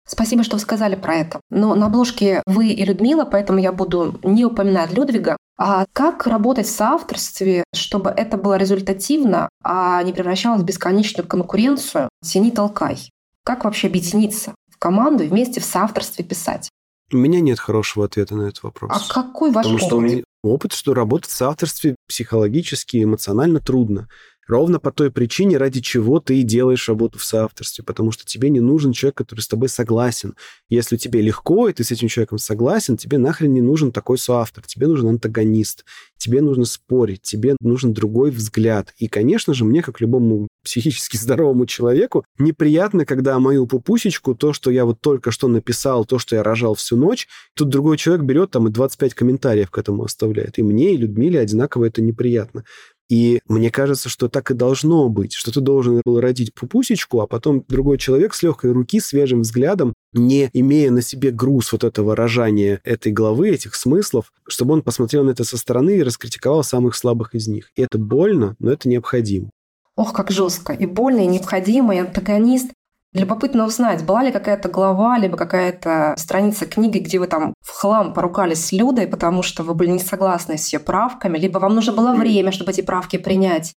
Спасибо, 0.07 0.43
что 0.43 0.59
сказали 0.59 0.97
про 0.97 1.17
это. 1.17 1.41
Но 1.51 1.75
на 1.75 1.87
обложке 1.87 2.43
вы 2.47 2.69
и 2.69 2.85
Людмила, 2.85 3.25
поэтому 3.25 3.61
я 3.61 3.73
буду 3.73 4.19
не 4.23 4.45
упоминать 4.45 4.93
Людвига. 4.93 5.37
А 5.57 5.87
как 5.93 6.27
работать 6.27 6.67
в 6.67 6.71
соавторстве, 6.71 7.65
чтобы 7.73 8.11
это 8.11 8.37
было 8.37 8.57
результативно, 8.57 9.49
а 9.63 10.03
не 10.03 10.13
превращалось 10.13 10.63
в 10.63 10.65
бесконечную 10.65 11.27
конкуренцию? 11.27 12.09
Тяни, 12.23 12.51
толкай. 12.51 13.11
Как 13.45 13.65
вообще 13.65 13.87
объединиться 13.87 14.55
в 14.69 14.79
команду 14.79 15.25
и 15.25 15.29
вместе 15.29 15.61
в 15.61 15.65
соавторстве 15.65 16.25
писать? 16.25 16.69
У 17.13 17.17
меня 17.17 17.41
нет 17.41 17.59
хорошего 17.59 18.07
ответа 18.07 18.35
на 18.35 18.43
этот 18.49 18.63
вопрос. 18.63 18.91
А 18.93 19.13
какой 19.13 19.51
ваш 19.51 19.65
Потому 19.65 19.77
опыт? 19.77 19.87
что 19.87 19.97
у 19.97 20.01
меня 20.01 20.23
опыт, 20.43 20.73
что 20.73 20.95
работать 20.95 21.31
в 21.31 21.35
соавторстве 21.35 21.97
психологически, 22.09 23.03
эмоционально 23.03 23.61
трудно. 23.61 24.09
Ровно 24.49 24.81
по 24.81 24.91
той 24.91 25.11
причине, 25.11 25.57
ради 25.57 25.81
чего 25.81 26.19
ты 26.19 26.41
и 26.41 26.43
делаешь 26.43 26.89
работу 26.89 27.19
в 27.19 27.25
соавторстве, 27.25 27.85
потому 27.85 28.11
что 28.11 28.25
тебе 28.25 28.51
не 28.51 28.61
нужен 28.61 28.93
человек, 28.93 29.17
который 29.17 29.41
с 29.41 29.49
тобой 29.49 29.69
согласен. 29.69 30.35
Если 30.69 30.97
тебе 30.97 31.23
легко, 31.23 31.69
и 31.69 31.73
ты 31.73 31.85
с 31.85 31.93
этим 31.93 32.09
человеком 32.09 32.39
согласен, 32.39 32.97
тебе 32.97 33.19
нахрен 33.19 33.53
не 33.53 33.61
нужен 33.61 33.93
такой 33.93 34.19
соавтор, 34.19 34.67
тебе 34.67 34.89
нужен 34.89 35.09
антагонист, 35.09 35.85
тебе 36.19 36.41
нужно 36.41 36.65
спорить, 36.65 37.23
тебе 37.23 37.57
нужен 37.61 37.93
другой 37.93 38.31
взгляд. 38.31 38.95
И, 38.99 39.07
конечно 39.07 39.55
же, 39.55 39.65
мне, 39.65 39.83
как 39.83 40.01
любому 40.01 40.49
психически 40.65 41.17
здоровому 41.23 41.67
человеку, 41.67 42.25
неприятно, 42.39 43.05
когда 43.05 43.39
мою 43.39 43.67
пупусечку, 43.67 44.35
то, 44.35 44.53
что 44.53 44.71
я 44.71 44.85
вот 44.85 45.01
только 45.01 45.31
что 45.31 45.49
написал, 45.49 46.05
то, 46.05 46.19
что 46.19 46.37
я 46.37 46.43
рожал 46.43 46.75
всю 46.75 46.97
ночь, 46.97 47.29
тут 47.55 47.69
другой 47.69 47.97
человек 47.97 48.25
берет 48.25 48.51
там 48.51 48.69
и 48.69 48.71
25 48.71 49.15
комментариев 49.15 49.71
к 49.71 49.79
этому 49.79 50.05
оставляет. 50.05 50.59
И 50.59 50.63
мне, 50.63 50.95
и 50.95 50.97
Людмиле 50.97 51.39
одинаково 51.39 51.87
это 51.87 52.03
неприятно. 52.03 52.65
И 53.13 53.43
мне 53.47 53.71
кажется, 53.71 54.09
что 54.09 54.29
так 54.29 54.51
и 54.51 54.55
должно 54.55 55.11
быть, 55.11 55.35
что 55.35 55.53
ты 55.53 55.61
должен 55.61 56.01
был 56.03 56.19
родить 56.19 56.55
пупусечку, 56.55 57.21
а 57.21 57.27
потом 57.27 57.63
другой 57.69 57.99
человек 57.99 58.33
с 58.33 58.43
легкой 58.43 58.73
руки, 58.73 59.01
свежим 59.01 59.43
взглядом, 59.43 59.93
не 60.15 60.49
имея 60.55 60.91
на 60.91 61.03
себе 61.03 61.31
груз 61.31 61.73
вот 61.73 61.85
этого 61.85 62.17
рожания 62.17 62.81
этой 62.85 63.13
главы, 63.13 63.51
этих 63.51 63.75
смыслов, 63.75 64.33
чтобы 64.49 64.73
он 64.73 64.81
посмотрел 64.81 65.25
на 65.25 65.33
это 65.33 65.45
со 65.45 65.59
стороны 65.59 65.99
и 65.99 66.03
раскритиковал 66.03 66.65
самых 66.65 66.97
слабых 66.97 67.35
из 67.35 67.49
них. 67.49 67.71
И 67.77 67.83
это 67.83 67.99
больно, 67.99 68.57
но 68.59 68.73
это 68.73 68.89
необходимо. 68.89 69.51
Ох, 69.95 70.15
как 70.15 70.31
жестко. 70.31 70.73
И 70.73 70.87
больно, 70.87 71.21
и 71.21 71.27
необходимо, 71.27 71.95
и 71.95 71.99
антагонист. 71.99 72.71
Любопытно 73.15 73.67
узнать, 73.67 74.07
была 74.07 74.25
ли 74.25 74.33
какая-то 74.33 74.71
глава, 74.71 75.19
либо 75.19 75.37
какая-то 75.37 76.15
страница 76.17 76.65
книги, 76.65 76.99
где 76.99 77.19
вы 77.19 77.27
там 77.27 77.53
в 77.61 77.69
хлам 77.69 78.15
поругались 78.15 78.65
с 78.65 78.73
Людой, 78.73 79.07
потому 79.07 79.43
что 79.43 79.63
вы 79.63 79.75
были 79.75 79.91
не 79.91 79.99
согласны 79.99 80.57
с 80.57 80.73
ее 80.73 80.79
правками, 80.79 81.37
либо 81.37 81.59
вам 81.59 81.75
нужно 81.75 81.93
было 81.93 82.15
время, 82.15 82.53
чтобы 82.53 82.73
эти 82.73 82.81
правки 82.81 83.19
принять. 83.19 83.75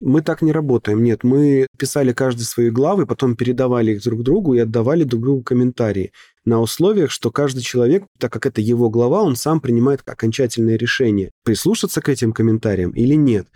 Мы 0.00 0.22
так 0.22 0.40
не 0.40 0.50
работаем, 0.50 1.04
нет. 1.04 1.24
Мы 1.24 1.66
писали 1.78 2.14
каждый 2.14 2.44
свои 2.44 2.70
главы, 2.70 3.04
потом 3.04 3.36
передавали 3.36 3.92
их 3.92 4.02
друг 4.02 4.22
другу 4.22 4.54
и 4.54 4.58
отдавали 4.58 5.04
друг 5.04 5.20
другу 5.20 5.42
комментарии 5.42 6.12
на 6.46 6.60
условиях, 6.60 7.10
что 7.10 7.30
каждый 7.30 7.60
человек, 7.60 8.04
так 8.18 8.32
как 8.32 8.46
это 8.46 8.62
его 8.62 8.88
глава, 8.88 9.20
он 9.20 9.36
сам 9.36 9.60
принимает 9.60 10.00
окончательное 10.06 10.78
решение, 10.78 11.32
прислушаться 11.44 12.00
к 12.00 12.08
этим 12.08 12.32
комментариям 12.32 12.92
или 12.92 13.14
нет 13.14 13.46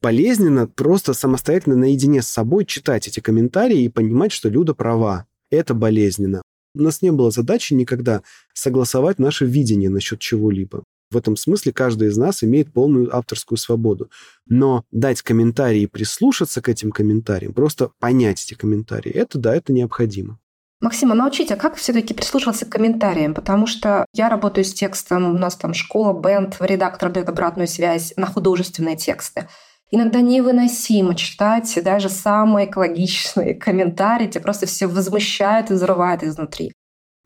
болезненно 0.00 0.66
просто 0.66 1.14
самостоятельно 1.14 1.76
наедине 1.76 2.22
с 2.22 2.28
собой 2.28 2.64
читать 2.64 3.08
эти 3.08 3.20
комментарии 3.20 3.82
и 3.82 3.88
понимать, 3.88 4.32
что 4.32 4.48
Люда 4.48 4.74
права. 4.74 5.26
Это 5.50 5.74
болезненно. 5.74 6.42
У 6.74 6.82
нас 6.82 7.02
не 7.02 7.10
было 7.10 7.30
задачи 7.30 7.74
никогда 7.74 8.22
согласовать 8.54 9.18
наше 9.18 9.44
видение 9.44 9.90
насчет 9.90 10.20
чего-либо. 10.20 10.84
В 11.10 11.16
этом 11.16 11.34
смысле 11.36 11.72
каждый 11.72 12.08
из 12.08 12.16
нас 12.16 12.44
имеет 12.44 12.72
полную 12.72 13.14
авторскую 13.14 13.58
свободу. 13.58 14.10
Но 14.46 14.84
дать 14.92 15.22
комментарии 15.22 15.82
и 15.82 15.86
прислушаться 15.86 16.62
к 16.62 16.68
этим 16.68 16.92
комментариям, 16.92 17.52
просто 17.52 17.90
понять 17.98 18.44
эти 18.44 18.54
комментарии, 18.54 19.10
это 19.10 19.38
да, 19.38 19.56
это 19.56 19.72
необходимо. 19.72 20.38
Максима, 20.80 21.14
научите, 21.14 21.54
а 21.54 21.56
как 21.58 21.74
все-таки 21.74 22.14
прислушиваться 22.14 22.64
к 22.64 22.70
комментариям? 22.70 23.34
Потому 23.34 23.66
что 23.66 24.06
я 24.14 24.30
работаю 24.30 24.64
с 24.64 24.72
текстом, 24.72 25.34
у 25.34 25.38
нас 25.38 25.56
там 25.56 25.74
школа, 25.74 26.18
бенд, 26.18 26.56
редактор 26.60 27.12
дает 27.12 27.28
обратную 27.28 27.68
связь 27.68 28.14
на 28.16 28.26
художественные 28.26 28.96
тексты. 28.96 29.48
Иногда 29.92 30.20
невыносимо 30.20 31.16
читать 31.16 31.76
даже 31.84 32.08
самые 32.08 32.70
экологичные 32.70 33.54
комментарии, 33.54 34.28
тебя 34.28 34.40
просто 34.40 34.66
все 34.66 34.86
возмущает 34.86 35.70
и 35.70 35.74
взрывает 35.74 36.22
изнутри. 36.22 36.72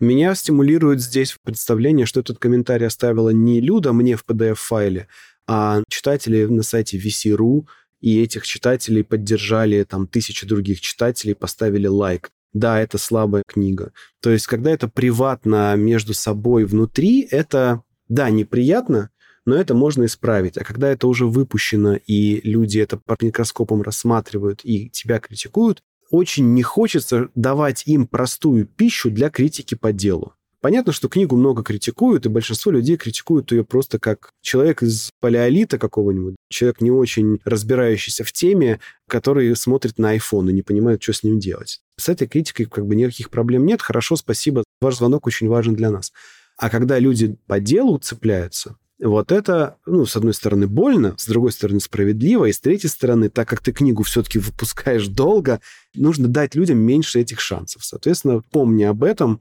Меня 0.01 0.35
стимулирует 0.35 1.01
здесь 1.01 1.37
представление, 1.43 2.07
что 2.07 2.21
этот 2.21 2.39
комментарий 2.39 2.87
оставила 2.87 3.31
не 3.31 3.61
Люда 3.61 3.93
мне 3.93 4.17
в 4.17 4.25
PDF-файле, 4.25 5.09
а 5.47 5.83
читатели 5.89 6.45
на 6.47 6.63
сайте 6.63 6.99
VC.ru, 6.99 7.67
и 8.01 8.23
этих 8.23 8.47
читателей 8.47 9.05
поддержали 9.05 9.83
там 9.85 10.07
тысячи 10.07 10.47
других 10.47 10.81
читателей, 10.81 11.35
поставили 11.35 11.87
лайк. 11.87 12.31
Да, 12.53 12.81
это 12.81 12.99
слабая 12.99 13.43
книга. 13.47 13.93
То 14.21 14.31
есть, 14.31 14.47
когда 14.47 14.71
это 14.71 14.89
приватно 14.89 15.75
между 15.77 16.15
собой 16.15 16.65
внутри, 16.65 17.27
это, 17.31 17.83
да, 18.09 18.31
неприятно, 18.31 19.11
но 19.47 19.57
это 19.57 19.75
можно 19.75 20.05
исправить. 20.05 20.57
А 20.57 20.65
когда 20.65 20.91
это 20.91 21.07
уже 21.07 21.27
выпущено, 21.27 21.97
и 21.97 22.41
люди 22.43 22.79
это 22.79 22.97
под 22.97 23.23
микроскопом 23.23 23.83
рассматривают 23.83 24.61
и 24.65 24.89
тебя 24.91 25.21
критикуют, 25.21 25.83
очень 26.11 26.55
не 26.55 26.63
хочется 26.63 27.29
давать 27.35 27.87
им 27.87 28.07
простую 28.07 28.67
пищу 28.67 29.11
для 29.11 29.31
критики 29.31 29.75
по 29.75 29.93
делу. 29.93 30.35
Понятно, 30.65 30.93
что 30.93 31.11
книгу 31.11 31.37
много 31.37 31.63
критикуют, 31.63 32.25
и 32.25 32.31
большинство 32.31 32.73
людей 32.73 32.97
критикуют 32.97 33.53
ее 33.53 33.65
просто 33.65 33.99
как 33.99 34.31
человек 34.41 34.83
из 34.83 35.11
палеолита 35.21 35.77
какого-нибудь, 35.77 36.37
человек 36.49 36.81
не 36.81 36.91
очень 36.91 37.39
разбирающийся 37.45 38.25
в 38.25 38.33
теме, 38.33 38.81
который 39.07 39.55
смотрит 39.57 39.99
на 39.99 40.17
iPhone 40.17 40.49
и 40.49 40.55
не 40.55 40.63
понимает, 40.63 41.03
что 41.03 41.13
с 41.13 41.23
ним 41.23 41.39
делать. 41.39 41.81
С 41.99 42.09
этой 42.09 42.27
критикой 42.27 42.65
как 42.65 42.87
бы 42.87 42.97
никаких 42.97 43.29
проблем 43.29 43.67
нет. 43.67 43.83
Хорошо, 43.83 44.17
спасибо. 44.17 44.65
Ваш 44.81 44.97
звонок 44.97 45.27
очень 45.27 45.49
важен 45.49 45.75
для 45.75 45.91
нас. 45.91 46.13
А 46.57 46.71
когда 46.71 46.99
люди 46.99 47.37
по 47.47 47.61
делу 47.61 47.99
цепляются, 47.99 48.77
вот 49.05 49.33
это, 49.33 49.77
ну, 49.87 50.07
с 50.07 50.17
одной 50.17 50.35
стороны, 50.35 50.67
больно, 50.67 51.15
с 51.19 51.27
другой 51.27 51.53
стороны, 51.53 51.81
справедливо, 51.81 52.47
и 52.47 52.53
с 52.53 52.61
третьей 52.61 52.89
стороны, 52.89 53.29
так 53.29 53.49
как 53.49 53.61
ты 53.61 53.73
книгу 53.73 54.03
все-таки 54.03 54.39
выпускаешь 54.39 55.09
долго, 55.09 55.61
нужно 55.95 56.29
дать 56.29 56.55
людям 56.55 56.79
меньше 56.79 57.21
этих 57.21 57.41
шансов. 57.41 57.85
Соответственно, 57.85 58.41
помни 58.51 58.85
об 58.85 59.05
этом, 59.05 59.41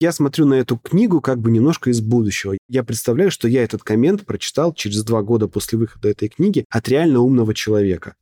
я 0.00 0.12
смотрю 0.12 0.46
на 0.46 0.54
эту 0.54 0.76
книгу 0.76 1.20
как 1.20 1.40
бы 1.40 1.50
немножко 1.50 1.90
из 1.90 2.00
будущего. 2.00 2.56
Я 2.68 2.84
представляю, 2.84 3.30
что 3.30 3.48
я 3.48 3.64
этот 3.64 3.82
коммент 3.82 4.26
прочитал 4.26 4.72
через 4.72 5.02
два 5.02 5.22
года 5.22 5.48
после 5.48 5.78
выхода 5.78 6.08
этой 6.08 6.28
книги 6.28 6.64
от 6.70 6.88
реально 6.88 7.20
умного 7.20 7.54
человека. 7.54 8.14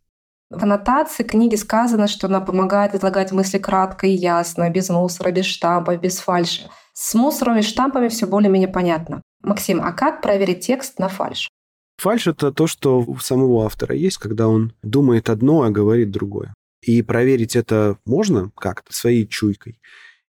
В 0.48 0.62
аннотации 0.62 1.24
книги 1.24 1.56
сказано, 1.56 2.06
что 2.06 2.28
она 2.28 2.40
помогает 2.40 2.94
излагать 2.94 3.32
мысли 3.32 3.58
кратко 3.58 4.06
и 4.06 4.12
ясно, 4.12 4.70
без 4.70 4.88
мусора, 4.88 5.32
без 5.32 5.44
штампов, 5.44 6.00
без 6.00 6.18
фальши. 6.18 6.70
С 6.92 7.14
мусором 7.14 7.58
и 7.58 7.62
штампами 7.62 8.08
все 8.08 8.26
более-менее 8.26 8.68
понятно. 8.68 9.20
Максим, 9.46 9.80
а 9.80 9.92
как 9.92 10.22
проверить 10.22 10.66
текст 10.66 10.98
на 10.98 11.08
фальш? 11.08 11.48
Фальш– 11.98 12.26
это 12.26 12.50
то, 12.50 12.66
что 12.66 13.00
у 13.00 13.16
самого 13.18 13.64
автора 13.64 13.94
есть, 13.94 14.18
когда 14.18 14.48
он 14.48 14.74
думает 14.82 15.30
одно, 15.30 15.62
а 15.62 15.70
говорит 15.70 16.10
другое. 16.10 16.52
И 16.82 17.00
проверить 17.00 17.54
это 17.54 17.96
можно 18.04 18.50
как-то 18.56 18.92
своей 18.92 19.24
чуйкой. 19.24 19.80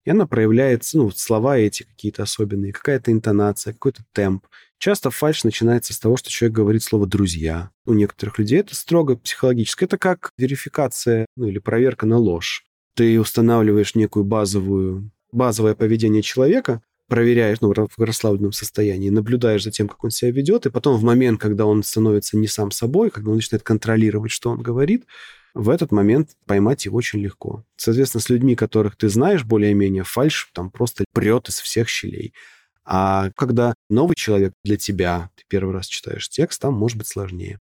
И 0.04 0.10
она 0.10 0.26
проявляется, 0.26 0.98
ну, 0.98 1.10
слова 1.10 1.56
эти 1.56 1.82
какие-то 1.82 2.24
особенные, 2.24 2.74
какая-то 2.74 3.10
интонация, 3.10 3.72
какой-то 3.72 4.04
темп. 4.12 4.46
Часто 4.78 5.10
фальш 5.10 5.44
начинается 5.44 5.94
с 5.94 5.98
того, 5.98 6.18
что 6.18 6.30
человек 6.30 6.54
говорит 6.54 6.82
слово 6.82 7.06
«друзья». 7.06 7.70
У 7.86 7.94
некоторых 7.94 8.38
людей 8.38 8.60
это 8.60 8.76
строго 8.76 9.16
психологически. 9.16 9.84
Это 9.84 9.96
как 9.96 10.30
верификация 10.36 11.24
ну, 11.36 11.48
или 11.48 11.58
проверка 11.58 12.04
на 12.04 12.18
ложь. 12.18 12.64
Ты 12.94 13.18
устанавливаешь 13.18 13.94
некую 13.94 14.24
базовую, 14.24 15.10
базовое 15.32 15.74
поведение 15.74 16.22
человека, 16.22 16.82
проверяешь, 17.08 17.60
ну, 17.60 17.72
в 17.72 18.02
расслабленном 18.02 18.52
состоянии, 18.52 19.10
наблюдаешь 19.10 19.64
за 19.64 19.70
тем, 19.70 19.88
как 19.88 20.02
он 20.04 20.10
себя 20.10 20.30
ведет, 20.30 20.66
и 20.66 20.70
потом 20.70 20.96
в 20.96 21.02
момент, 21.02 21.40
когда 21.40 21.66
он 21.66 21.82
становится 21.82 22.36
не 22.36 22.48
сам 22.48 22.70
собой, 22.70 23.10
когда 23.10 23.30
он 23.30 23.36
начинает 23.36 23.62
контролировать, 23.62 24.30
что 24.30 24.50
он 24.50 24.62
говорит, 24.62 25.06
в 25.54 25.70
этот 25.70 25.90
момент 25.90 26.30
поймать 26.44 26.84
его 26.84 26.98
очень 26.98 27.20
легко. 27.20 27.64
Соответственно, 27.76 28.20
с 28.20 28.28
людьми, 28.28 28.54
которых 28.54 28.96
ты 28.96 29.08
знаешь 29.08 29.44
более-менее, 29.44 30.04
фальш 30.04 30.50
там 30.52 30.70
просто 30.70 31.04
прет 31.12 31.48
из 31.48 31.60
всех 31.60 31.88
щелей. 31.88 32.34
А 32.84 33.30
когда 33.36 33.74
новый 33.88 34.14
человек 34.14 34.52
для 34.64 34.76
тебя, 34.76 35.30
ты 35.34 35.44
первый 35.48 35.72
раз 35.72 35.86
читаешь 35.86 36.28
текст, 36.28 36.60
там 36.60 36.74
может 36.74 36.98
быть 36.98 37.08
сложнее. 37.08 37.58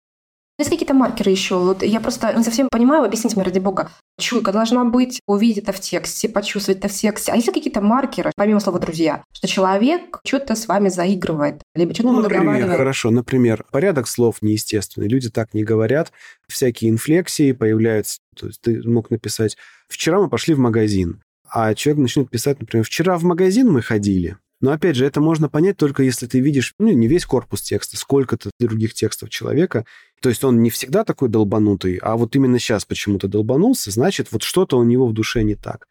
Есть 0.59 0.71
какие-то 0.71 0.93
маркеры 0.93 1.31
еще? 1.31 1.57
Вот 1.57 1.83
я 1.83 2.01
просто 2.01 2.33
не 2.33 2.43
совсем 2.43 2.67
понимаю, 2.69 3.05
объясните 3.05 3.37
мне, 3.37 3.45
ради 3.45 3.59
бога. 3.59 3.89
Чуйка 4.19 4.51
должна 4.51 4.83
быть, 4.83 5.21
увидеть 5.25 5.63
это 5.63 5.71
в 5.71 5.79
тексте, 5.79 6.27
почувствовать 6.27 6.79
это 6.79 6.89
в 6.89 6.91
тексте. 6.91 7.31
А 7.31 7.35
есть 7.37 7.47
какие-то 7.47 7.79
маркеры, 7.79 8.33
помимо 8.35 8.59
слова 8.59 8.77
«друзья», 8.77 9.23
что 9.31 9.47
человек 9.47 10.19
что-то 10.25 10.55
с 10.55 10.67
вами 10.67 10.89
заигрывает, 10.89 11.61
либо 11.75 11.93
что-то 11.93 12.11
ну, 12.11 12.21
например, 12.21 12.75
Хорошо, 12.75 13.09
например, 13.09 13.63
порядок 13.71 14.09
слов 14.09 14.41
неестественный. 14.41 15.07
Люди 15.07 15.29
так 15.29 15.53
не 15.53 15.63
говорят. 15.63 16.11
Всякие 16.49 16.91
инфлексии 16.91 17.53
появляются. 17.53 18.19
То 18.35 18.47
есть 18.47 18.59
ты 18.59 18.85
мог 18.85 19.11
написать 19.11 19.55
«Вчера 19.87 20.19
мы 20.19 20.27
пошли 20.27 20.55
в 20.55 20.59
магазин». 20.59 21.21
А 21.49 21.73
человек 21.73 22.01
начнет 22.01 22.29
писать, 22.29 22.59
например, 22.59 22.85
«Вчера 22.85 23.17
в 23.17 23.23
магазин 23.23 23.71
мы 23.71 23.81
ходили». 23.81 24.35
Но 24.61 24.71
опять 24.71 24.95
же, 24.95 25.05
это 25.05 25.21
можно 25.21 25.47
понять 25.47 25.77
только 25.77 26.03
если 26.03 26.27
ты 26.27 26.39
видишь, 26.39 26.73
ну, 26.79 26.91
не 26.91 27.07
весь 27.07 27.25
корпус 27.25 27.61
текста, 27.61 27.97
сколько-то 27.97 28.51
других 28.59 28.93
текстов 28.93 29.29
человека. 29.29 29.85
То 30.21 30.29
есть 30.29 30.43
он 30.43 30.61
не 30.61 30.69
всегда 30.69 31.05
такой 31.05 31.29
долбанутый, 31.29 31.95
а 31.97 32.17
вот 32.17 32.35
именно 32.35 32.59
сейчас 32.59 32.83
почему-то 32.83 33.27
долбанулся, 33.27 33.89
значит, 33.89 34.31
вот 34.31 34.43
что-то 34.43 34.77
у 34.77 34.83
него 34.83 35.07
в 35.07 35.13
душе 35.13 35.43
не 35.43 35.55
так. 35.55 35.87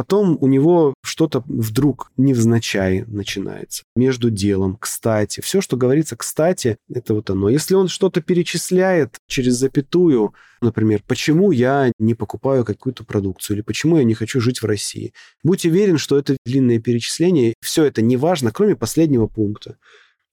Потом 0.00 0.38
у 0.40 0.46
него 0.46 0.94
что-то 1.04 1.44
вдруг 1.46 2.10
невзначай 2.16 3.04
начинается. 3.06 3.82
Между 3.94 4.30
делом, 4.30 4.78
кстати. 4.80 5.42
Все, 5.42 5.60
что 5.60 5.76
говорится 5.76 6.16
кстати, 6.16 6.78
это 6.90 7.12
вот 7.12 7.28
оно. 7.28 7.50
Если 7.50 7.74
он 7.74 7.88
что-то 7.88 8.22
перечисляет 8.22 9.16
через 9.28 9.56
запятую, 9.56 10.32
например, 10.62 11.02
почему 11.06 11.50
я 11.50 11.92
не 11.98 12.14
покупаю 12.14 12.64
какую-то 12.64 13.04
продукцию 13.04 13.58
или 13.58 13.62
почему 13.62 13.98
я 13.98 14.04
не 14.04 14.14
хочу 14.14 14.40
жить 14.40 14.62
в 14.62 14.64
России, 14.64 15.12
будь 15.44 15.66
уверен, 15.66 15.98
что 15.98 16.18
это 16.18 16.38
длинное 16.46 16.78
перечисление. 16.78 17.52
Все 17.60 17.84
это 17.84 18.00
не 18.00 18.16
важно, 18.16 18.52
кроме 18.52 18.76
последнего 18.76 19.26
пункта. 19.26 19.76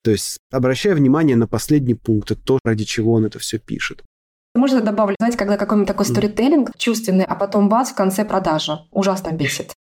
То 0.01 0.11
есть 0.11 0.37
обращая 0.49 0.95
внимание 0.95 1.35
на 1.35 1.45
последний 1.45 1.95
пункт, 1.95 2.31
это 2.31 2.41
то, 2.41 2.59
ради 2.63 2.85
чего 2.85 3.11
он 3.11 3.25
это 3.25 3.37
все 3.37 3.59
пишет. 3.59 4.05
Можно 4.57 4.81
добавлю, 4.81 5.15
знаете, 5.19 5.37
когда 5.37 5.55
какой-нибудь 5.55 5.87
такой 5.87 6.05
сторителлинг 6.05 6.71
чувственный, 6.77 7.25
а 7.25 7.35
потом 7.35 7.69
бац, 7.69 7.91
в 7.91 7.95
конце 7.95 8.25
продажа. 8.25 8.87
Ужасно 8.91 9.31
бесит. 9.31 9.73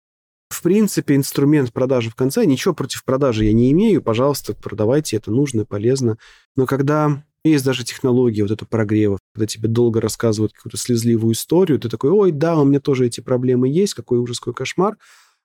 В 0.50 0.62
принципе, 0.62 1.16
инструмент 1.16 1.72
продажи 1.72 2.10
в 2.10 2.16
конце, 2.16 2.46
ничего 2.46 2.74
против 2.74 3.06
продажи 3.06 3.46
я 3.46 3.54
не 3.54 3.72
имею, 3.72 4.02
пожалуйста, 4.02 4.54
продавайте, 4.54 5.18
это 5.18 5.32
нужно, 5.32 5.66
полезно. 5.66 6.18
Но 6.56 6.66
когда 6.66 7.24
есть 7.46 7.64
даже 7.64 7.86
технология 7.86 8.42
вот 8.42 8.52
этого 8.52 8.68
прогрева, 8.68 9.18
когда 9.34 9.48
тебе 9.48 9.70
долго 9.70 10.02
рассказывают 10.02 10.52
какую-то 10.52 10.78
слезливую 10.78 11.34
историю, 11.34 11.80
ты 11.80 11.90
такой, 11.90 12.12
ой, 12.12 12.32
да, 12.32 12.58
у 12.58 12.66
меня 12.66 12.80
тоже 12.80 13.08
эти 13.08 13.22
проблемы 13.22 13.70
есть, 13.70 13.94
какой 13.94 14.20
ужас, 14.20 14.40
какой 14.40 14.54
кошмар. 14.54 14.98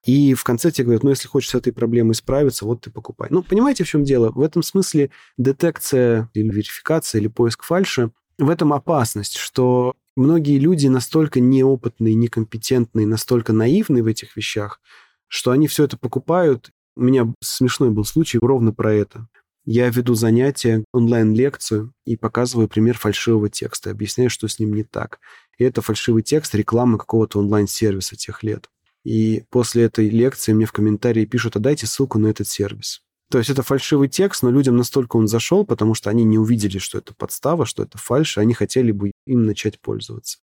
И 0.04 0.34
в 0.34 0.44
конце 0.44 0.70
тебе 0.70 0.86
говорят, 0.86 1.04
ну, 1.04 1.10
если 1.10 1.28
хочешь 1.28 1.50
с 1.50 1.54
этой 1.54 1.72
проблемой 1.72 2.14
справиться, 2.14 2.64
вот 2.64 2.80
ты 2.80 2.90
покупай. 2.90 3.28
Ну, 3.30 3.42
понимаете, 3.42 3.84
в 3.84 3.88
чем 3.88 4.02
дело? 4.02 4.30
В 4.30 4.40
этом 4.40 4.62
смысле 4.62 5.10
детекция 5.36 6.30
или 6.34 6.48
верификация 6.48 7.20
или 7.20 7.28
поиск 7.28 7.62
фальши 7.62 8.10
в 8.40 8.50
этом 8.50 8.72
опасность, 8.72 9.36
что 9.36 9.94
многие 10.16 10.58
люди 10.58 10.88
настолько 10.88 11.40
неопытные, 11.40 12.14
некомпетентные, 12.14 13.06
настолько 13.06 13.52
наивны 13.52 14.02
в 14.02 14.06
этих 14.06 14.36
вещах, 14.36 14.80
что 15.28 15.50
они 15.50 15.68
все 15.68 15.84
это 15.84 15.96
покупают. 15.96 16.70
У 16.96 17.02
меня 17.02 17.32
смешной 17.40 17.90
был 17.90 18.04
случай 18.04 18.38
ровно 18.40 18.72
про 18.72 18.92
это. 18.92 19.28
Я 19.64 19.88
веду 19.90 20.14
занятия, 20.14 20.84
онлайн-лекцию 20.92 21.92
и 22.06 22.16
показываю 22.16 22.66
пример 22.66 22.96
фальшивого 22.96 23.50
текста, 23.50 23.90
объясняю, 23.90 24.30
что 24.30 24.48
с 24.48 24.58
ним 24.58 24.72
не 24.72 24.84
так. 24.84 25.20
И 25.58 25.64
это 25.64 25.82
фальшивый 25.82 26.22
текст 26.22 26.54
рекламы 26.54 26.98
какого-то 26.98 27.38
онлайн-сервиса 27.38 28.16
тех 28.16 28.42
лет. 28.42 28.70
И 29.04 29.44
после 29.50 29.84
этой 29.84 30.08
лекции 30.08 30.52
мне 30.52 30.66
в 30.66 30.72
комментарии 30.72 31.24
пишут, 31.26 31.56
а 31.56 31.60
дайте 31.60 31.86
ссылку 31.86 32.18
на 32.18 32.28
этот 32.28 32.48
сервис. 32.48 33.02
То 33.30 33.38
есть 33.38 33.48
это 33.48 33.62
фальшивый 33.62 34.08
текст, 34.08 34.42
но 34.42 34.50
людям 34.50 34.76
настолько 34.76 35.16
он 35.16 35.28
зашел, 35.28 35.64
потому 35.64 35.94
что 35.94 36.10
они 36.10 36.24
не 36.24 36.38
увидели, 36.38 36.78
что 36.78 36.98
это 36.98 37.14
подстава, 37.14 37.64
что 37.64 37.82
это 37.82 37.96
фальш, 37.96 38.36
и 38.36 38.40
они 38.40 38.54
хотели 38.54 38.92
бы 38.92 39.12
им 39.26 39.44
начать 39.44 39.80
пользоваться. 39.80 40.38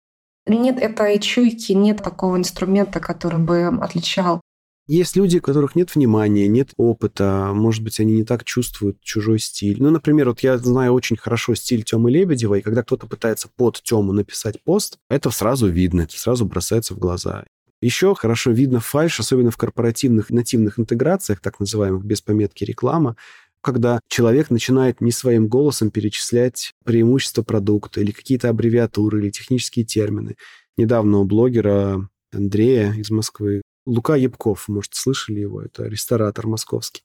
Нет 0.46 0.78
этой 0.78 1.18
чуйки, 1.18 1.72
нет 1.72 2.02
такого 2.02 2.36
инструмента, 2.36 3.00
который 3.00 3.40
бы 3.40 3.66
отличал 3.66 4.40
есть 4.86 5.16
люди, 5.16 5.38
у 5.38 5.40
которых 5.40 5.74
нет 5.74 5.94
внимания, 5.94 6.46
нет 6.46 6.70
опыта, 6.76 7.50
может 7.52 7.82
быть, 7.82 7.98
они 7.98 8.14
не 8.14 8.24
так 8.24 8.44
чувствуют 8.44 9.00
чужой 9.00 9.40
стиль. 9.40 9.82
Ну, 9.82 9.90
например, 9.90 10.28
вот 10.28 10.40
я 10.40 10.58
знаю 10.58 10.92
очень 10.92 11.16
хорошо 11.16 11.56
стиль 11.56 11.82
Тёмы 11.82 12.10
Лебедева, 12.10 12.54
и 12.54 12.62
когда 12.62 12.82
кто-то 12.82 13.08
пытается 13.08 13.48
под 13.48 13.82
Тёму 13.82 14.12
написать 14.12 14.62
пост, 14.62 14.98
это 15.10 15.30
сразу 15.30 15.66
видно, 15.66 16.02
это 16.02 16.16
сразу 16.18 16.44
бросается 16.44 16.94
в 16.94 16.98
глаза. 16.98 17.44
Еще 17.80 18.14
хорошо 18.14 18.52
видно 18.52 18.80
фальш, 18.80 19.20
особенно 19.20 19.50
в 19.50 19.56
корпоративных 19.56 20.30
нативных 20.30 20.78
интеграциях, 20.78 21.40
так 21.40 21.60
называемых, 21.60 22.04
без 22.04 22.22
пометки 22.22 22.64
реклама, 22.64 23.16
когда 23.60 24.00
человек 24.08 24.50
начинает 24.50 25.00
не 25.00 25.10
своим 25.10 25.48
голосом 25.48 25.90
перечислять 25.90 26.72
преимущества 26.84 27.42
продукта 27.42 28.00
или 28.00 28.12
какие-то 28.12 28.48
аббревиатуры 28.48 29.20
или 29.20 29.30
технические 29.30 29.84
термины. 29.84 30.36
Недавно 30.76 31.18
у 31.18 31.24
блогера 31.24 32.08
Андрея 32.32 32.92
из 32.92 33.10
Москвы, 33.10 33.62
Лука 33.86 34.16
Ябков, 34.16 34.68
может, 34.68 34.94
слышали 34.94 35.40
его, 35.40 35.62
это 35.62 35.84
ресторатор 35.84 36.46
московский. 36.46 37.02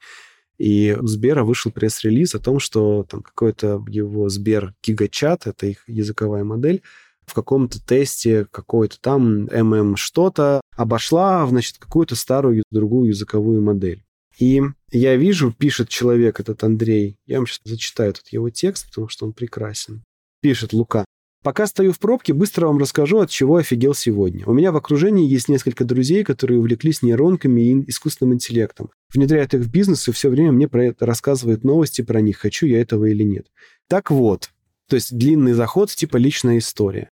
И 0.57 0.95
у 0.99 1.07
Сбера 1.07 1.43
вышел 1.43 1.71
пресс-релиз 1.71 2.35
о 2.35 2.39
том, 2.39 2.59
что 2.59 3.03
там 3.09 3.23
какой-то 3.23 3.83
его 3.87 4.29
Сбер 4.29 4.75
Гигачат, 4.83 5.47
это 5.47 5.65
их 5.65 5.83
языковая 5.87 6.43
модель, 6.43 6.83
в 7.31 7.33
каком-то 7.33 7.79
тесте 7.83 8.45
какой-то 8.51 8.99
там 8.99 9.45
ММ 9.45 9.95
что-то 9.95 10.59
обошла, 10.75 11.47
значит, 11.47 11.77
какую-то 11.77 12.15
старую 12.15 12.63
другую 12.71 13.07
языковую 13.07 13.61
модель. 13.61 14.03
И 14.37 14.61
я 14.91 15.15
вижу, 15.15 15.53
пишет 15.57 15.87
человек 15.87 16.41
этот 16.41 16.63
Андрей, 16.65 17.15
я 17.25 17.37
вам 17.37 17.47
сейчас 17.47 17.61
зачитаю 17.63 18.09
этот 18.09 18.27
его 18.29 18.49
текст, 18.49 18.87
потому 18.87 19.07
что 19.07 19.25
он 19.25 19.31
прекрасен. 19.31 20.03
Пишет 20.41 20.73
Лука. 20.73 21.05
Пока 21.41 21.67
стою 21.67 21.93
в 21.93 21.99
пробке, 21.99 22.33
быстро 22.33 22.67
вам 22.67 22.77
расскажу, 22.77 23.19
от 23.19 23.29
чего 23.29 23.55
офигел 23.55 23.93
сегодня. 23.93 24.45
У 24.45 24.53
меня 24.53 24.73
в 24.73 24.75
окружении 24.75 25.27
есть 25.27 25.47
несколько 25.47 25.85
друзей, 25.85 26.25
которые 26.25 26.59
увлеклись 26.59 27.01
нейронками 27.01 27.61
и 27.61 27.89
искусственным 27.89 28.33
интеллектом. 28.35 28.91
Внедряют 29.13 29.53
их 29.53 29.61
в 29.61 29.71
бизнес 29.71 30.07
и 30.07 30.11
все 30.11 30.29
время 30.29 30.51
мне 30.51 30.67
про 30.67 30.85
это 30.85 31.05
рассказывают 31.05 31.63
новости 31.63 32.01
про 32.01 32.19
них, 32.19 32.37
хочу 32.37 32.67
я 32.67 32.81
этого 32.81 33.05
или 33.05 33.23
нет. 33.23 33.47
Так 33.87 34.11
вот, 34.11 34.51
то 34.91 34.95
есть 34.95 35.17
длинный 35.17 35.53
заход, 35.53 35.89
типа 35.89 36.17
личная 36.17 36.57
история. 36.57 37.09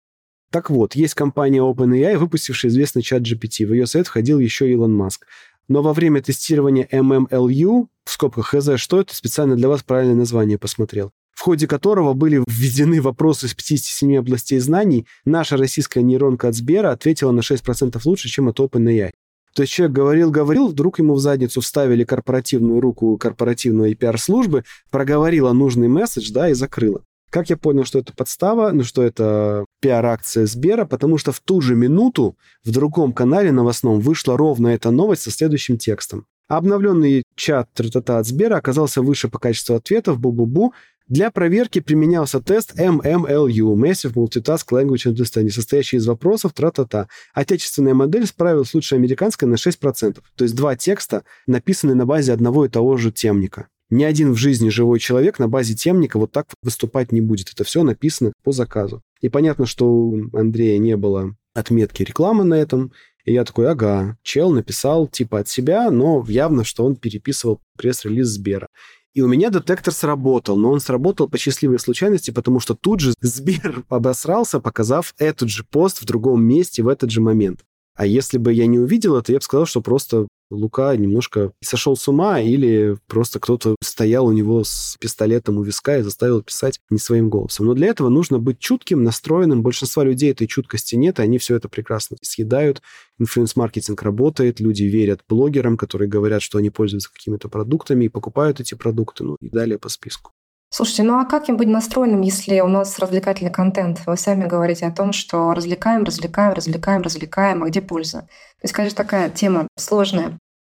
Так 0.52 0.70
вот, 0.70 0.95
есть 0.95 1.14
компания 1.14 1.60
OpenAI, 1.60 2.18
выпустившая 2.18 2.72
известный 2.72 3.04
чат 3.04 3.22
GPT. 3.22 3.68
В 3.68 3.74
ее 3.74 3.86
сайт 3.86 4.08
входил 4.08 4.39
еще 4.39 4.70
Илон 4.72 4.93
Маск. 4.93 5.28
Но 5.68 5.84
во 5.84 5.93
время 5.93 6.22
тестирования 6.22 6.88
MMLU, 6.91 7.88
в 8.04 8.10
скобках 8.12 8.47
ХЗ, 8.47 8.78
что 8.78 9.00
это, 9.00 9.16
специально 9.16 9.56
для 9.56 9.70
вас 9.70 9.84
правильное 9.84 10.16
название 10.16 10.58
посмотрел, 10.58 11.12
в 11.36 11.41
ходе 11.41 11.68
которого 11.68 12.14
были 12.14 12.43
введены 12.47 13.00
вопросы 13.00 13.45
из 13.45 13.54
57 13.54 14.18
областей 14.18 14.58
знаний, 14.58 15.06
наша 15.26 15.58
российская 15.58 16.02
нейронка 16.02 16.47
от 16.47 16.56
Сбера 16.56 16.91
ответила 16.91 17.32
на 17.32 17.41
6% 17.41 18.02
лучше, 18.04 18.30
чем 18.30 18.50
от 18.50 18.60
OpenAI. 18.60 19.12
То 19.54 19.62
есть 19.62 19.74
человек 19.74 19.95
говорил-говорил, 19.95 20.68
вдруг 20.68 21.00
ему 21.00 21.14
в 21.14 21.20
задницу 21.20 21.62
вставили 21.62 22.04
корпоративную 22.04 22.82
руку 22.82 23.18
корпоративной 23.18 23.93
пиар-службы, 23.93 24.64
проговорила 24.89 25.54
нужный 25.54 25.88
месседж, 25.88 26.32
да, 26.32 26.50
и 26.50 26.54
закрыла. 26.54 27.04
Как 27.30 27.50
я 27.50 27.58
понял, 27.58 27.86
что 27.86 28.00
это 28.00 28.12
подстава, 28.14 28.72
ну, 28.72 28.84
что 28.84 29.04
это 29.04 29.66
пиар-акция 29.82 30.48
Сбера, 30.48 30.86
потому 30.86 31.18
что 31.18 31.32
в 31.32 31.40
ту 31.40 31.62
же 31.62 31.76
минуту 31.76 32.36
в 32.64 32.72
другом 32.72 33.14
канале 33.14 33.52
новостном 33.52 34.00
вышла 34.00 34.36
ровно 34.36 34.70
эта 34.70 34.90
новость 34.90 35.24
со 35.24 35.32
следующим 35.32 35.78
текстом. 35.78 36.26
Обновленный 36.48 37.24
чат 37.36 37.70
тра 37.74 38.18
от 38.18 38.26
Сбера 38.26 38.58
оказался 38.58 39.04
выше 39.04 39.28
по 39.30 39.38
качеству 39.38 39.76
ответов, 39.76 40.20
бу-бу-бу. 40.20 40.72
Для 41.08 41.30
проверки 41.30 41.80
применялся 41.80 42.40
тест 42.40 42.80
MMLU, 42.80 43.76
Massive 43.76 44.14
Multitask 44.14 44.66
Language 44.72 45.14
Understanding, 45.14 45.50
состоящий 45.50 45.98
из 45.98 46.08
вопросов 46.08 46.54
тра-та-та. 46.54 47.08
Отечественная 47.34 47.94
модель 47.94 48.26
справилась 48.26 48.74
лучше 48.74 48.96
американской 48.96 49.48
на 49.48 49.56
6%. 49.56 50.20
То 50.36 50.44
есть 50.44 50.56
два 50.56 50.76
текста 50.76 51.24
написаны 51.46 51.94
на 51.94 52.08
базе 52.08 52.34
одного 52.34 52.66
и 52.66 52.70
того 52.70 52.98
же 52.98 53.12
темника 53.12 53.68
ни 53.90 54.04
один 54.04 54.34
в 54.34 54.38
жизни 54.38 54.70
живой 54.70 55.00
человек 55.00 55.40
на 55.40 55.48
базе 55.48 55.74
темника 55.74 56.20
вот 56.20 56.32
так 56.32 56.48
выступать 56.62 57.12
не 57.12 57.22
будет. 57.22 57.52
Это 57.52 57.64
все 57.64 57.84
написано 57.84 58.34
по 58.44 58.52
заказу. 58.52 59.02
И 59.22 59.30
понятно, 59.30 59.66
что 59.66 59.86
у 59.88 60.30
Андрея 60.34 60.78
не 60.78 60.96
было 60.96 61.36
отметки 61.54 62.04
рекламы 62.04 62.44
на 62.44 62.56
этом. 62.56 62.92
И 63.26 63.34
я 63.34 63.44
такой, 63.44 63.70
ага, 63.70 64.18
чел 64.24 64.52
написал 64.52 65.08
типа 65.08 65.40
от 65.40 65.48
себя, 65.48 65.92
но 65.92 66.24
явно, 66.28 66.64
что 66.64 66.86
он 66.86 66.96
переписывал 66.96 67.62
пресс-релиз 67.78 68.28
Сбера. 68.28 68.68
И 69.14 69.22
у 69.22 69.28
меня 69.28 69.50
детектор 69.50 69.94
сработал, 69.94 70.56
но 70.56 70.72
он 70.72 70.80
сработал 70.80 71.28
по 71.28 71.38
счастливой 71.38 71.80
случайности, 71.80 72.32
потому 72.32 72.60
что 72.60 72.76
тут 72.76 73.00
же 73.00 73.14
Сбер 73.22 73.84
обосрался, 73.90 74.60
показав 74.60 75.14
этот 75.18 75.50
же 75.50 75.64
пост 75.64 76.02
в 76.02 76.06
другом 76.06 76.44
месте 76.44 76.84
в 76.84 76.88
этот 76.88 77.10
же 77.10 77.22
момент. 77.22 77.66
А 77.96 78.06
если 78.06 78.38
бы 78.38 78.54
я 78.54 78.66
не 78.68 78.80
увидел 78.80 79.18
это, 79.18 79.32
я 79.32 79.40
бы 79.40 79.44
сказал, 79.44 79.66
что 79.66 79.82
просто 79.82 80.28
Лука 80.50 80.95
немножко 80.95 81.52
сошел 81.62 81.95
с 81.95 82.08
ума 82.08 82.39
или 82.39 82.97
просто 83.08 83.39
кто-то 83.39 83.76
стоял 83.82 84.26
у 84.26 84.32
него 84.32 84.64
с 84.64 84.97
пистолетом 85.00 85.58
у 85.58 85.64
виска 85.64 85.97
и 85.97 86.02
заставил 86.02 86.41
писать 86.41 86.80
не 86.89 86.97
своим 86.97 87.30
голосом. 87.30 87.68
Но 87.68 87.74
для 87.74 87.88
этого 87.88 88.10
нужно 88.10 88.39
быть 88.39 88.60
чутким, 88.60 89.04
настроенным. 89.04 89.62
Большинства 89.62 90.04
людей 90.04 90.32
этой 90.32 90.47
чуткости 90.47 90.95
нет, 90.95 91.20
и 91.20 91.22
они 91.22 91.38
все 91.38 91.56
это 91.56 91.70
прекрасно 91.70 92.18
съедают. 92.22 92.82
Инфлюенс-маркетинг 93.20 94.02
работает, 94.02 94.60
люди 94.60 94.84
верят 94.84 95.22
блогерам, 95.28 95.78
которые 95.78 96.10
говорят, 96.10 96.41
что 96.41 96.58
они 96.58 96.70
пользуются 96.70 97.12
какими-то 97.12 97.50
продуктами 97.50 98.06
и 98.06 98.10
покупают 98.10 98.60
эти 98.60 98.76
продукты, 98.76 99.24
ну 99.24 99.36
и 99.41 99.50
далее 99.50 99.78
по 99.78 99.89
списку. 99.89 100.32
Слушайте, 100.72 101.04
ну 101.04 101.20
а 101.20 101.26
как 101.26 101.50
им 101.50 101.58
быть 101.58 101.68
настроенным, 101.68 102.22
если 102.22 102.60
у 102.60 102.68
нас 102.68 103.00
развлекательный 103.00 103.52
контент? 103.52 104.02
Вы 104.06 104.18
сами 104.18 104.46
говорите 104.46 104.86
о 104.86 104.92
том, 104.92 105.14
что 105.14 105.54
развлекаем, 105.54 106.04
развлекаем, 106.04 106.54
развлекаем, 106.54 107.02
развлекаем, 107.02 107.64
а 107.64 107.68
где 107.68 107.82
польза? 107.82 108.22
То 108.22 108.64
есть, 108.64 108.74
конечно, 108.74 108.96
такая 108.96 109.32
тема 109.32 109.68
сложная. 109.76 110.38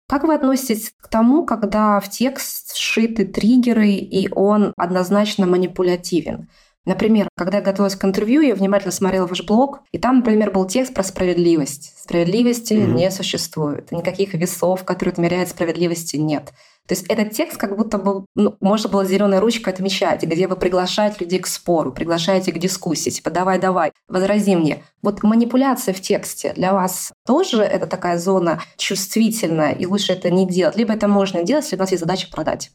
Как 0.09 0.24
вы 0.24 0.34
относитесь 0.34 0.93
к 0.97 1.09
тому, 1.09 1.45
когда 1.45 1.99
в 1.99 2.09
текст 2.09 2.76
сшиты 2.76 3.24
триггеры, 3.24 3.91
и 3.91 4.28
он 4.32 4.72
однозначно 4.76 5.47
манипулятивен? 5.47 6.49
Например, 6.86 7.28
когда 7.36 7.58
я 7.58 7.62
готовилась 7.62 7.94
к 7.94 8.04
интервью, 8.04 8.40
я 8.40 8.54
внимательно 8.54 8.92
смотрела 8.92 9.26
ваш 9.26 9.44
блог, 9.44 9.80
и 9.92 9.98
там, 9.98 10.18
например, 10.18 10.50
был 10.50 10.66
текст 10.66 10.94
про 10.94 11.02
справедливость. 11.02 11.94
Справедливости 11.98 12.72
mm-hmm. 12.72 12.94
не 12.94 13.10
существует. 13.10 13.92
Никаких 13.92 14.32
весов, 14.34 14.84
которые 14.84 15.12
отмеряют 15.12 15.50
справедливости, 15.50 16.16
нет. 16.16 16.52
То 16.90 16.94
есть 16.94 17.06
этот 17.06 17.32
текст 17.32 17.56
как 17.56 17.76
будто 17.76 17.98
бы 17.98 18.24
ну, 18.34 18.56
можно 18.60 18.88
было 18.88 19.04
зеленой 19.04 19.38
ручкой 19.38 19.72
отмечать, 19.72 20.24
где 20.24 20.48
вы 20.48 20.56
приглашаете 20.56 21.18
людей 21.20 21.38
к 21.38 21.46
спору, 21.46 21.92
приглашаете 21.92 22.50
к 22.50 22.58
дискуссии, 22.58 23.10
типа 23.10 23.30
давай-давай, 23.30 23.92
возрази 24.08 24.56
мне. 24.56 24.82
Вот 25.00 25.22
манипуляция 25.22 25.94
в 25.94 26.00
тексте 26.00 26.52
для 26.54 26.72
вас 26.72 27.12
тоже 27.24 27.62
это 27.62 27.86
такая 27.86 28.18
зона 28.18 28.60
чувствительная, 28.76 29.72
и 29.72 29.86
лучше 29.86 30.14
это 30.14 30.30
не 30.30 30.48
делать. 30.48 30.76
Либо 30.76 30.94
это 30.94 31.06
можно 31.06 31.44
делать, 31.44 31.64
если 31.64 31.76
у 31.76 31.78
нас 31.78 31.92
есть 31.92 32.00
задача 32.00 32.28
продать. 32.28 32.72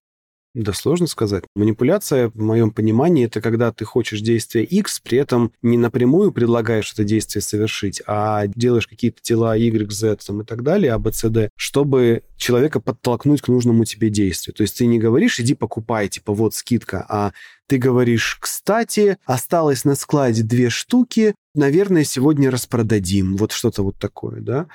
Да 0.55 0.71
сложно 0.71 1.05
сказать. 1.05 1.43
Манипуляция, 1.53 2.29
в 2.29 2.39
моем 2.39 2.71
понимании, 2.71 3.25
это 3.25 3.41
когда 3.41 3.73
ты 3.73 3.83
хочешь 3.83 4.21
действие 4.21 4.63
X, 4.63 5.01
при 5.01 5.17
этом 5.17 5.51
не 5.61 5.77
напрямую 5.77 6.31
предлагаешь 6.31 6.93
это 6.93 7.03
действие 7.03 7.41
совершить, 7.41 8.01
а 8.07 8.47
делаешь 8.47 8.87
какие-то 8.87 9.21
дела 9.21 9.57
Y, 9.57 9.91
Z 9.91 10.15
там, 10.25 10.41
и 10.41 10.45
так 10.45 10.63
далее, 10.63 10.93
А, 10.93 10.97
Б, 10.97 11.11
С, 11.11 11.29
Д, 11.29 11.49
чтобы 11.57 12.23
человека 12.37 12.79
подтолкнуть 12.79 13.41
к 13.41 13.49
нужному 13.49 13.83
тебе 13.83 14.09
действию. 14.09 14.55
То 14.55 14.61
есть 14.61 14.77
ты 14.77 14.85
не 14.85 14.97
говоришь, 14.97 15.41
иди 15.41 15.55
покупай, 15.55 16.07
типа 16.07 16.33
вот 16.33 16.55
скидка, 16.55 17.05
а 17.09 17.33
ты 17.67 17.77
говоришь, 17.77 18.37
кстати, 18.39 19.17
осталось 19.25 19.83
на 19.83 19.95
складе 19.95 20.43
две 20.43 20.69
штуки, 20.69 21.35
наверное, 21.53 22.05
сегодня 22.05 22.49
распродадим. 22.49 23.35
Вот 23.35 23.51
что-то 23.51 23.83
вот 23.83 23.97
такое, 23.97 24.39
да? 24.39 24.67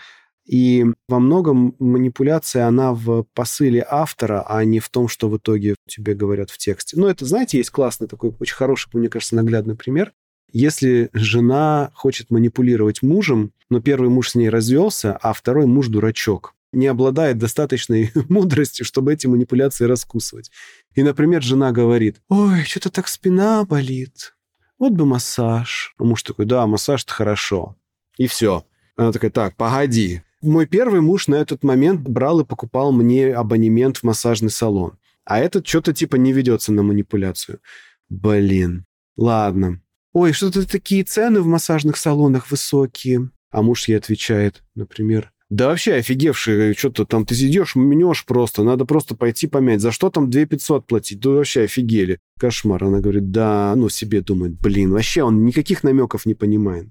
И 0.46 0.84
во 1.08 1.20
многом 1.20 1.76
манипуляция, 1.78 2.66
она 2.66 2.92
в 2.92 3.24
посыле 3.34 3.86
автора, 3.88 4.44
а 4.48 4.64
не 4.64 4.80
в 4.80 4.88
том, 4.88 5.08
что 5.08 5.28
в 5.28 5.36
итоге 5.36 5.76
тебе 5.86 6.14
говорят 6.14 6.50
в 6.50 6.58
тексте. 6.58 6.98
Но 6.98 7.08
это, 7.08 7.24
знаете, 7.24 7.58
есть 7.58 7.70
классный 7.70 8.08
такой, 8.08 8.34
очень 8.40 8.56
хороший, 8.56 8.88
мне 8.92 9.08
кажется, 9.08 9.36
наглядный 9.36 9.76
пример. 9.76 10.12
Если 10.52 11.10
жена 11.12 11.92
хочет 11.94 12.30
манипулировать 12.30 13.02
мужем, 13.02 13.52
но 13.68 13.80
первый 13.80 14.10
муж 14.10 14.30
с 14.30 14.34
ней 14.34 14.48
развелся, 14.48 15.16
а 15.16 15.32
второй 15.32 15.66
муж 15.66 15.88
дурачок, 15.88 16.54
не 16.72 16.86
обладает 16.86 17.38
достаточной 17.38 18.10
мудростью, 18.28 18.84
чтобы 18.84 19.12
эти 19.12 19.26
манипуляции 19.26 19.84
раскусывать. 19.84 20.50
И, 20.94 21.02
например, 21.02 21.42
жена 21.42 21.70
говорит, 21.72 22.20
ой, 22.28 22.64
что-то 22.64 22.90
так 22.90 23.08
спина 23.08 23.64
болит, 23.64 24.34
вот 24.80 24.92
бы 24.92 25.04
массаж. 25.04 25.94
А 25.98 26.04
муж 26.04 26.22
такой, 26.22 26.46
да, 26.46 26.66
массаж-то 26.66 27.12
хорошо. 27.12 27.76
И 28.16 28.26
все. 28.26 28.64
Она 28.96 29.12
такая, 29.12 29.30
так, 29.30 29.54
погоди. 29.56 30.22
Мой 30.42 30.66
первый 30.66 31.00
муж 31.00 31.28
на 31.28 31.34
этот 31.36 31.62
момент 31.64 32.00
брал 32.00 32.40
и 32.40 32.44
покупал 32.44 32.92
мне 32.92 33.32
абонемент 33.34 33.98
в 33.98 34.02
массажный 34.04 34.50
салон. 34.50 34.98
А 35.24 35.38
этот 35.38 35.66
что-то 35.66 35.92
типа 35.92 36.16
не 36.16 36.32
ведется 36.32 36.72
на 36.72 36.82
манипуляцию. 36.82 37.60
Блин. 38.08 38.86
Ладно. 39.16 39.82
Ой, 40.12 40.32
что-то 40.32 40.66
такие 40.66 41.04
цены 41.04 41.40
в 41.40 41.46
массажных 41.46 41.96
салонах 41.96 42.50
высокие. 42.50 43.30
А 43.50 43.62
муж 43.62 43.88
ей 43.88 43.96
отвечает, 43.96 44.62
например, 44.74 45.32
да 45.50 45.66
вообще 45.66 45.94
офигевший, 45.94 46.74
что-то 46.74 47.04
там 47.04 47.26
ты 47.26 47.34
сидишь, 47.34 47.74
мнешь 47.74 48.24
просто, 48.24 48.62
надо 48.62 48.84
просто 48.84 49.16
пойти 49.16 49.48
помять. 49.48 49.80
За 49.80 49.90
что 49.90 50.08
там 50.08 50.30
2 50.30 50.46
500 50.46 50.86
платить? 50.86 51.18
Да 51.18 51.30
вообще 51.30 51.62
офигели. 51.62 52.20
Кошмар. 52.38 52.84
Она 52.84 53.00
говорит, 53.00 53.32
да, 53.32 53.74
ну 53.76 53.88
себе 53.88 54.20
думает, 54.20 54.52
блин, 54.60 54.92
вообще 54.92 55.24
он 55.24 55.44
никаких 55.44 55.82
намеков 55.82 56.24
не 56.24 56.34
понимает. 56.34 56.86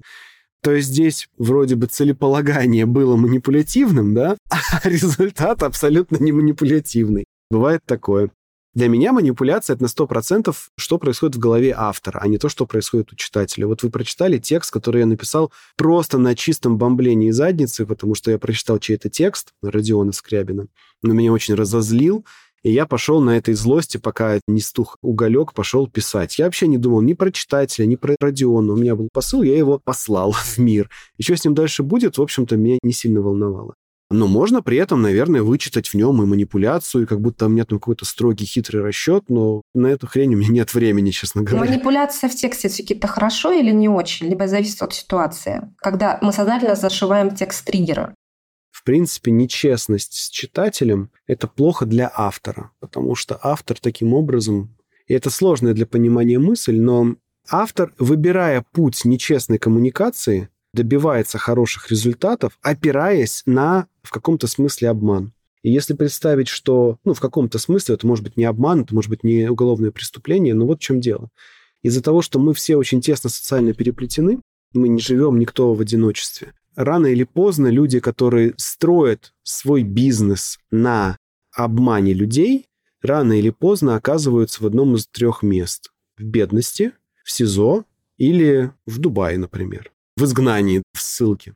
То 0.62 0.72
есть 0.72 0.90
здесь 0.90 1.30
вроде 1.38 1.76
бы 1.76 1.88
целеполагание 1.88 2.86
было 2.86 3.16
манипулятивным, 3.16 4.14
да, 4.14 4.38
а 4.50 4.88
результат 4.88 5.64
абсолютно 5.64 6.18
не 6.18 6.32
манипулятивный. 6.32 7.26
Бывает 7.50 7.82
такое. 7.86 8.32
Для 8.76 8.88
меня 8.88 9.12
манипуляция— 9.14 9.74
это 9.76 9.84
на 9.84 9.88
100% 9.88 10.56
что 10.78 10.98
происходит 11.00 11.36
в 11.36 11.40
голове 11.40 11.74
автора, 11.76 12.20
а 12.22 12.28
не 12.28 12.38
то, 12.38 12.50
что 12.50 12.68
происходит 12.68 13.12
у 13.12 13.16
читателя. 13.16 13.66
Вот 13.66 13.82
вы 13.82 13.90
прочитали 13.90 14.38
текст, 14.38 14.72
который 14.72 15.00
я 15.00 15.08
написал 15.08 15.52
просто 15.76 16.20
на 16.20 16.36
чистом 16.36 16.78
бомблении 16.78 17.32
задницы, 17.32 17.88
потому 17.88 18.14
что 18.14 18.30
я 18.30 18.38
прочитал 18.38 18.78
чей-то 18.78 19.10
текст 19.10 19.54
Родиона 19.64 20.12
Скрябина, 20.12 20.68
но 21.02 21.14
меня 21.14 21.32
очень 21.32 21.56
разозлил, 21.56 22.26
и 22.64 22.72
я 22.72 22.86
пошел 22.86 23.22
на 23.22 23.38
этой 23.38 23.54
злости, 23.54 23.98
пока 23.98 24.40
не 24.48 24.62
стух 24.62 24.98
уголек, 25.02 25.54
пошел 25.54 25.88
писать. 25.88 26.40
Я 26.40 26.46
вообще 26.46 26.68
не 26.68 26.78
думал 26.78 27.02
ни 27.02 27.14
про 27.14 27.32
читателя, 27.32 27.86
ни 27.86 27.96
про 27.96 28.16
Родиона. 28.20 28.74
У 28.74 28.78
меня 28.78 28.96
был 28.96 29.10
посыл, 29.12 29.44
я 29.44 29.58
его 29.58 29.80
послал 29.84 30.32
в 30.34 30.58
мир. 30.58 30.90
И 31.18 31.24
что 31.24 31.36
с 31.36 31.44
ним 31.44 31.56
дальше 31.56 31.84
будет, 31.84 32.18
в 32.18 32.22
общем-то, 32.22 32.58
меня 32.58 32.78
не 32.84 32.94
сильно 32.94 33.22
волновало. 33.22 33.76
Но 34.12 34.26
можно 34.26 34.64
при 34.64 34.78
этом, 34.78 35.04
наверное, 35.04 35.44
вычитать 35.44 35.88
в 35.88 35.94
нем 35.94 36.22
и 36.24 36.26
манипуляцию, 36.26 37.04
и 37.04 37.06
как 37.06 37.22
будто 37.22 37.46
у 37.46 37.50
меня 37.50 37.64
там 37.66 37.78
какой-то 37.78 38.06
строгий, 38.06 38.46
хитрый 38.46 38.82
расчет, 38.82 39.26
но 39.30 39.62
на 39.76 39.88
эту 39.88 40.08
хрень 40.08 40.34
у 40.34 40.38
меня 40.38 40.50
нет 40.50 40.74
времени, 40.74 41.12
честно 41.12 41.44
говоря. 41.44 41.70
Манипуляция 41.70 42.28
в 42.28 42.36
тексте 42.36 42.70
все-таки 42.70 42.96
это 42.96 43.08
хорошо 43.08 43.52
или 43.52 43.70
не 43.72 43.88
очень? 43.88 44.28
Либо 44.28 44.48
зависит 44.48 44.82
от 44.82 44.96
ситуации. 44.96 45.72
Когда 45.78 46.18
мы 46.24 46.34
сознательно 46.34 46.76
зашиваем 46.76 47.36
текст 47.36 47.66
триггера. 47.66 48.16
В 48.80 48.84
принципе, 48.86 49.32
нечестность 49.32 50.14
с 50.14 50.30
читателем– 50.30 51.12
это 51.28 51.50
плохо 51.50 51.86
для 51.86 52.10
автора, 52.16 52.72
потому 52.80 53.14
что 53.14 53.38
автор 53.44 53.78
таким 53.78 54.14
образом, 54.14 54.74
и 55.06 55.14
это 55.14 55.30
сложная 55.30 55.74
для 55.74 55.86
понимания 55.86 56.40
мысль, 56.40 56.80
но 56.80 57.18
автор, 57.50 57.94
выбирая 58.00 58.64
путь 58.72 59.04
нечестной 59.04 59.58
коммуникации, 59.58 60.48
добивается 60.74 61.38
хороших 61.38 61.92
результатов, 61.92 62.58
опираясь 62.62 63.44
на 63.46 63.88
в 64.02 64.12
каком-то 64.12 64.48
смысле 64.48 64.88
обман. 64.92 65.34
И 65.62 65.70
если 65.70 65.94
представить, 65.94 66.48
что, 66.48 67.00
ну, 67.04 67.14
в 67.14 67.20
каком-то 67.20 67.60
смысле 67.60 67.96
это 67.96 68.08
может 68.08 68.24
быть 68.24 68.38
не 68.38 68.46
обман, 68.46 68.84
это 68.84 68.96
может 68.96 69.10
быть 69.10 69.26
не 69.26 69.50
уголовное 69.50 69.92
преступление, 69.92 70.54
но 70.54 70.66
вот 70.66 70.80
в 70.80 70.84
чем 70.84 71.02
дело. 71.02 71.28
Из-за 71.82 72.02
того, 72.02 72.22
что 72.22 72.40
мы 72.40 72.54
все 72.54 72.78
очень 72.78 73.02
тесно 73.02 73.30
социально 73.30 73.74
переплетены, 73.74 74.40
мы 74.72 74.88
не 74.88 75.02
живем 75.02 75.38
никто 75.38 75.74
в 75.74 75.82
одиночестве. 75.82 76.54
Рано 76.80 77.08
или 77.08 77.26
поздно 77.26 77.68
люди, 77.68 78.00
которые 78.00 78.54
строят 78.58 79.34
свой 79.44 79.84
бизнес 79.84 80.58
на 80.72 81.18
обмане 81.52 82.14
людей, 82.14 82.70
рано 83.02 83.34
или 83.34 83.50
поздно 83.50 83.96
оказываются 83.96 84.64
в 84.64 84.66
одном 84.66 84.96
из 84.96 85.06
трех 85.06 85.44
мест. 85.44 85.92
В 86.18 86.24
бедности, 86.24 86.94
в 87.24 87.32
СИЗО 87.32 87.84
или 88.18 88.72
в 88.86 88.98
Дубае, 88.98 89.38
например 89.38 89.92
в 90.20 90.24
изгнании, 90.24 90.84
в 90.94 91.02
ссылке. 91.02 91.56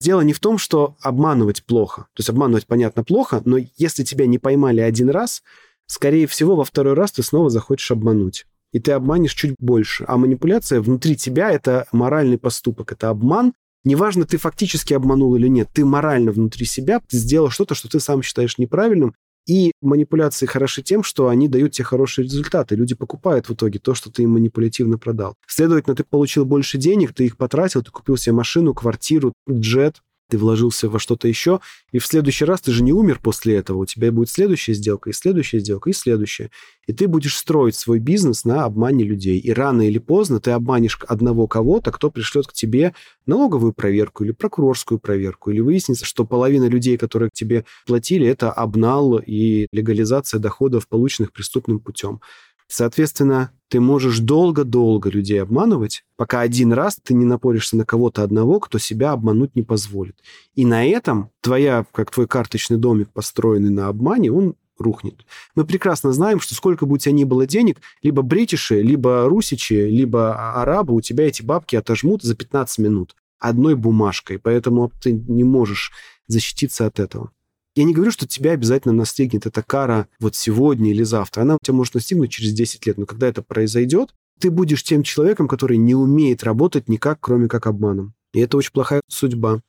Дело 0.00 0.20
не 0.20 0.32
в 0.32 0.40
том, 0.40 0.58
что 0.58 0.96
обманывать 1.00 1.64
плохо. 1.64 2.02
То 2.14 2.20
есть 2.20 2.28
обманывать, 2.28 2.66
понятно, 2.66 3.04
плохо, 3.04 3.40
но 3.44 3.58
если 3.76 4.02
тебя 4.04 4.26
не 4.26 4.38
поймали 4.38 4.80
один 4.80 5.08
раз, 5.10 5.42
скорее 5.86 6.26
всего, 6.26 6.56
во 6.56 6.64
второй 6.64 6.94
раз 6.94 7.12
ты 7.12 7.22
снова 7.22 7.50
захочешь 7.50 7.90
обмануть. 7.90 8.46
И 8.72 8.80
ты 8.80 8.92
обманешь 8.92 9.34
чуть 9.34 9.54
больше. 9.58 10.04
А 10.08 10.16
манипуляция 10.16 10.80
внутри 10.80 11.16
тебя– 11.16 11.50
это 11.52 11.86
моральный 11.92 12.38
поступок, 12.38 12.92
это 12.92 13.08
обман. 13.08 13.54
Неважно, 13.84 14.24
ты 14.24 14.38
фактически 14.38 14.94
обманул 14.94 15.36
или 15.36 15.46
нет, 15.48 15.68
ты 15.72 15.84
морально 15.84 16.32
внутри 16.32 16.66
себя 16.66 17.00
ты 17.06 17.18
сделал 17.18 17.50
что-то, 17.50 17.74
что 17.74 17.88
ты 17.88 18.00
сам 18.00 18.22
считаешь 18.22 18.58
неправильным, 18.58 19.14
и 19.46 19.72
манипуляции 19.82 20.46
хороши 20.46 20.82
тем, 20.82 21.02
что 21.02 21.28
они 21.28 21.48
дают 21.48 21.72
тебе 21.72 21.84
хорошие 21.84 22.24
результаты. 22.24 22.76
Люди 22.76 22.94
покупают 22.94 23.48
в 23.48 23.54
итоге 23.54 23.78
то, 23.78 23.94
что 23.94 24.10
ты 24.10 24.22
им 24.22 24.30
манипулятивно 24.30 24.96
продал. 24.96 25.34
Следовательно, 25.46 25.94
ты 25.94 26.04
получил 26.04 26.46
больше 26.46 26.78
денег, 26.78 27.12
ты 27.12 27.26
их 27.26 27.36
потратил, 27.36 27.82
ты 27.82 27.90
купил 27.90 28.16
себе 28.16 28.32
машину, 28.32 28.72
квартиру, 28.72 29.34
джет, 29.50 30.00
ты 30.34 30.38
вложился 30.38 30.88
во 30.88 30.98
что-то 30.98 31.28
еще, 31.28 31.60
и 31.92 32.00
в 32.00 32.06
следующий 32.06 32.44
раз 32.44 32.60
ты 32.60 32.72
же 32.72 32.82
не 32.82 32.92
умер 32.92 33.20
после 33.22 33.54
этого, 33.54 33.78
у 33.78 33.86
тебя 33.86 34.10
будет 34.10 34.30
следующая 34.30 34.74
сделка, 34.74 35.10
и 35.10 35.12
следующая 35.12 35.60
сделка, 35.60 35.90
и 35.90 35.92
следующая. 35.92 36.50
И 36.88 36.92
ты 36.92 37.06
будешь 37.06 37.36
строить 37.36 37.76
свой 37.76 38.00
бизнес 38.00 38.44
на 38.44 38.64
обмане 38.64 39.04
людей. 39.04 39.38
И 39.38 39.52
рано 39.52 39.82
или 39.82 39.98
поздно 39.98 40.40
ты 40.40 40.50
обманешь 40.50 40.98
одного 41.06 41.46
кого-то, 41.46 41.92
кто 41.92 42.10
пришлет 42.10 42.48
к 42.48 42.52
тебе 42.52 42.94
налоговую 43.26 43.72
проверку 43.72 44.24
или 44.24 44.32
прокурорскую 44.32 44.98
проверку, 44.98 45.52
или 45.52 45.60
выяснится, 45.60 46.04
что 46.04 46.24
половина 46.24 46.68
людей, 46.68 46.98
которые 46.98 47.30
к 47.30 47.34
тебе 47.34 47.64
платили, 47.86 48.26
это 48.26 48.50
обнал 48.50 49.20
и 49.24 49.68
легализация 49.70 50.40
доходов, 50.40 50.88
полученных 50.88 51.32
преступным 51.32 51.78
путем. 51.78 52.20
Соответственно, 52.68 53.50
ты 53.68 53.80
можешь 53.80 54.20
долго-долго 54.20 55.10
людей 55.10 55.42
обманывать, 55.42 56.04
пока 56.16 56.40
один 56.40 56.72
раз 56.72 56.98
ты 57.02 57.14
не 57.14 57.24
напоришься 57.24 57.76
на 57.76 57.84
кого-то 57.84 58.22
одного, 58.22 58.60
кто 58.60 58.78
себя 58.78 59.12
обмануть 59.12 59.56
не 59.56 59.62
позволит. 59.62 60.16
И 60.54 60.64
на 60.64 60.86
этом 60.86 61.30
твоя, 61.40 61.86
как 61.92 62.10
твой 62.10 62.26
карточный 62.26 62.76
домик, 62.76 63.10
построенный 63.12 63.70
на 63.70 63.88
обмане, 63.88 64.30
он 64.32 64.54
рухнет. 64.78 65.24
Мы 65.54 65.64
прекрасно 65.64 66.12
знаем, 66.12 66.40
что 66.40 66.54
сколько 66.54 66.86
бы 66.86 66.94
у 66.94 66.98
тебя 66.98 67.12
ни 67.12 67.24
было 67.24 67.46
денег, 67.46 67.80
либо 68.02 68.22
бритиши, 68.22 68.82
либо 68.82 69.26
русичи, 69.28 69.74
либо 69.74 70.54
арабы, 70.54 70.94
у 70.94 71.00
тебя 71.00 71.26
эти 71.26 71.42
бабки 71.42 71.76
отожмут 71.76 72.22
за 72.22 72.34
15 72.34 72.78
минут 72.78 73.16
одной 73.38 73.74
бумажкой, 73.76 74.38
поэтому 74.38 74.90
ты 75.02 75.12
не 75.12 75.44
можешь 75.44 75.92
защититься 76.26 76.86
от 76.86 76.98
этого. 76.98 77.30
Я 77.76 77.84
не 77.84 77.92
говорю, 77.92 78.12
что 78.12 78.26
тебя 78.26 78.52
обязательно 78.52 78.94
настигнет 78.94 79.46
эта 79.46 79.62
кара 79.62 80.06
вот 80.20 80.36
сегодня 80.36 80.90
или 80.90 81.02
завтра. 81.02 81.42
Она 81.42 81.58
тебя 81.62 81.74
может 81.74 81.94
настигнуть 81.94 82.30
через 82.30 82.52
10 82.52 82.86
лет. 82.86 82.98
Но 82.98 83.06
когда 83.06 83.26
это 83.26 83.42
произойдет, 83.42 84.14
ты 84.40 84.50
будешь 84.50 84.84
тем 84.84 85.02
человеком, 85.02 85.48
который 85.48 85.76
не 85.76 85.94
умеет 85.94 86.44
работать 86.44 86.88
никак, 86.88 87.18
кроме 87.20 87.48
как 87.48 87.66
обманом. 87.66 88.14
И 88.32 88.40
это 88.40 88.56
очень 88.56 88.72
плохая 88.72 89.00
судьба. 89.08 89.60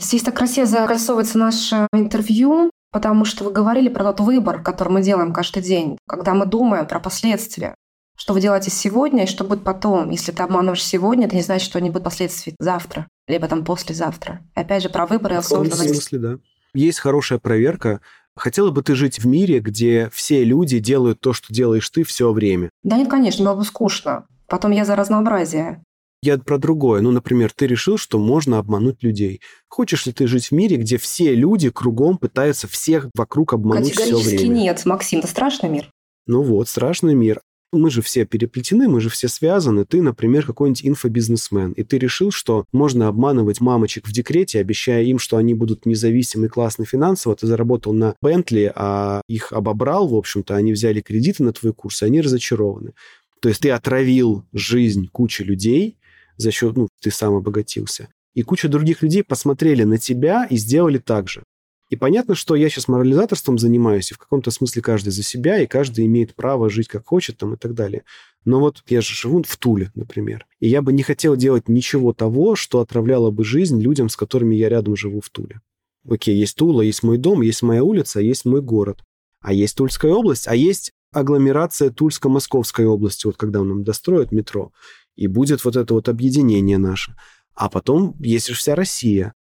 Здесь 0.00 0.22
так 0.22 0.36
красиво 0.36 0.66
зарисовывается 0.66 1.38
наше 1.38 1.86
интервью, 1.92 2.70
потому 2.90 3.26
что 3.26 3.44
вы 3.44 3.52
говорили 3.52 3.90
про 3.90 4.04
тот 4.04 4.20
выбор, 4.20 4.62
который 4.62 4.90
мы 4.90 5.02
делаем 5.02 5.32
каждый 5.32 5.62
день, 5.62 5.98
когда 6.08 6.32
мы 6.32 6.46
думаем 6.46 6.86
про 6.86 7.00
последствия. 7.00 7.74
Что 8.16 8.34
вы 8.34 8.40
делаете 8.40 8.70
сегодня 8.70 9.24
и 9.24 9.26
что 9.26 9.44
будет 9.44 9.64
потом. 9.64 10.10
Если 10.10 10.32
ты 10.32 10.42
обманываешь 10.42 10.84
сегодня, 10.84 11.26
это 11.26 11.36
не 11.36 11.42
значит, 11.42 11.66
что 11.66 11.80
не 11.80 11.90
будет 11.90 12.04
последствий 12.04 12.54
завтра, 12.58 13.06
либо 13.28 13.48
там 13.48 13.64
послезавтра. 13.64 14.40
И 14.56 14.60
опять 14.60 14.82
же, 14.82 14.90
про 14.90 15.06
выбор 15.06 15.32
и 15.32 15.36
осознанность. 15.36 15.82
В 15.82 15.94
смысле, 15.94 16.18
да. 16.18 16.38
Есть 16.74 17.00
хорошая 17.00 17.38
проверка. 17.38 18.00
Хотела 18.36 18.70
бы 18.70 18.82
ты 18.82 18.94
жить 18.94 19.18
в 19.18 19.26
мире, 19.26 19.60
где 19.60 20.08
все 20.12 20.44
люди 20.44 20.78
делают 20.78 21.20
то, 21.20 21.32
что 21.32 21.52
делаешь 21.52 21.88
ты 21.90 22.04
все 22.04 22.32
время? 22.32 22.70
Да 22.82 22.96
нет, 22.96 23.08
конечно, 23.08 23.44
было 23.44 23.56
бы 23.56 23.64
скучно. 23.64 24.26
Потом 24.46 24.70
я 24.70 24.84
за 24.84 24.96
разнообразие. 24.96 25.82
Я 26.22 26.36
про 26.38 26.58
другое. 26.58 27.00
Ну, 27.00 27.10
например, 27.12 27.50
ты 27.54 27.66
решил, 27.66 27.96
что 27.96 28.18
можно 28.18 28.58
обмануть 28.58 29.02
людей. 29.02 29.40
Хочешь 29.68 30.06
ли 30.06 30.12
ты 30.12 30.26
жить 30.26 30.48
в 30.48 30.52
мире, 30.52 30.76
где 30.76 30.98
все 30.98 31.34
люди 31.34 31.70
кругом 31.70 32.18
пытаются 32.18 32.68
всех 32.68 33.08
вокруг 33.14 33.54
обмануть 33.54 33.92
все 33.92 34.02
время? 34.02 34.14
Категорически 34.16 34.48
нет, 34.48 34.84
Максим, 34.84 35.18
это 35.20 35.28
страшный 35.28 35.70
мир. 35.70 35.90
Ну 36.26 36.42
вот, 36.42 36.68
страшный 36.68 37.14
мир 37.14 37.40
мы 37.72 37.90
же 37.90 38.02
все 38.02 38.24
переплетены, 38.24 38.88
мы 38.88 39.00
же 39.00 39.08
все 39.08 39.28
связаны. 39.28 39.84
Ты, 39.84 40.02
например, 40.02 40.44
какой-нибудь 40.44 40.84
инфобизнесмен, 40.84 41.72
и 41.72 41.82
ты 41.82 41.98
решил, 41.98 42.30
что 42.30 42.64
можно 42.72 43.08
обманывать 43.08 43.60
мамочек 43.60 44.08
в 44.08 44.12
декрете, 44.12 44.60
обещая 44.60 45.04
им, 45.04 45.18
что 45.18 45.36
они 45.36 45.54
будут 45.54 45.86
независимы 45.86 46.46
и 46.46 46.48
классно 46.48 46.84
финансово. 46.84 47.36
Ты 47.36 47.46
заработал 47.46 47.92
на 47.92 48.14
Бентли, 48.20 48.72
а 48.74 49.22
их 49.28 49.52
обобрал, 49.52 50.08
в 50.08 50.14
общем-то, 50.14 50.56
они 50.56 50.72
взяли 50.72 51.00
кредиты 51.00 51.42
на 51.42 51.52
твой 51.52 51.72
курс, 51.72 52.02
и 52.02 52.06
они 52.06 52.20
разочарованы. 52.20 52.92
То 53.40 53.48
есть 53.48 53.60
ты 53.62 53.70
отравил 53.70 54.44
жизнь 54.52 55.08
кучи 55.10 55.42
людей 55.42 55.96
за 56.36 56.50
счет, 56.50 56.76
ну, 56.76 56.88
ты 57.00 57.10
сам 57.10 57.34
обогатился. 57.34 58.08
И 58.34 58.42
куча 58.42 58.68
других 58.68 59.02
людей 59.02 59.22
посмотрели 59.24 59.84
на 59.84 59.98
тебя 59.98 60.46
и 60.48 60.56
сделали 60.56 60.98
так 60.98 61.28
же. 61.28 61.42
И 61.90 61.96
понятно, 61.96 62.36
что 62.36 62.54
я 62.54 62.68
сейчас 62.70 62.86
морализаторством 62.86 63.58
занимаюсь, 63.58 64.12
и 64.12 64.14
в 64.14 64.18
каком-то 64.18 64.52
смысле 64.52 64.80
каждый 64.80 65.10
за 65.10 65.24
себя, 65.24 65.60
и 65.60 65.66
каждый 65.66 66.06
имеет 66.06 66.34
право 66.34 66.70
жить 66.70 66.88
как 66.88 67.06
хочет 67.06 67.36
там 67.36 67.54
и 67.54 67.56
так 67.56 67.74
далее. 67.74 68.04
Но 68.44 68.60
вот 68.60 68.82
я 68.86 69.00
же 69.00 69.12
живу 69.12 69.42
в 69.42 69.56
Туле, 69.56 69.90
например, 69.96 70.46
и 70.60 70.68
я 70.68 70.82
бы 70.82 70.92
не 70.92 71.02
хотел 71.02 71.36
делать 71.36 71.68
ничего 71.68 72.12
того, 72.12 72.54
что 72.54 72.80
отравляло 72.80 73.30
бы 73.30 73.44
жизнь 73.44 73.82
людям, 73.82 74.08
с 74.08 74.16
которыми 74.16 74.54
я 74.54 74.68
рядом 74.68 74.96
живу 74.96 75.20
в 75.20 75.28
Туле. 75.30 75.60
Окей, 76.08 76.36
есть 76.36 76.56
Тула, 76.56 76.82
есть 76.82 77.02
мой 77.02 77.18
дом, 77.18 77.42
есть 77.42 77.62
моя 77.62 77.82
улица, 77.82 78.20
есть 78.20 78.44
мой 78.44 78.62
город. 78.62 79.04
А 79.40 79.52
есть 79.52 79.76
Тульская 79.76 80.12
область, 80.12 80.46
а 80.48 80.54
есть 80.54 80.92
агломерация 81.12 81.90
Тульско-Московской 81.90 82.86
области, 82.86 83.26
вот 83.26 83.36
когда 83.36 83.62
нам 83.62 83.84
достроят 83.84 84.32
метро. 84.32 84.72
и 85.16 85.26
будет 85.26 85.64
вот 85.64 85.76
это 85.76 85.92
вот 85.92 86.08
объединение 86.08 86.78
наше. 86.78 87.14
А 87.54 87.68
потом 87.68 88.14
есть 88.20 88.48
же 88.48 88.54
вся 88.54 88.74
Россия. 88.74 89.34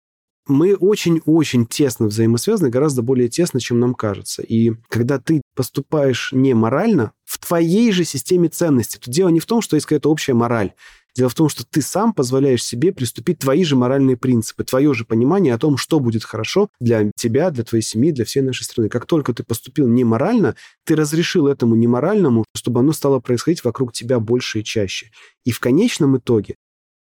Мы 0.48 0.74
очень-очень 0.74 1.66
тесно 1.66 2.06
взаимосвязаны, 2.06 2.70
гораздо 2.70 3.02
более 3.02 3.28
тесно, 3.28 3.60
чем 3.60 3.78
нам 3.78 3.94
кажется. 3.94 4.42
И 4.42 4.72
когда 4.88 5.18
ты 5.18 5.42
поступаешь 5.54 6.32
не 6.32 6.54
морально, 6.54 7.12
в 7.24 7.38
твоей 7.38 7.92
же 7.92 8.04
системе 8.04 8.48
ценностей, 8.48 8.98
то 8.98 9.10
дело 9.10 9.28
не 9.28 9.40
в 9.40 9.46
том, 9.46 9.60
что 9.60 9.76
есть 9.76 9.86
какая-то 9.86 10.10
общая 10.10 10.32
мораль. 10.32 10.72
Дело 11.14 11.28
в 11.28 11.34
том, 11.34 11.48
что 11.48 11.66
ты 11.66 11.82
сам 11.82 12.12
позволяешь 12.14 12.64
себе 12.64 12.92
приступить 12.92 13.40
твои 13.40 13.64
же 13.64 13.76
моральные 13.76 14.16
принципы, 14.16 14.64
твое 14.64 14.94
же 14.94 15.04
понимание 15.04 15.52
о 15.52 15.58
том, 15.58 15.76
что 15.76 16.00
будет 16.00 16.24
хорошо 16.24 16.68
для 16.80 17.10
тебя, 17.16 17.50
для 17.50 17.64
твоей 17.64 17.82
семьи, 17.82 18.12
для 18.12 18.24
всей 18.24 18.40
нашей 18.40 18.62
страны. 18.62 18.88
Как 18.88 19.04
только 19.04 19.34
ты 19.34 19.42
поступил 19.42 19.88
неморально, 19.88 20.54
ты 20.84 20.94
разрешил 20.94 21.48
этому 21.48 21.74
неморальному, 21.74 22.44
чтобы 22.54 22.80
оно 22.80 22.92
стало 22.92 23.18
происходить 23.18 23.64
вокруг 23.64 23.92
тебя 23.92 24.20
больше 24.20 24.60
и 24.60 24.64
чаще. 24.64 25.10
И 25.44 25.50
в 25.50 25.60
конечном 25.60 26.16
итоге... 26.18 26.54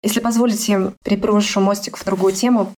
Если 0.03 0.19
позволите, 0.19 0.95
переброшу 1.05 1.59
мостик 1.59 1.95
в 1.95 2.03
другую 2.03 2.33
тему. 2.33 2.73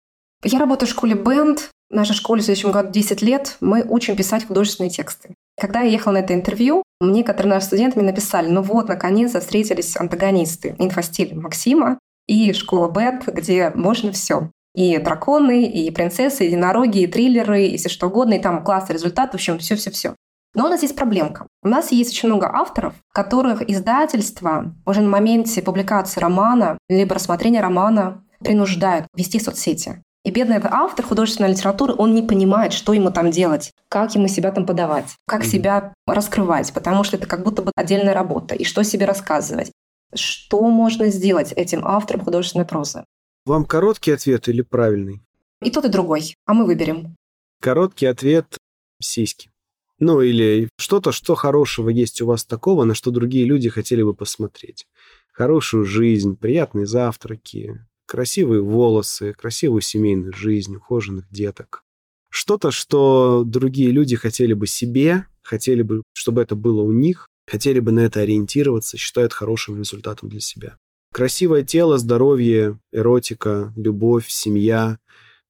Я 0.45 0.59
работаю 0.59 0.89
в 0.89 0.93
школе 0.93 1.15
Бенд. 1.15 1.71
Нашей 1.91 2.15
школе 2.15 2.41
в 2.41 2.45
следующем 2.45 2.73
году 2.73 2.91
10 2.91 3.23
лет. 3.23 3.57
Мы 3.61 3.85
учим 3.89 4.17
писать 4.17 4.47
художественные 4.47 4.91
тексты. 4.91 5.35
Когда 5.61 5.83
я 5.83 5.91
ехала 5.91 6.15
на 6.15 6.19
это 6.19 6.35
интервью, 6.35 6.83
мне 7.01 7.19
некоторые 7.19 7.55
наши 7.55 7.67
студенты 7.67 8.01
мне 8.01 8.11
написали, 8.11 8.49
ну 8.49 8.63
вот, 8.63 8.89
наконец-то 8.89 9.41
встретились 9.41 9.97
антагонисты. 9.97 10.75
Инфостиль 10.79 11.39
Максима 11.39 11.99
и 12.27 12.53
школа 12.55 12.91
Бет, 12.91 13.27
где 13.27 13.71
можно 13.75 14.11
все. 14.11 14.51
И 14.75 14.99
драконы, 14.99 15.65
и 15.65 15.91
принцессы, 15.91 16.45
и 16.45 16.47
единороги, 16.49 17.03
и 17.03 17.07
триллеры, 17.07 17.67
и 17.67 17.77
все 17.77 17.89
что 17.89 18.09
угодно, 18.09 18.35
и 18.35 18.41
там 18.41 18.65
классный 18.65 18.95
результат, 18.95 19.33
в 19.33 19.35
общем, 19.35 19.59
все-все-все. 19.59 20.17
Но 20.55 20.67
у 20.67 20.69
нас 20.69 20.83
есть 20.83 20.97
проблемка. 20.97 21.47
У 21.63 21.69
нас 21.69 21.93
есть 21.93 22.11
очень 22.11 22.29
много 22.29 22.51
авторов, 22.53 22.95
которых 23.13 23.69
издательство 23.71 24.75
уже 24.87 25.03
на 25.03 25.09
моменте 25.09 25.63
публикации 25.63 26.21
романа 26.21 26.79
либо 26.89 27.15
рассмотрения 27.15 27.61
романа 27.61 28.25
принуждают 28.41 29.07
вести 29.15 29.39
соцсети. 29.39 30.03
И 30.25 30.31
бедный 30.31 30.61
автор 30.63 31.05
художественной 31.05 31.51
литературы, 31.51 31.95
он 31.97 32.15
не 32.15 32.23
понимает, 32.23 32.73
что 32.73 32.93
ему 32.93 33.11
там 33.11 33.33
делать, 33.33 33.73
как 33.89 34.15
ему 34.15 34.29
себя 34.29 34.53
там 34.53 34.67
подавать, 34.67 35.17
как 35.27 35.45
себя 35.45 35.95
раскрывать, 36.07 36.73
потому 36.73 37.03
что 37.03 37.17
это 37.17 37.27
как 37.27 37.43
будто 37.43 37.63
бы 37.63 37.73
отдельная 37.75 38.15
работа, 38.15 38.55
и 38.55 38.65
что 38.65 38.85
себе 38.85 39.07
рассказывать. 39.07 39.73
Что 40.15 40.63
можно 40.69 41.09
сделать 41.09 41.53
этим 41.53 41.85
автором 41.85 42.25
художественной 42.25 42.67
прозы? 42.67 43.05
Вам 43.47 43.65
короткий 43.65 44.13
ответ 44.13 44.49
или 44.49 44.63
правильный? 44.63 45.23
И 45.61 45.71
тот, 45.71 45.87
и 45.87 45.89
другой. 45.89 46.37
А 46.47 46.55
мы 46.55 46.67
выберем. 46.67 47.17
Короткий 47.61 48.07
ответ– 48.07 48.59
сиськи. 49.01 49.51
Ну 49.99 50.21
или 50.21 50.69
что-то, 50.77 51.13
что 51.13 51.35
хорошего 51.35 51.89
есть 51.89 52.21
у 52.23 52.27
вас 52.27 52.45
такого, 52.45 52.85
на 52.85 52.95
что 52.95 53.11
другие 53.11 53.45
люди 53.45 53.69
хотели 53.69 54.03
бы 54.03 54.15
посмотреть. 54.15 54.87
Хорошую 55.33 55.85
жизнь, 55.85 56.37
приятные 56.37 56.87
завтраки, 56.87 57.81
красивые 58.13 58.61
волосы, 58.61 59.33
красивую 59.33 59.81
семейную 59.81 60.35
жизнь, 60.35 60.77
ухоженных 60.77 61.25
деток. 61.31 61.83
Что-то, 62.29 62.71
что 62.71 63.43
другие 63.43 63.91
люди 63.91 64.17
хотели 64.17 64.53
бы 64.53 64.67
себе, 64.67 65.25
хотели 65.43 65.81
бы, 65.81 66.03
чтобы 66.13 66.43
это 66.43 66.55
было 66.55 66.83
у 66.83 66.93
них, 66.93 67.27
хотели 67.51 67.81
бы 67.81 67.91
на 67.91 68.01
это 68.01 68.21
ориентироваться, 68.21 68.99
считают 68.99 69.33
хорошим 69.33 69.79
результатом 69.79 70.29
для 70.29 70.41
себя. 70.41 70.77
Красивое 71.15 71.63
тело, 71.63 71.97
здоровье, 71.97 72.79
эротика, 72.93 73.73
любовь, 73.77 74.29
семья, 74.29 74.99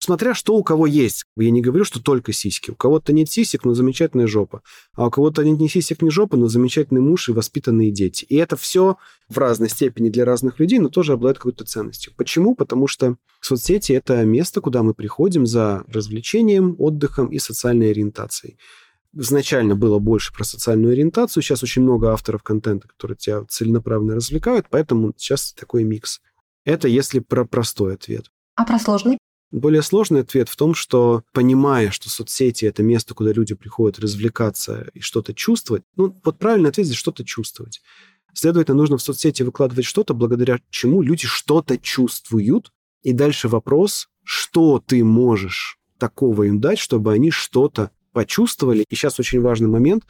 Смотря 0.05 0.35
что 0.35 0.57
у 0.57 0.65
кого 0.65 0.89
есть. 0.89 1.27
Я 1.37 1.53
не 1.53 1.61
говорю, 1.61 1.85
что 1.85 2.03
только 2.03 2.33
сиськи. 2.33 2.73
У 2.73 2.75
кого-то 2.75 3.13
нет 3.13 3.31
сисек, 3.31 3.65
но 3.65 3.73
замечательная 3.73 4.27
жопа. 4.27 4.63
А 4.95 5.07
у 5.07 5.11
кого-то 5.13 5.45
нет 5.45 5.61
ни 5.61 5.69
сисек, 5.69 6.03
ни 6.03 6.09
жопы, 6.09 6.37
но 6.37 6.49
замечательный 6.49 7.01
муж 7.01 7.29
и 7.29 7.33
воспитанные 7.33 7.93
дети. 7.93 8.25
И 8.25 8.35
это 8.35 8.57
все 8.57 8.97
в 9.29 9.39
разной 9.39 9.69
степени 9.69 10.11
для 10.11 10.25
разных 10.25 10.59
людей, 10.59 10.81
но 10.81 10.89
тоже 10.89 11.13
обладает 11.13 11.37
какой-то 11.39 11.65
ценностью. 11.65 12.13
Почему? 12.17 12.57
Потому 12.57 12.89
что 12.89 13.17
соцсети– 13.41 13.93
это 13.93 14.25
место, 14.25 14.61
куда 14.61 14.83
мы 14.83 14.93
приходим 14.93 15.47
за 15.47 15.85
развлечением, 15.87 16.75
отдыхом 16.81 17.29
и 17.29 17.39
социальной 17.39 17.93
ориентацией. 17.93 18.59
Изначально 19.13 19.77
было 19.77 20.01
больше 20.01 20.35
про 20.35 20.43
социальную 20.43 20.95
ориентацию, 20.95 21.45
сейчас 21.45 21.63
очень 21.63 21.83
много 21.83 22.13
авторов 22.13 22.43
контента, 22.43 22.89
которые 22.89 23.17
тебя 23.17 23.45
целенаправленно 23.49 24.17
развлекают, 24.17 24.67
поэтому 24.69 25.15
сейчас 25.17 25.53
такой 25.53 25.85
микс. 25.85 26.21
Это 26.65 26.89
если 26.89 27.21
про 27.21 27.45
простой 27.45 27.95
ответ. 27.95 28.33
А 28.57 28.65
про 28.65 28.81
сложный? 28.81 29.19
Более 29.53 29.83
сложный 29.83 30.21
ответ 30.21 30.49
в 30.49 30.57
том, 30.57 30.75
что 30.75 31.25
понимая, 31.35 31.91
что 31.91 32.09
соцсети— 32.09 32.65
это 32.67 32.83
место, 32.83 33.13
куда 33.13 33.33
люди 33.33 33.55
приходят 33.55 33.99
развлекаться 33.99 34.89
и 34.95 35.01
что-то 35.01 35.35
чувствовать, 35.35 35.83
ну, 35.95 36.19
вот 36.25 36.39
правильный 36.39 36.71
ответ 36.71 36.87
здесь 36.87 36.99
что-то 36.99 37.23
чувствовать. 37.23 37.83
Следовательно, 38.33 38.79
нужно 38.79 38.97
в 38.97 39.03
соцсети 39.03 39.43
выкладывать 39.43 39.85
что-то, 39.85 40.15
благодаря 40.15 40.59
чему 40.71 41.03
люди 41.03 41.27
что-то 41.27 41.77
чувствуют. 41.77 42.73
И 43.03 43.13
дальше 43.13 43.49
вопрос, 43.49 44.09
что 44.25 44.83
ты 44.85 45.05
можешь 45.05 45.79
такого 45.99 46.45
им 46.45 46.59
дать, 46.59 46.79
чтобы 46.79 47.13
они 47.13 47.31
что-то 47.31 47.91
почувствовали. 48.13 48.87
И 48.89 48.95
сейчас 48.95 49.21
очень 49.21 49.43
важный 49.43 49.69
момент, 49.69 50.05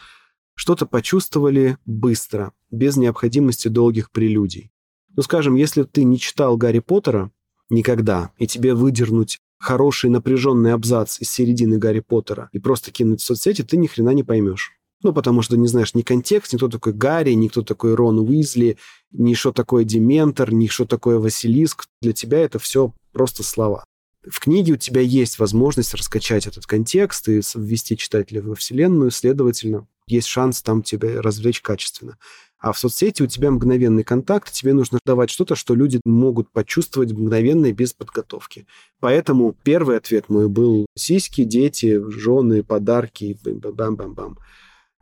что-то 0.54 0.86
почувствовали 0.86 1.78
быстро, 1.84 2.52
без 2.70 2.96
необходимости 2.96 3.66
долгих 3.66 4.12
прелюдий. 4.12 4.70
Ну, 5.16 5.22
скажем, 5.22 5.56
если 5.56 5.82
ты 5.82 6.04
не 6.04 6.20
читал 6.20 6.56
Гарри 6.56 6.78
Поттера, 6.78 7.32
Никогда. 7.72 8.32
И 8.36 8.46
тебе 8.46 8.74
выдернуть 8.74 9.38
хороший 9.58 10.10
напряженный 10.10 10.74
абзац 10.74 11.18
из 11.20 11.30
середины 11.30 11.78
Гарри 11.78 12.00
Поттера 12.00 12.50
и 12.52 12.58
просто 12.58 12.90
кинуть 12.90 13.22
в 13.22 13.24
соцсети, 13.24 13.62
ты 13.62 13.78
ни 13.78 13.86
хрена 13.86 14.10
не 14.10 14.22
поймешь. 14.22 14.72
Ну, 15.02 15.14
потому 15.14 15.40
что 15.40 15.56
не 15.56 15.66
знаешь 15.68 15.94
ни 15.94 16.02
контекст, 16.02 16.52
ни 16.52 16.58
кто 16.58 16.68
такой 16.68 16.92
Гарри, 16.92 17.32
ни 17.32 17.48
кто 17.48 17.62
такой 17.62 17.94
Рон 17.94 18.18
Уизли, 18.18 18.76
ни 19.10 19.32
что 19.32 19.52
такое 19.52 19.84
Дементор, 19.84 20.52
ни 20.52 20.66
что 20.66 20.84
такое 20.84 21.18
Василиск. 21.18 21.86
Для 22.02 22.12
тебя 22.12 22.40
это 22.40 22.58
все 22.58 22.92
просто 23.12 23.42
слова. 23.42 23.84
В 24.28 24.38
книге 24.38 24.74
у 24.74 24.76
тебя 24.76 25.00
есть 25.00 25.38
возможность 25.38 25.94
раскачать 25.94 26.46
этот 26.46 26.66
контекст 26.66 27.26
и 27.30 27.40
ввести 27.54 27.96
читателя 27.96 28.42
во 28.42 28.54
вселенную, 28.54 29.10
следовательно, 29.10 29.86
есть 30.06 30.28
шанс 30.28 30.60
там 30.60 30.82
тебя 30.82 31.22
развлечь 31.22 31.62
качественно. 31.62 32.18
А 32.62 32.70
в 32.70 32.78
соцсети 32.78 33.22
у 33.22 33.26
тебя 33.26 33.50
мгновенный 33.50 34.04
контакт, 34.04 34.52
тебе 34.52 34.72
нужно 34.72 35.00
давать 35.04 35.30
что-то, 35.30 35.56
что 35.56 35.74
люди 35.74 36.00
могут 36.04 36.48
почувствовать 36.52 37.10
мгновенно 37.10 37.66
и 37.66 37.72
без 37.72 37.92
подготовки. 37.92 38.68
Поэтому 39.00 39.56
первый 39.64 39.96
ответ 39.96 40.28
мой 40.28 40.48
был 40.48 40.86
сиськи, 40.96 41.42
дети, 41.42 42.00
жены, 42.08 42.62
подарки, 42.62 43.36
бам-бам-бам. 43.44 44.38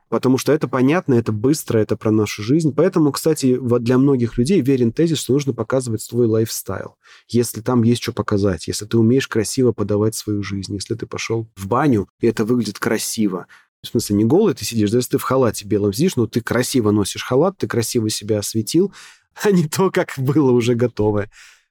Потому 0.08 0.38
что 0.38 0.52
это 0.52 0.68
понятно, 0.68 1.14
это 1.14 1.32
быстро, 1.32 1.78
это 1.78 1.98
про 1.98 2.10
нашу 2.10 2.42
жизнь. 2.42 2.72
Поэтому, 2.74 3.12
кстати, 3.12 3.58
вот 3.60 3.84
для 3.84 3.98
многих 3.98 4.38
людей 4.38 4.62
верен 4.62 4.90
тезис, 4.90 5.18
что 5.18 5.34
нужно 5.34 5.52
показывать 5.52 6.00
свой 6.00 6.26
лайфстайл. 6.26 6.96
Если 7.28 7.60
там 7.60 7.82
есть 7.82 8.02
что 8.02 8.12
показать, 8.12 8.68
если 8.68 8.86
ты 8.86 8.96
умеешь 8.96 9.28
красиво 9.28 9.72
подавать 9.72 10.14
свою 10.14 10.42
жизнь, 10.42 10.74
если 10.74 10.94
ты 10.94 11.06
пошел 11.06 11.46
в 11.56 11.68
баню, 11.68 12.08
и 12.20 12.26
это 12.26 12.46
выглядит 12.46 12.78
красиво, 12.78 13.46
в 13.82 13.88
смысле, 13.88 14.16
не 14.16 14.24
голый 14.24 14.54
ты 14.54 14.64
сидишь, 14.64 14.90
даже 14.90 14.98
если 14.98 15.12
ты 15.12 15.18
в 15.18 15.22
халате 15.22 15.66
белом 15.66 15.92
сидишь, 15.92 16.16
но 16.16 16.26
ты 16.26 16.40
красиво 16.40 16.90
носишь 16.90 17.24
халат, 17.24 17.56
ты 17.58 17.66
красиво 17.66 18.10
себя 18.10 18.38
осветил, 18.38 18.92
а 19.42 19.50
не 19.50 19.66
то, 19.66 19.90
как 19.90 20.12
было 20.16 20.50
уже 20.50 20.74
готовое. 20.74 21.30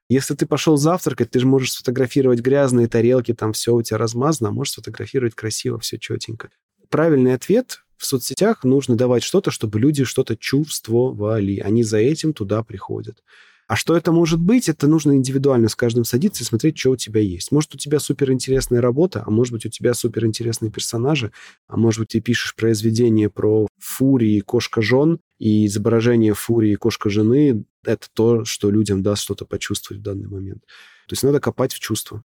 Если 0.09 0.33
ты 0.33 0.47
пошел 0.47 0.75
завтракать, 0.75 1.29
ты 1.29 1.39
же 1.39 1.45
можешь 1.45 1.73
сфотографировать 1.73 2.39
грязные 2.39 2.87
тарелки, 2.87 3.33
там 3.35 3.53
все 3.53 3.75
у 3.75 3.81
тебя 3.83 3.99
размазано, 3.99 4.49
а 4.49 4.51
можешь 4.51 4.73
сфотографировать 4.73 5.35
красиво, 5.35 5.77
все 5.77 5.99
четенько. 5.99 6.49
Правильный 6.89 7.35
ответ 7.35 7.83
в 7.95 8.05
соцсетях 8.05 8.63
нужно 8.63 8.95
давать 8.95 9.21
что-то, 9.21 9.51
чтобы 9.51 9.79
люди 9.79 10.05
что-то 10.05 10.35
чувствовали. 10.35 11.59
Они 11.59 11.83
за 11.83 11.99
этим 11.99 12.33
туда 12.33 12.63
приходят. 12.63 13.21
А 13.69 13.75
что 13.75 13.95
это 13.95 14.11
может 14.11 14.39
быть, 14.39 14.67
это 14.67 14.87
нужно 14.87 15.15
индивидуально 15.15 15.69
с 15.69 15.75
каждым 15.75 16.03
садиться 16.03 16.41
и 16.41 16.45
смотреть, 16.45 16.79
что 16.79 16.89
у 16.89 16.95
тебя 16.95 17.21
есть. 17.21 17.51
Может, 17.51 17.75
у 17.75 17.77
тебя 17.77 17.99
суперинтересная 17.99 18.81
работа, 18.81 19.23
а 19.23 19.29
может 19.29 19.53
быть, 19.53 19.63
у 19.67 19.69
тебя 19.69 19.93
суперинтересные 19.93 20.71
персонажи, 20.71 21.31
а 21.67 21.77
может 21.77 21.99
быть, 21.99 22.09
ты 22.09 22.19
пишешь 22.19 22.55
произведение 22.55 23.29
про 23.29 23.67
фурии 23.77 24.39
кошка-жен, 24.39 25.19
и 25.37 25.67
изображение 25.67 26.33
фурии 26.33 26.73
кошка-жены— 26.73 27.63
это 27.83 28.07
то, 28.11 28.43
что 28.43 28.71
людям 28.71 29.03
даст 29.03 29.21
что-то 29.21 29.45
почувствовать 29.45 30.01
в 30.01 30.03
данный 30.03 30.27
момент. 30.27 30.63
То 31.07 31.13
есть 31.13 31.21
надо 31.21 31.39
копать 31.39 31.71
в 31.71 31.79
чувства. 31.79 32.23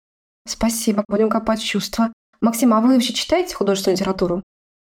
Спасибо, 0.48 1.04
будем 1.08 1.28
копать 1.28 1.60
в 1.60 1.66
чувства. 1.66 2.10
Максим, 2.40 2.72
а 2.72 2.80
вы 2.80 2.94
вообще 2.94 3.12
читаете 3.12 3.54
художественную 3.54 3.98
литературу? 3.98 4.42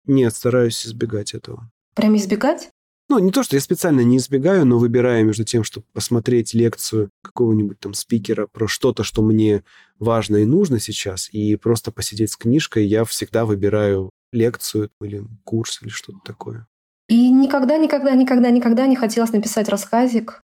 Нет, 0.05 0.35
стараюсь 0.35 0.85
избегать 0.85 1.33
этого. 1.33 1.71
Прям 1.95 2.17
избегать? 2.17 2.69
Ну, 3.11 3.19
не 3.19 3.31
то, 3.31 3.43
что 3.43 3.57
я 3.57 3.61
специально 3.61 3.99
не 3.99 4.15
избегаю, 4.15 4.65
но 4.65 4.79
выбираю 4.79 5.25
между 5.25 5.43
тем, 5.43 5.65
чтобы 5.65 5.85
посмотреть 5.91 6.53
лекцию 6.53 7.09
какого-нибудь 7.21 7.77
там 7.77 7.93
спикера 7.93 8.47
про 8.47 8.69
что-то, 8.69 9.03
что 9.03 9.21
мне 9.21 9.65
важно 9.99 10.37
и 10.37 10.45
нужно 10.45 10.79
сейчас, 10.79 11.27
и 11.33 11.57
просто 11.57 11.91
посидеть 11.91 12.31
с 12.31 12.37
книжкой, 12.37 12.85
я 12.85 13.03
всегда 13.03 13.43
выбираю 13.43 14.11
лекцию 14.31 14.91
или 15.01 15.25
курс 15.43 15.81
или 15.81 15.89
что-то 15.89 16.19
такое. 16.23 16.67
И 17.09 17.29
никогда, 17.29 17.77
никогда, 17.77 18.15
никогда, 18.15 18.49
никогда 18.49 18.87
не 18.87 18.95
хотелось 18.95 19.33
написать 19.33 19.67
рассказик, 19.67 20.39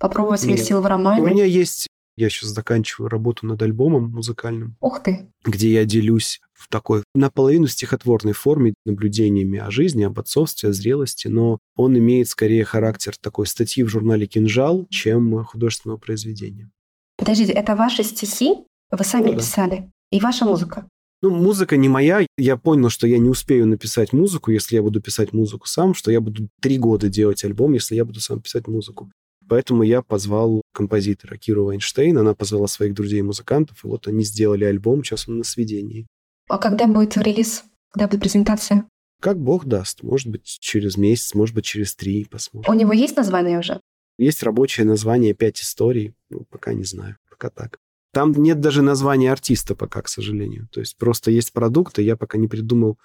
попробовать 0.00 0.40
свои 0.40 0.56
силы 0.56 0.80
в 0.80 0.86
романе? 0.86 1.22
У 1.22 1.26
меня 1.26 1.44
есть 1.44 1.86
Я 2.18 2.30
сейчас 2.30 2.50
заканчиваю 2.50 3.08
работу 3.08 3.46
над 3.46 3.62
альбомом 3.62 4.10
музыкальным. 4.10 4.76
Ух 4.80 5.04
ты! 5.04 5.28
Где 5.44 5.72
я 5.72 5.84
делюсь 5.84 6.40
в 6.52 6.66
такой 6.66 7.04
наполовину 7.14 7.68
стихотворной 7.68 8.32
форме 8.32 8.74
наблюдениями 8.84 9.60
о 9.60 9.70
жизни, 9.70 10.02
об 10.02 10.18
отцовстве, 10.18 10.70
о 10.70 10.72
зрелости, 10.72 11.28
но 11.28 11.60
он 11.76 11.96
имеет 11.96 12.28
скорее 12.28 12.64
характер 12.64 13.14
такой 13.20 13.46
статьи 13.46 13.84
в 13.84 13.88
журнале 13.88 14.26
«Кинжал», 14.26 14.88
чем 14.90 15.44
художественного 15.44 15.98
произведения. 15.98 16.68
Подождите, 17.16 17.52
это 17.52 17.76
ваши 17.76 18.02
стихи? 18.02 18.64
Вы 18.90 19.04
сами 19.04 19.30
ну, 19.30 19.36
писали? 19.36 19.88
И 20.10 20.18
ваша 20.18 20.44
музыка? 20.44 20.88
Ну, 21.22 21.30
музыка 21.30 21.76
не 21.76 21.88
моя. 21.88 22.26
Я 22.36 22.56
понял, 22.56 22.88
что 22.88 23.06
я 23.06 23.18
не 23.18 23.28
успею 23.28 23.64
написать 23.68 24.12
музыку, 24.12 24.50
если 24.50 24.74
я 24.74 24.82
буду 24.82 25.00
писать 25.00 25.32
музыку 25.32 25.68
сам, 25.68 25.94
что 25.94 26.10
я 26.10 26.20
буду 26.20 26.48
три 26.60 26.78
года 26.78 27.08
делать 27.08 27.44
альбом, 27.44 27.74
если 27.74 27.94
я 27.94 28.04
буду 28.04 28.18
сам 28.18 28.40
писать 28.40 28.66
музыку. 28.66 29.08
Поэтому 29.48 29.82
я 29.82 30.02
позвал 30.02 30.62
композитора 30.78 31.36
Киру 31.36 31.64
Вайнштейн, 31.64 32.16
она 32.16 32.34
позвала 32.34 32.68
своих 32.68 32.94
друзей-музыкантов, 32.94 33.84
и 33.84 33.88
вот 33.88 34.06
они 34.06 34.22
сделали 34.22 34.64
альбом, 34.64 35.02
сейчас 35.02 35.28
он 35.28 35.38
на 35.38 35.44
сведении. 35.44 36.06
А 36.48 36.56
когда 36.58 36.86
будет 36.86 37.16
релиз? 37.16 37.64
Когда 37.90 38.06
будет 38.06 38.20
презентация? 38.20 38.84
Как 39.20 39.40
бог 39.40 39.64
даст. 39.64 40.04
Может 40.04 40.28
быть, 40.28 40.46
через 40.60 40.96
месяц, 40.96 41.34
может 41.34 41.52
быть, 41.56 41.64
через 41.64 41.96
три 41.96 42.24
посмотрим. 42.24 42.72
У 42.72 42.76
него 42.78 42.92
есть 42.92 43.16
название 43.16 43.58
уже? 43.58 43.80
Есть 44.18 44.44
рабочее 44.44 44.86
название 44.86 45.34
«Пять 45.34 45.60
историй». 45.60 46.14
Ну, 46.30 46.46
пока 46.48 46.72
не 46.74 46.84
знаю. 46.84 47.16
Пока 47.28 47.50
так. 47.50 47.78
Там 48.12 48.32
нет 48.32 48.60
даже 48.60 48.82
названия 48.82 49.32
артиста 49.32 49.74
пока, 49.74 50.02
к 50.02 50.08
сожалению. 50.08 50.68
То 50.70 50.78
есть 50.78 50.96
просто 50.96 51.32
есть 51.32 51.52
продукты, 51.52 52.02
я 52.02 52.16
пока 52.16 52.38
не 52.38 52.46
придумал. 52.46 52.98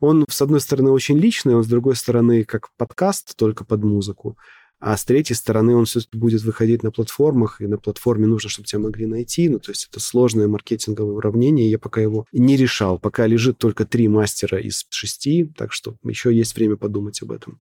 Он, 0.00 0.24
с 0.28 0.42
одной 0.42 0.60
стороны, 0.60 0.90
очень 0.90 1.18
личный, 1.18 1.54
он, 1.54 1.62
с 1.62 1.68
другой 1.68 1.94
стороны, 1.94 2.44
как 2.44 2.70
подкаст, 2.76 3.36
только 3.36 3.64
под 3.64 3.84
музыку. 3.84 4.36
А 4.80 4.96
с 4.96 5.04
третьей 5.04 5.36
стороны, 5.36 5.76
он 5.76 5.84
все-таки 5.84 6.16
будет 6.16 6.42
выходить 6.42 6.82
на 6.82 6.90
платформах, 6.90 7.60
и 7.60 7.66
на 7.66 7.76
платформе 7.76 8.26
нужно, 8.26 8.48
чтобы 8.48 8.66
тебя 8.66 8.80
могли 8.80 9.06
найти. 9.06 9.48
Ну, 9.50 9.58
то 9.58 9.70
есть 9.70 9.88
это 9.90 10.00
сложное 10.00 10.48
маркетинговое 10.48 11.14
уравнение, 11.14 11.70
я 11.70 11.78
пока 11.78 12.00
его 12.00 12.24
не 12.32 12.56
решал. 12.56 12.98
Пока 12.98 13.26
лежит 13.26 13.58
только 13.58 13.84
три 13.84 14.08
мастера 14.08 14.58
из 14.58 14.86
шести, 14.88 15.44
так 15.44 15.72
что 15.72 15.96
еще 16.02 16.34
есть 16.34 16.56
время 16.56 16.76
подумать 16.76 17.20
об 17.20 17.32
этом. 17.32 17.60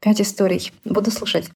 Пять 0.00 0.20
историй. 0.20 0.70
Буду 0.84 1.10
слушать. 1.10 1.50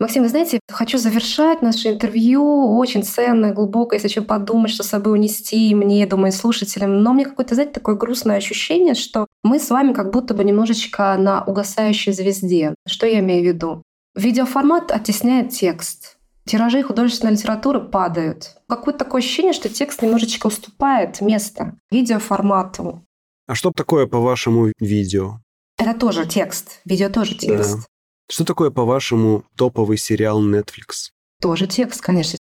Максим, 0.00 0.22
вы 0.22 0.28
знаете, 0.28 0.60
хочу 0.70 0.96
завершать 0.96 1.60
наше 1.60 1.88
интервью. 1.88 2.76
Очень 2.78 3.02
ценное, 3.02 3.52
глубокое, 3.52 3.98
если 3.98 4.08
что 4.08 4.22
подумать, 4.22 4.70
что 4.70 4.84
с 4.84 4.88
собой 4.88 5.14
унести 5.14 5.74
мне, 5.74 6.06
думаю, 6.06 6.30
слушателям. 6.30 7.02
Но 7.02 7.12
мне 7.12 7.24
какое-то, 7.24 7.54
знаете, 7.54 7.72
такое 7.72 7.96
грустное 7.96 8.36
ощущение, 8.36 8.94
что 8.94 9.26
мы 9.42 9.58
с 9.58 9.70
вами 9.70 9.92
как 9.92 10.12
будто 10.12 10.34
бы 10.34 10.44
немножечко 10.44 11.16
на 11.18 11.42
угасающей 11.44 12.12
звезде. 12.12 12.74
Что 12.86 13.06
я 13.06 13.18
имею 13.18 13.42
в 13.42 13.46
виду? 13.46 13.82
Видеоформат 14.18 14.90
оттесняет 14.90 15.50
текст. 15.50 16.18
Тиражи 16.44 16.82
художественной 16.82 17.34
литературы 17.34 17.80
падают. 17.80 18.56
Какое-то 18.68 19.04
такое 19.04 19.20
ощущение, 19.20 19.52
что 19.52 19.68
текст 19.68 20.02
немножечко 20.02 20.48
уступает 20.48 21.20
место 21.20 21.78
видеоформату. 21.92 23.06
А 23.46 23.54
что 23.54 23.70
такое, 23.70 24.08
по-вашему, 24.08 24.72
видео? 24.80 25.40
Это 25.78 25.96
тоже 25.96 26.26
текст. 26.26 26.80
Видео 26.84 27.10
тоже 27.10 27.36
текст. 27.36 27.76
Да. 27.76 27.82
Что 28.28 28.44
такое, 28.44 28.70
по-вашему, 28.70 29.44
топовый 29.54 29.98
сериал 29.98 30.44
Netflix? 30.44 31.10
Тоже 31.40 31.68
текст, 31.68 32.00
конечно. 32.00 32.38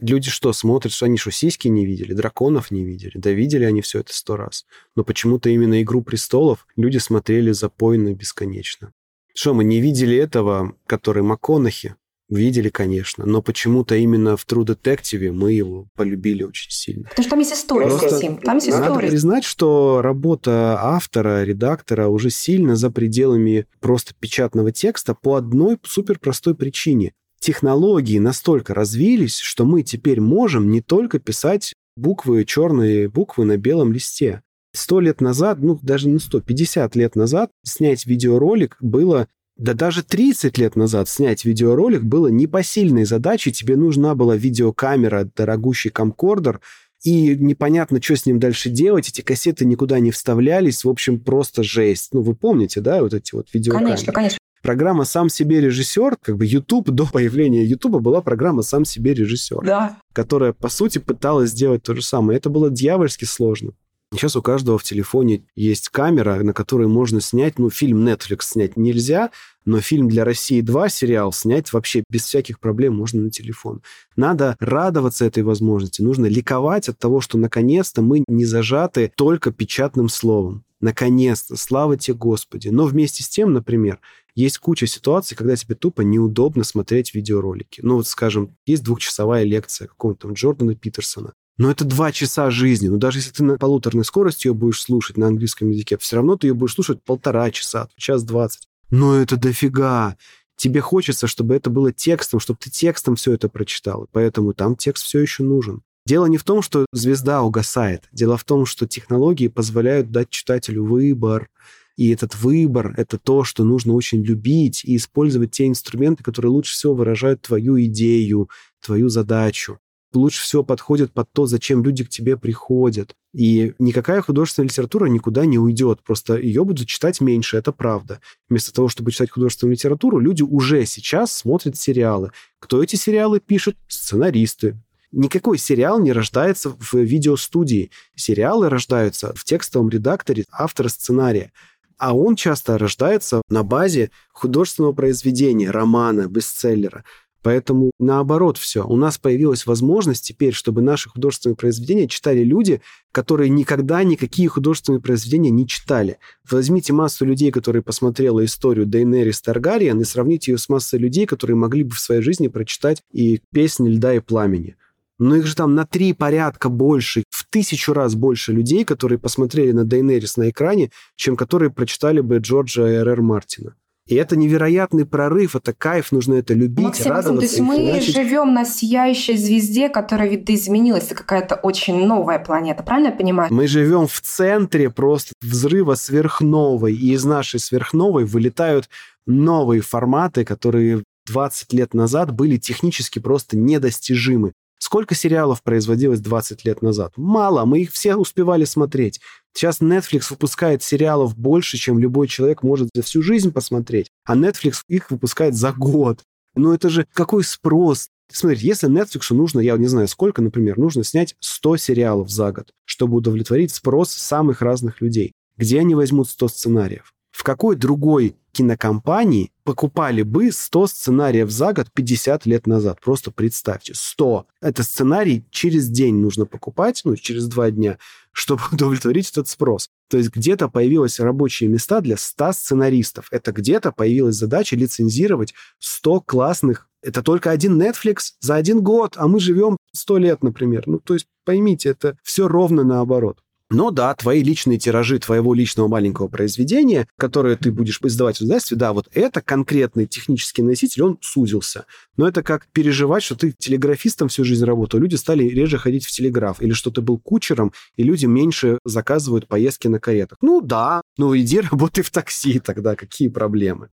Люди 0.00 0.30
что, 0.30 0.54
смотрят, 0.54 0.94
что 0.94 1.04
они 1.04 1.18
что, 1.18 1.30
сиськи 1.30 1.68
не 1.68 1.84
видели, 1.84 2.14
драконов 2.14 2.70
не 2.70 2.86
видели? 2.86 3.18
Да 3.18 3.30
видели 3.32 3.64
они 3.64 3.82
все 3.82 4.00
это 4.00 4.14
сто 4.14 4.36
раз. 4.36 4.64
Но 4.96 5.04
почему-то 5.04 5.50
именно 5.50 5.82
«Игру 5.82 6.00
престолов» 6.00 6.66
люди 6.76 6.96
смотрели 6.96 7.50
запойно 7.50 8.14
бесконечно. 8.14 8.94
Что, 9.40 9.54
мы 9.54 9.62
не 9.62 9.80
видели 9.80 10.16
этого, 10.16 10.74
который 10.88 11.22
МакКонахи? 11.22 11.94
Видели, 12.28 12.70
конечно, 12.70 13.24
но 13.24 13.40
почему-то 13.40 13.94
именно 13.94 14.36
в 14.36 14.44
True 14.44 14.64
Detective 14.66 15.30
мы 15.30 15.52
его 15.52 15.86
полюбили 15.94 16.42
очень 16.42 16.72
сильно. 16.72 17.04
Потому 17.04 17.22
что 17.22 17.30
там 17.30 17.38
есть 17.38 17.52
история, 17.52 17.86
Просто 17.86 18.08
Там 18.42 18.56
есть 18.56 18.66
история. 18.66 18.88
Надо 18.88 18.98
признать, 18.98 19.44
что 19.44 20.02
работа 20.02 20.80
автора, 20.80 21.44
редактора 21.44 22.08
уже 22.08 22.30
сильно 22.30 22.74
за 22.74 22.90
пределами 22.90 23.66
просто 23.78 24.12
печатного 24.18 24.72
текста 24.72 25.14
по 25.14 25.36
одной 25.36 25.78
суперпростой 25.84 26.56
причине. 26.56 27.12
Технологии 27.38 28.18
настолько 28.18 28.74
развились, 28.74 29.38
что 29.38 29.64
мы 29.64 29.84
теперь 29.84 30.20
можем 30.20 30.68
не 30.72 30.80
только 30.80 31.20
писать 31.20 31.74
буквы, 31.96 32.44
черные 32.44 33.08
буквы 33.08 33.44
на 33.44 33.56
белом 33.56 33.92
листе. 33.92 34.42
Сто 34.78 35.00
лет 35.00 35.20
назад, 35.20 35.58
ну 35.60 35.76
даже 35.82 36.08
не 36.08 36.20
сто, 36.20 36.40
50 36.40 36.94
лет 36.94 37.16
назад 37.16 37.50
снять 37.64 38.06
видеоролик 38.06 38.76
было 38.80 39.26
да 39.56 39.74
даже 39.74 40.04
30 40.04 40.56
лет 40.56 40.76
назад 40.76 41.08
снять 41.08 41.44
видеоролик 41.44 42.04
было 42.04 42.28
непосильной 42.28 43.04
задачей. 43.04 43.50
Тебе 43.50 43.74
нужна 43.74 44.14
была 44.14 44.36
видеокамера, 44.36 45.28
дорогущий 45.34 45.90
камкордер, 45.90 46.60
и 47.02 47.34
непонятно, 47.36 48.00
что 48.00 48.14
с 48.14 48.24
ним 48.24 48.38
дальше 48.38 48.70
делать. 48.70 49.08
Эти 49.08 49.20
кассеты 49.20 49.64
никуда 49.64 49.98
не 49.98 50.12
вставлялись. 50.12 50.84
В 50.84 50.88
общем, 50.88 51.18
просто 51.18 51.64
жесть. 51.64 52.10
Ну, 52.12 52.22
вы 52.22 52.36
помните, 52.36 52.80
да, 52.80 53.02
вот 53.02 53.14
эти 53.14 53.34
вот 53.34 53.48
видеокамеры? 53.52 53.90
Конечно, 53.90 54.12
конечно. 54.12 54.38
Программа 54.62 55.04
«Сам 55.04 55.28
себе 55.28 55.60
режиссер», 55.60 56.18
как 56.22 56.36
бы 56.36 56.46
YouTube, 56.46 56.90
до 56.90 57.06
появления 57.06 57.64
YouTube 57.64 58.00
была 58.00 58.20
программа 58.20 58.62
«Сам 58.62 58.84
себе 58.84 59.12
режиссер», 59.12 59.64
да. 59.64 59.98
которая, 60.12 60.52
по 60.52 60.68
сути, 60.68 60.98
пыталась 60.98 61.50
сделать 61.50 61.82
то 61.82 61.96
же 61.96 62.02
самое. 62.02 62.38
Это 62.38 62.48
было 62.48 62.70
дьявольски 62.70 63.24
сложно. 63.24 63.72
Сейчас 64.12 64.36
у 64.36 64.42
каждого 64.42 64.78
в 64.78 64.84
телефоне 64.84 65.44
есть 65.54 65.90
камера, 65.90 66.42
на 66.42 66.54
которой 66.54 66.88
можно 66.88 67.20
снять, 67.20 67.58
ну, 67.58 67.68
фильм 67.68 68.08
Netflix 68.08 68.38
снять 68.42 68.76
нельзя, 68.76 69.30
но 69.66 69.80
фильм 69.80 70.08
для 70.08 70.24
России 70.24 70.62
2 70.62 70.88
сериал 70.88 71.30
снять 71.30 71.72
вообще 71.74 72.02
без 72.08 72.24
всяких 72.24 72.58
проблем 72.58 72.96
можно 72.96 73.22
на 73.22 73.30
телефон. 73.30 73.82
Надо 74.16 74.56
радоваться 74.60 75.26
этой 75.26 75.42
возможности, 75.42 76.00
нужно 76.00 76.24
ликовать 76.24 76.88
от 76.88 76.98
того, 76.98 77.20
что 77.20 77.36
наконец-то 77.36 78.00
мы 78.00 78.24
не 78.28 78.46
зажаты 78.46 79.12
только 79.14 79.52
печатным 79.52 80.08
словом. 80.08 80.64
Наконец-то, 80.80 81.56
слава 81.56 81.96
тебе, 81.96 82.16
Господи. 82.16 82.68
Но 82.68 82.86
вместе 82.86 83.22
с 83.22 83.28
тем, 83.28 83.52
например, 83.52 84.00
есть 84.34 84.58
куча 84.58 84.86
ситуаций, 84.86 85.36
когда 85.36 85.56
тебе 85.56 85.74
тупо 85.74 86.02
неудобно 86.02 86.62
смотреть 86.64 87.14
видеоролики. 87.14 87.80
Ну 87.82 87.96
вот, 87.96 88.06
скажем, 88.06 88.56
есть 88.64 88.84
двухчасовая 88.84 89.42
лекция 89.42 89.88
какого-то 89.88 90.28
там 90.28 90.32
Джордана 90.34 90.76
Питерсона. 90.76 91.34
Но 91.58 91.70
это 91.70 91.84
два 91.84 92.12
часа 92.12 92.50
жизни. 92.50 92.88
Но 92.88 92.96
даже 92.96 93.18
если 93.18 93.32
ты 93.32 93.42
на 93.42 93.58
полуторной 93.58 94.04
скорости 94.04 94.46
ее 94.46 94.54
будешь 94.54 94.80
слушать 94.80 95.16
на 95.16 95.26
английском 95.26 95.70
языке, 95.70 95.98
все 95.98 96.16
равно 96.16 96.36
ты 96.36 96.46
ее 96.46 96.54
будешь 96.54 96.74
слушать 96.74 97.02
полтора 97.02 97.50
часа, 97.50 97.88
час 97.96 98.22
двадцать. 98.22 98.68
Но 98.90 99.16
это 99.16 99.36
дофига. 99.36 100.16
Тебе 100.56 100.80
хочется, 100.80 101.26
чтобы 101.26 101.54
это 101.54 101.68
было 101.68 101.92
текстом, 101.92 102.40
чтобы 102.40 102.60
ты 102.62 102.70
текстом 102.70 103.16
все 103.16 103.32
это 103.32 103.48
прочитал. 103.48 104.08
Поэтому 104.12 104.54
там 104.54 104.76
текст 104.76 105.04
все 105.04 105.18
еще 105.20 105.42
нужен. 105.42 105.82
Дело 106.06 106.26
не 106.26 106.38
в 106.38 106.44
том, 106.44 106.62
что 106.62 106.86
звезда 106.92 107.42
угасает. 107.42 108.04
Дело 108.12 108.36
в 108.36 108.44
том, 108.44 108.64
что 108.64 108.86
технологии 108.86 109.48
позволяют 109.48 110.10
дать 110.10 110.30
читателю 110.30 110.84
выбор. 110.84 111.50
И 111.96 112.10
этот 112.10 112.36
выбор— 112.36 112.94
это 112.96 113.18
то, 113.18 113.42
что 113.42 113.64
нужно 113.64 113.94
очень 113.94 114.22
любить 114.22 114.84
и 114.84 114.96
использовать 114.96 115.50
те 115.50 115.66
инструменты, 115.66 116.22
которые 116.22 116.52
лучше 116.52 116.72
всего 116.72 116.94
выражают 116.94 117.42
твою 117.42 117.82
идею, 117.84 118.48
твою 118.80 119.08
задачу 119.08 119.80
лучше 120.12 120.42
всего 120.42 120.62
подходит 120.62 121.12
под 121.12 121.30
то, 121.32 121.46
зачем 121.46 121.82
люди 121.82 122.04
к 122.04 122.08
тебе 122.08 122.36
приходят. 122.36 123.14
И 123.34 123.74
никакая 123.78 124.22
художественная 124.22 124.68
литература 124.68 125.06
никуда 125.06 125.44
не 125.44 125.58
уйдет, 125.58 126.02
просто 126.02 126.38
ее 126.38 126.64
будут 126.64 126.88
читать 126.88 127.20
меньше, 127.20 127.56
это 127.56 127.72
правда. 127.72 128.20
Вместо 128.48 128.72
того, 128.72 128.88
чтобы 128.88 129.12
читать 129.12 129.30
художественную 129.30 129.74
литературу, 129.74 130.18
люди 130.18 130.42
уже 130.42 130.86
сейчас 130.86 131.32
смотрят 131.32 131.76
сериалы. 131.76 132.32
Кто 132.58 132.82
эти 132.82 132.96
сериалы 132.96 133.40
пишет? 133.40 133.76
Сценаристы. 133.86 134.76
Никакой 135.10 135.56
сериал 135.56 136.00
не 136.00 136.12
рождается 136.12 136.70
в 136.70 136.94
видеостудии. 136.94 137.90
Сериалы 138.14 138.68
рождаются 138.68 139.32
в 139.34 139.44
текстовом 139.44 139.88
редакторе 139.88 140.44
автора 140.52 140.88
сценария. 140.88 141.52
А 141.96 142.14
он 142.14 142.36
часто 142.36 142.78
рождается 142.78 143.42
на 143.48 143.62
базе 143.64 144.10
художественного 144.32 144.92
произведения, 144.92 145.70
романа, 145.70 146.28
бестселлера. 146.28 147.04
Поэтому 147.42 147.92
наоборот 147.98 148.58
все. 148.58 148.84
У 148.84 148.96
нас 148.96 149.16
появилась 149.16 149.64
возможность 149.64 150.24
теперь, 150.24 150.52
чтобы 150.52 150.82
наши 150.82 151.08
художественные 151.08 151.56
произведения 151.56 152.08
читали 152.08 152.42
люди, 152.42 152.80
которые 153.12 153.48
никогда 153.48 154.02
никакие 154.02 154.48
художественные 154.48 155.00
произведения 155.00 155.50
не 155.50 155.66
читали. 155.66 156.18
Возьмите 156.50 156.92
массу 156.92 157.24
людей, 157.24 157.52
которые 157.52 157.82
посмотрели 157.82 158.44
историю 158.44 158.86
Дейнерис 158.86 159.40
Таргариен, 159.40 160.00
и 160.00 160.04
сравните 160.04 160.52
ее 160.52 160.58
с 160.58 160.68
массой 160.68 160.98
людей, 160.98 161.26
которые 161.26 161.56
могли 161.56 161.84
бы 161.84 161.94
в 161.94 162.00
своей 162.00 162.22
жизни 162.22 162.48
прочитать 162.48 163.02
и 163.12 163.40
«Песни 163.52 163.88
льда 163.88 164.14
и 164.14 164.20
пламени». 164.20 164.76
Но 165.18 165.34
их 165.34 165.46
же 165.46 165.56
там 165.56 165.74
на 165.74 165.84
три 165.84 166.12
порядка 166.12 166.68
больше, 166.68 167.24
в 167.30 167.44
тысячу 167.48 167.92
раз 167.92 168.14
больше 168.14 168.52
людей, 168.52 168.84
которые 168.84 169.18
посмотрели 169.18 169.72
на 169.72 169.84
Дейнерис 169.84 170.36
на 170.36 170.50
экране, 170.50 170.90
чем 171.16 171.36
которые 171.36 171.70
прочитали 171.70 172.20
бы 172.20 172.38
Джорджа 172.38 172.82
Р.Р. 172.82 173.20
Мартина. 173.20 173.74
И 174.08 174.14
это 174.14 174.36
невероятный 174.36 175.04
прорыв, 175.04 175.54
это 175.54 175.74
кайф, 175.74 176.12
нужно 176.12 176.34
это 176.34 176.54
любить, 176.54 176.86
Максим, 176.86 177.12
радоваться. 177.12 177.40
То 177.40 177.42
есть 177.42 177.60
мы 177.60 177.90
иначе... 177.90 178.10
живем 178.12 178.54
на 178.54 178.64
сияющей 178.64 179.36
звезде, 179.36 179.90
которая 179.90 180.30
видоизменилась, 180.30 181.04
это 181.04 181.14
какая-то 181.14 181.56
очень 181.56 182.06
новая 182.06 182.38
планета, 182.38 182.82
правильно 182.82 183.08
я 183.08 183.12
понимаю? 183.12 183.52
Мы 183.52 183.66
живем 183.66 184.06
в 184.06 184.20
центре 184.22 184.88
просто 184.88 185.34
взрыва 185.42 185.94
сверхновой, 185.94 186.94
и 186.94 187.12
из 187.12 187.24
нашей 187.26 187.60
сверхновой 187.60 188.24
вылетают 188.24 188.88
новые 189.26 189.82
форматы, 189.82 190.46
которые 190.46 191.02
20 191.26 191.72
лет 191.74 191.92
назад 191.92 192.32
были 192.32 192.56
технически 192.56 193.18
просто 193.18 193.58
недостижимы. 193.58 194.54
Сколько 194.78 195.14
сериалов 195.14 195.62
производилось 195.62 196.20
20 196.20 196.64
лет 196.64 196.82
назад? 196.82 197.12
Мало, 197.16 197.64
мы 197.64 197.80
их 197.80 197.92
все 197.92 198.14
успевали 198.14 198.64
смотреть. 198.64 199.20
Сейчас 199.52 199.80
Netflix 199.80 200.26
выпускает 200.30 200.82
сериалов 200.82 201.36
больше, 201.36 201.76
чем 201.76 201.98
любой 201.98 202.28
человек 202.28 202.62
может 202.62 202.90
за 202.94 203.02
всю 203.02 203.22
жизнь 203.22 203.52
посмотреть, 203.52 204.08
а 204.24 204.36
Netflix 204.36 204.82
их 204.88 205.10
выпускает 205.10 205.54
за 205.54 205.72
год. 205.72 206.20
Ну 206.54 206.72
это 206.72 206.88
же 206.90 207.06
какой 207.12 207.42
спрос? 207.44 208.08
Смотрите, 208.30 208.66
если 208.66 208.88
Netflix 208.88 209.34
нужно, 209.34 209.60
я 209.60 209.76
не 209.76 209.86
знаю 209.88 210.06
сколько, 210.06 210.42
например, 210.42 210.78
нужно 210.78 211.02
снять 211.02 211.34
100 211.40 211.76
сериалов 211.78 212.30
за 212.30 212.52
год, 212.52 212.72
чтобы 212.84 213.16
удовлетворить 213.16 213.74
спрос 213.74 214.12
самых 214.12 214.62
разных 214.62 215.00
людей. 215.00 215.32
Где 215.56 215.80
они 215.80 215.94
возьмут 215.94 216.28
100 216.28 216.48
сценариев? 216.48 217.12
В 217.38 217.44
какой 217.44 217.76
другой 217.76 218.34
кинокомпании 218.50 219.52
покупали 219.62 220.22
бы 220.22 220.50
100 220.50 220.88
сценариев 220.88 221.52
за 221.52 221.72
год 221.72 221.86
50 221.94 222.46
лет 222.46 222.66
назад? 222.66 223.00
Просто 223.00 223.30
представьте, 223.30 223.94
100. 223.94 224.46
Это 224.60 224.82
сценарий 224.82 225.44
через 225.52 225.88
день 225.88 226.16
нужно 226.16 226.46
покупать, 226.46 227.02
ну, 227.04 227.14
через 227.14 227.46
два 227.46 227.70
дня, 227.70 227.98
чтобы 228.32 228.62
удовлетворить 228.72 229.30
этот 229.30 229.46
спрос. 229.46 229.88
То 230.08 230.18
есть 230.18 230.30
где-то 230.34 230.68
появилось 230.68 231.20
рабочие 231.20 231.70
места 231.70 232.00
для 232.00 232.16
100 232.16 232.54
сценаристов. 232.54 233.28
Это 233.30 233.52
где-то 233.52 233.92
появилась 233.92 234.34
задача 234.34 234.74
лицензировать 234.74 235.54
100 235.78 236.22
классных 236.22 236.88
это 237.00 237.22
только 237.22 237.52
один 237.52 237.80
Netflix 237.80 238.32
за 238.40 238.56
один 238.56 238.82
год, 238.82 239.14
а 239.16 239.28
мы 239.28 239.38
живем 239.38 239.76
сто 239.92 240.18
лет, 240.18 240.42
например. 240.42 240.82
Ну, 240.86 240.98
то 240.98 241.14
есть 241.14 241.28
поймите, 241.44 241.90
это 241.90 242.16
все 242.24 242.48
ровно 242.48 242.82
наоборот. 242.82 243.38
Но 243.70 243.90
да, 243.90 244.14
твои 244.14 244.42
личные 244.42 244.78
тиражи 244.78 245.18
твоего 245.18 245.52
личного 245.52 245.88
маленького 245.88 246.28
произведения, 246.28 247.06
которое 247.18 247.56
ты 247.56 247.70
будешь 247.70 248.00
издавать 248.02 248.38
в 248.38 248.42
издательстве, 248.42 248.78
да, 248.78 248.94
вот 248.94 249.08
это 249.12 249.42
конкретный 249.42 250.06
технический 250.06 250.62
носитель, 250.62 251.02
он 251.02 251.18
сузился. 251.20 251.84
Но 252.16 252.26
это 252.26 252.42
как 252.42 252.66
переживать, 252.72 253.22
что 253.22 253.36
ты 253.36 253.52
телеграфистом 253.52 254.28
всю 254.28 254.44
жизнь 254.44 254.64
работал, 254.64 254.98
люди 255.00 255.16
стали 255.16 255.44
реже 255.44 255.76
ходить 255.76 256.06
в 256.06 256.10
телеграф, 256.10 256.62
или 256.62 256.72
что 256.72 256.90
ты 256.90 257.02
был 257.02 257.18
кучером, 257.18 257.72
и 257.96 258.02
люди 258.02 258.24
меньше 258.24 258.78
заказывают 258.84 259.48
поездки 259.48 259.86
на 259.86 260.00
каретах. 260.00 260.38
Ну 260.40 260.62
да, 260.62 261.02
ну 261.18 261.36
иди 261.36 261.60
работай 261.70 262.02
в 262.02 262.10
такси 262.10 262.60
тогда, 262.60 262.96
какие 262.96 263.28
проблемы? 263.28 263.90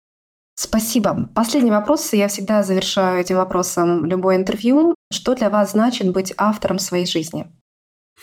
Спасибо. 0.57 1.29
Последний 1.35 1.71
вопрос. 1.71 2.13
Я 2.13 2.29
всегда 2.29 2.63
завершаю 2.63 3.19
этим 3.19 3.35
вопросом 3.35 4.05
любое 4.05 4.37
интервью. 4.37 4.95
Что 5.11 5.35
для 5.35 5.49
вас 5.49 5.71
значит 5.71 6.13
быть 6.13 6.33
автором 6.37 6.79
своей 6.79 7.05
жизни? 7.05 7.47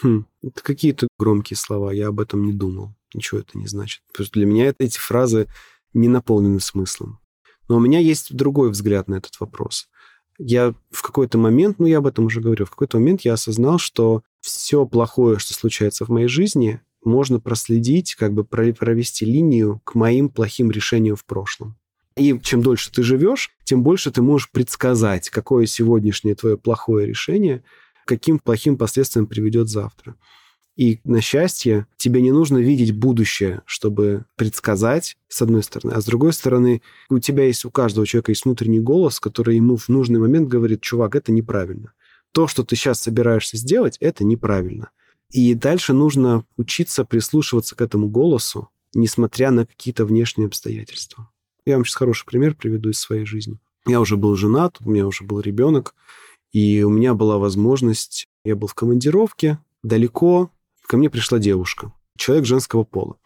Хм, 0.01 0.27
это 0.43 0.63
какие-то 0.63 1.09
громкие 1.19 1.57
слова. 1.57 1.93
Я 1.93 2.09
об 2.09 2.21
этом 2.21 2.45
не 2.45 2.53
думал. 2.53 2.95
Ничего 3.15 3.41
это 3.41 3.59
не 3.59 3.67
значит. 3.67 4.03
Потому 4.09 4.27
что 4.27 4.35
для 4.35 4.47
меня 4.47 4.75
эти 4.79 4.99
фразы 4.99 5.49
не 5.93 6.09
наполнены 6.09 6.61
смыслом. 6.61 7.21
Но 7.69 7.77
у 7.77 7.81
меня 7.81 7.99
есть 7.99 8.35
другой 8.35 8.71
взгляд 8.71 9.09
на 9.09 9.17
этот 9.17 9.39
вопрос. 9.41 9.89
Я 10.39 10.75
в 10.91 11.03
какой-то 11.03 11.39
момент, 11.39 11.79
ну 11.79 11.87
я 11.87 11.99
об 11.99 12.07
этом 12.07 12.27
уже 12.27 12.41
говорил, 12.41 12.67
в 12.67 12.71
какой-то 12.71 12.99
момент 12.99 13.21
я 13.23 13.35
осознал, 13.35 13.79
что 13.79 14.23
все 14.41 14.87
плохое, 14.87 15.39
что 15.39 15.55
случается 15.55 16.05
в 16.05 16.09
моей 16.09 16.29
жизни, 16.29 16.81
можно 17.05 17.39
проследить, 17.41 18.15
как 18.15 18.33
бы 18.33 18.45
провести 18.45 19.25
линию 19.25 19.81
к 19.85 19.95
моим 19.95 20.29
плохим 20.29 20.71
решениям 20.71 21.17
в 21.17 21.25
прошлом. 21.25 21.77
И 22.17 22.39
чем 22.43 22.63
дольше 22.63 22.91
ты 22.93 23.03
живешь, 23.03 23.51
тем 23.65 23.83
больше 23.83 24.11
ты 24.11 24.23
можешь 24.23 24.51
предсказать, 24.51 25.31
какое 25.31 25.67
сегодняшнее 25.67 26.35
твое 26.35 26.59
плохое 26.59 27.07
решение, 27.07 27.65
каким 28.07 28.39
плохим 28.39 28.77
последствиям 28.77 29.27
приведет 29.27 29.69
завтра. 29.69 30.17
И 30.75 31.01
на 31.05 31.21
счастье, 31.21 31.87
тебе 31.99 32.23
не 32.23 32.33
нужно 32.33 32.59
видеть 32.59 32.97
будущее, 32.97 33.63
чтобы 33.67 34.25
предсказать, 34.37 35.19
с 35.29 35.43
одной 35.43 35.63
стороны. 35.63 35.93
А 35.93 36.01
с 36.01 36.05
другой 36.05 36.33
стороны, 36.33 36.81
у 37.11 37.19
тебя 37.19 37.45
есть, 37.45 37.65
у 37.65 37.71
каждого 37.71 38.07
человека 38.07 38.33
есть 38.33 38.45
внутренний 38.45 38.81
голос, 38.81 39.21
который 39.21 39.57
ему 39.57 39.77
в 39.77 39.89
нужный 39.89 40.19
момент 40.19 40.49
говорит, 40.49 40.81
чувак, 40.81 41.15
это 41.15 41.31
неправильно. 41.31 41.93
То, 42.33 42.49
что 42.49 42.65
ты 42.65 42.75
сейчас 42.75 43.01
собираешься 43.01 43.59
сделать, 43.59 43.99
это 44.01 44.25
неправильно. 44.25 44.91
И 45.31 45.55
дальше 45.55 45.93
нужно 45.93 46.45
учиться 46.57 47.05
прислушиваться 47.05 47.77
к 47.77 47.83
этому 47.83 48.09
голосу, 48.09 48.71
несмотря 48.95 49.51
на 49.51 49.67
какие-то 49.67 50.07
внешние 50.07 50.47
обстоятельства. 50.47 51.31
Я 51.67 51.77
вам 51.77 51.85
сейчас 51.85 51.97
хороший 51.97 52.27
пример 52.27 52.55
приведу 52.55 52.91
из 52.91 52.99
своей 52.99 53.27
жизни. 53.27 53.59
Я 53.87 54.01
уже 54.01 54.17
был 54.17 54.37
женат, 54.37 54.77
у 54.81 54.91
меня 54.91 55.07
уже 55.07 55.25
был 55.25 55.41
ребенок, 55.41 55.95
и 56.53 56.83
у 56.83 56.91
меня 56.91 57.15
была 57.15 57.39
возможность, 57.39 58.29
я 58.45 58.55
был 58.55 58.69
в 58.69 58.75
командировке, 58.75 59.59
далеко, 59.83 60.51
ко 60.87 60.97
мне 60.97 61.11
пришла 61.11 61.39
девушка, 61.39 61.93
человек 62.17 62.45
женского 62.45 62.85
пола. 62.85 63.17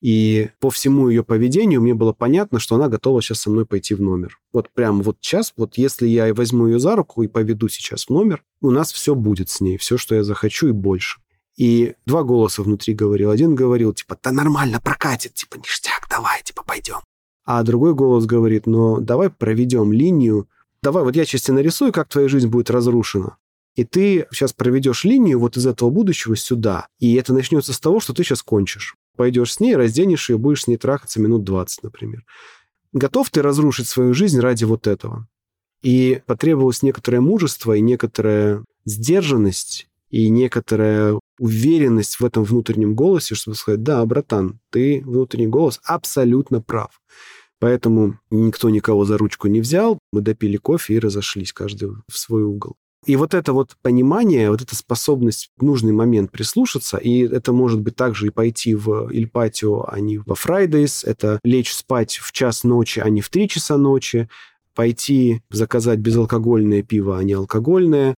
И 0.00 0.48
по 0.60 0.70
всему 0.70 1.08
ее 1.08 1.22
поведению 1.22 1.82
мне 1.82 1.94
было 1.94 2.12
понятно, 2.12 2.58
что 2.58 2.74
она 2.74 2.88
готова 2.88 3.20
сейчас 3.20 3.40
со 3.40 3.50
мной 3.50 3.66
пойти 3.66 3.94
в 3.94 4.00
номер. 4.00 4.40
Вот 4.52 4.70
прямо 4.70 5.02
вот 5.02 5.18
сейчас, 5.20 5.52
вот 5.56 5.76
если 5.76 6.08
я 6.08 6.32
возьму 6.32 6.66
ее 6.68 6.80
за 6.80 6.96
руку 6.96 7.22
и 7.22 7.28
поведу 7.28 7.68
сейчас 7.68 8.06
в 8.06 8.10
номер, 8.10 8.42
у 8.62 8.70
нас 8.70 8.92
все 8.92 9.14
будет 9.14 9.50
с 9.50 9.60
ней, 9.60 9.76
все, 9.76 9.98
что 9.98 10.14
я 10.14 10.24
захочу 10.24 10.68
и 10.68 10.72
больше. 10.72 11.20
И 11.56 11.94
два 12.06 12.22
голоса 12.22 12.62
внутри 12.62 12.94
говорил. 12.94 13.30
Один 13.30 13.54
говорил, 13.54 13.92
типа, 13.92 14.18
да 14.22 14.32
нормально, 14.32 14.80
прокатит, 14.80 15.34
типа, 15.34 15.56
ништяк, 15.58 16.06
давай, 16.08 16.42
типа, 16.42 16.64
пойдем. 16.66 17.00
А 17.44 17.62
другой 17.62 17.94
голос 17.94 18.24
говорит, 18.24 18.66
ну, 18.66 19.00
давай 19.00 19.28
проведем 19.28 19.92
линию, 19.92 20.48
давай, 20.82 21.04
вот 21.04 21.16
я 21.16 21.24
сейчас 21.24 21.42
тебе 21.42 21.56
нарисую, 21.56 21.92
как 21.92 22.08
твоя 22.08 22.28
жизнь 22.28 22.48
будет 22.48 22.70
разрушена. 22.70 23.36
И 23.76 23.84
ты 23.84 24.26
сейчас 24.32 24.52
проведешь 24.52 25.04
линию 25.04 25.38
вот 25.38 25.56
из 25.56 25.66
этого 25.66 25.90
будущего 25.90 26.36
сюда. 26.36 26.88
И 26.98 27.14
это 27.14 27.32
начнется 27.32 27.72
с 27.72 27.80
того, 27.80 28.00
что 28.00 28.12
ты 28.12 28.24
сейчас 28.24 28.42
кончишь. 28.42 28.96
Пойдешь 29.16 29.54
с 29.54 29.60
ней, 29.60 29.76
разденешь 29.76 30.30
ее, 30.30 30.38
будешь 30.38 30.64
с 30.64 30.66
ней 30.66 30.76
трахаться 30.76 31.20
минут 31.20 31.44
20, 31.44 31.84
например. 31.84 32.24
Готов 32.92 33.30
ты 33.30 33.42
разрушить 33.42 33.86
свою 33.86 34.12
жизнь 34.12 34.40
ради 34.40 34.64
вот 34.64 34.86
этого? 34.86 35.28
И 35.82 36.20
потребовалось 36.26 36.82
некоторое 36.82 37.20
мужество 37.20 37.74
и 37.74 37.80
некоторая 37.80 38.64
сдержанность 38.84 39.88
и 40.10 40.28
некоторая 40.28 41.18
уверенность 41.38 42.18
в 42.18 42.24
этом 42.24 42.42
внутреннем 42.42 42.94
голосе, 42.94 43.34
чтобы 43.34 43.56
сказать, 43.56 43.82
да, 43.82 44.04
братан, 44.04 44.58
ты 44.70 45.02
внутренний 45.04 45.46
голос 45.46 45.80
абсолютно 45.84 46.60
прав. 46.60 47.00
Поэтому 47.60 48.18
никто 48.30 48.70
никого 48.70 49.04
за 49.04 49.18
ручку 49.18 49.46
не 49.46 49.60
взял, 49.60 49.98
мы 50.12 50.22
допили 50.22 50.56
кофе 50.56 50.94
и 50.94 50.98
разошлись, 50.98 51.52
каждый 51.52 51.90
в 52.08 52.18
свой 52.18 52.42
угол. 52.42 52.76
И 53.06 53.16
вот 53.16 53.32
это 53.32 53.52
вот 53.52 53.76
понимание, 53.80 54.50
вот 54.50 54.60
эта 54.60 54.74
способность 54.74 55.50
в 55.56 55.64
нужный 55.64 55.92
момент 55.92 56.30
прислушаться, 56.30 56.98
и 56.98 57.20
это 57.20 57.52
может 57.52 57.80
быть 57.80 57.96
также 57.96 58.26
и 58.26 58.30
пойти 58.30 58.74
в 58.74 59.10
Ильпатио, 59.10 59.86
а 59.88 60.00
не 60.00 60.18
во 60.18 60.34
Fridays, 60.34 61.06
это 61.06 61.38
лечь 61.42 61.72
спать 61.72 62.18
в 62.18 62.32
час 62.32 62.64
ночи, 62.64 63.00
а 63.00 63.08
не 63.08 63.22
в 63.22 63.30
три 63.30 63.48
часа 63.48 63.78
ночи, 63.78 64.28
пойти 64.74 65.42
заказать 65.50 65.98
безалкогольное 65.98 66.82
пиво, 66.82 67.18
а 67.18 67.24
не 67.24 67.32
алкогольное. 67.32 68.14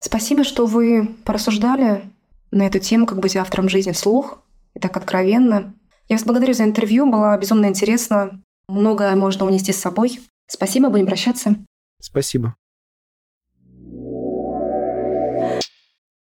Спасибо, 0.00 0.44
что 0.44 0.66
вы 0.66 1.16
порассуждали 1.24 2.02
на 2.50 2.66
эту 2.66 2.78
тему, 2.78 3.06
как 3.06 3.20
быть 3.20 3.36
автором 3.36 3.68
жизни 3.68 3.92
вслух, 3.92 4.38
и 4.74 4.80
так 4.80 4.96
откровенно. 4.96 5.74
Я 6.08 6.16
вас 6.16 6.24
благодарю 6.24 6.54
за 6.54 6.64
интервью, 6.64 7.10
было 7.10 7.36
безумно 7.38 7.66
интересно. 7.66 8.42
Многое 8.68 9.16
можно 9.16 9.46
унести 9.46 9.72
с 9.72 9.80
собой. 9.80 10.20
Спасибо, 10.46 10.90
будем 10.90 11.06
прощаться. 11.06 11.56
Спасибо. 12.00 12.54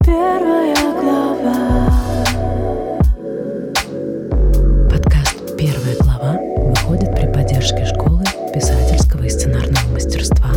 Первая 0.03 0.75
глава. 0.99 1.89
Подкаст 4.89 5.57
«Первая 5.57 5.95
глава» 5.99 6.39
выходит 6.71 7.15
при 7.15 7.31
поддержке 7.31 7.85
школы 7.85 8.23
писательского 8.51 9.23
и 9.25 9.29
сценарного 9.29 9.93
мастерства 9.93 10.51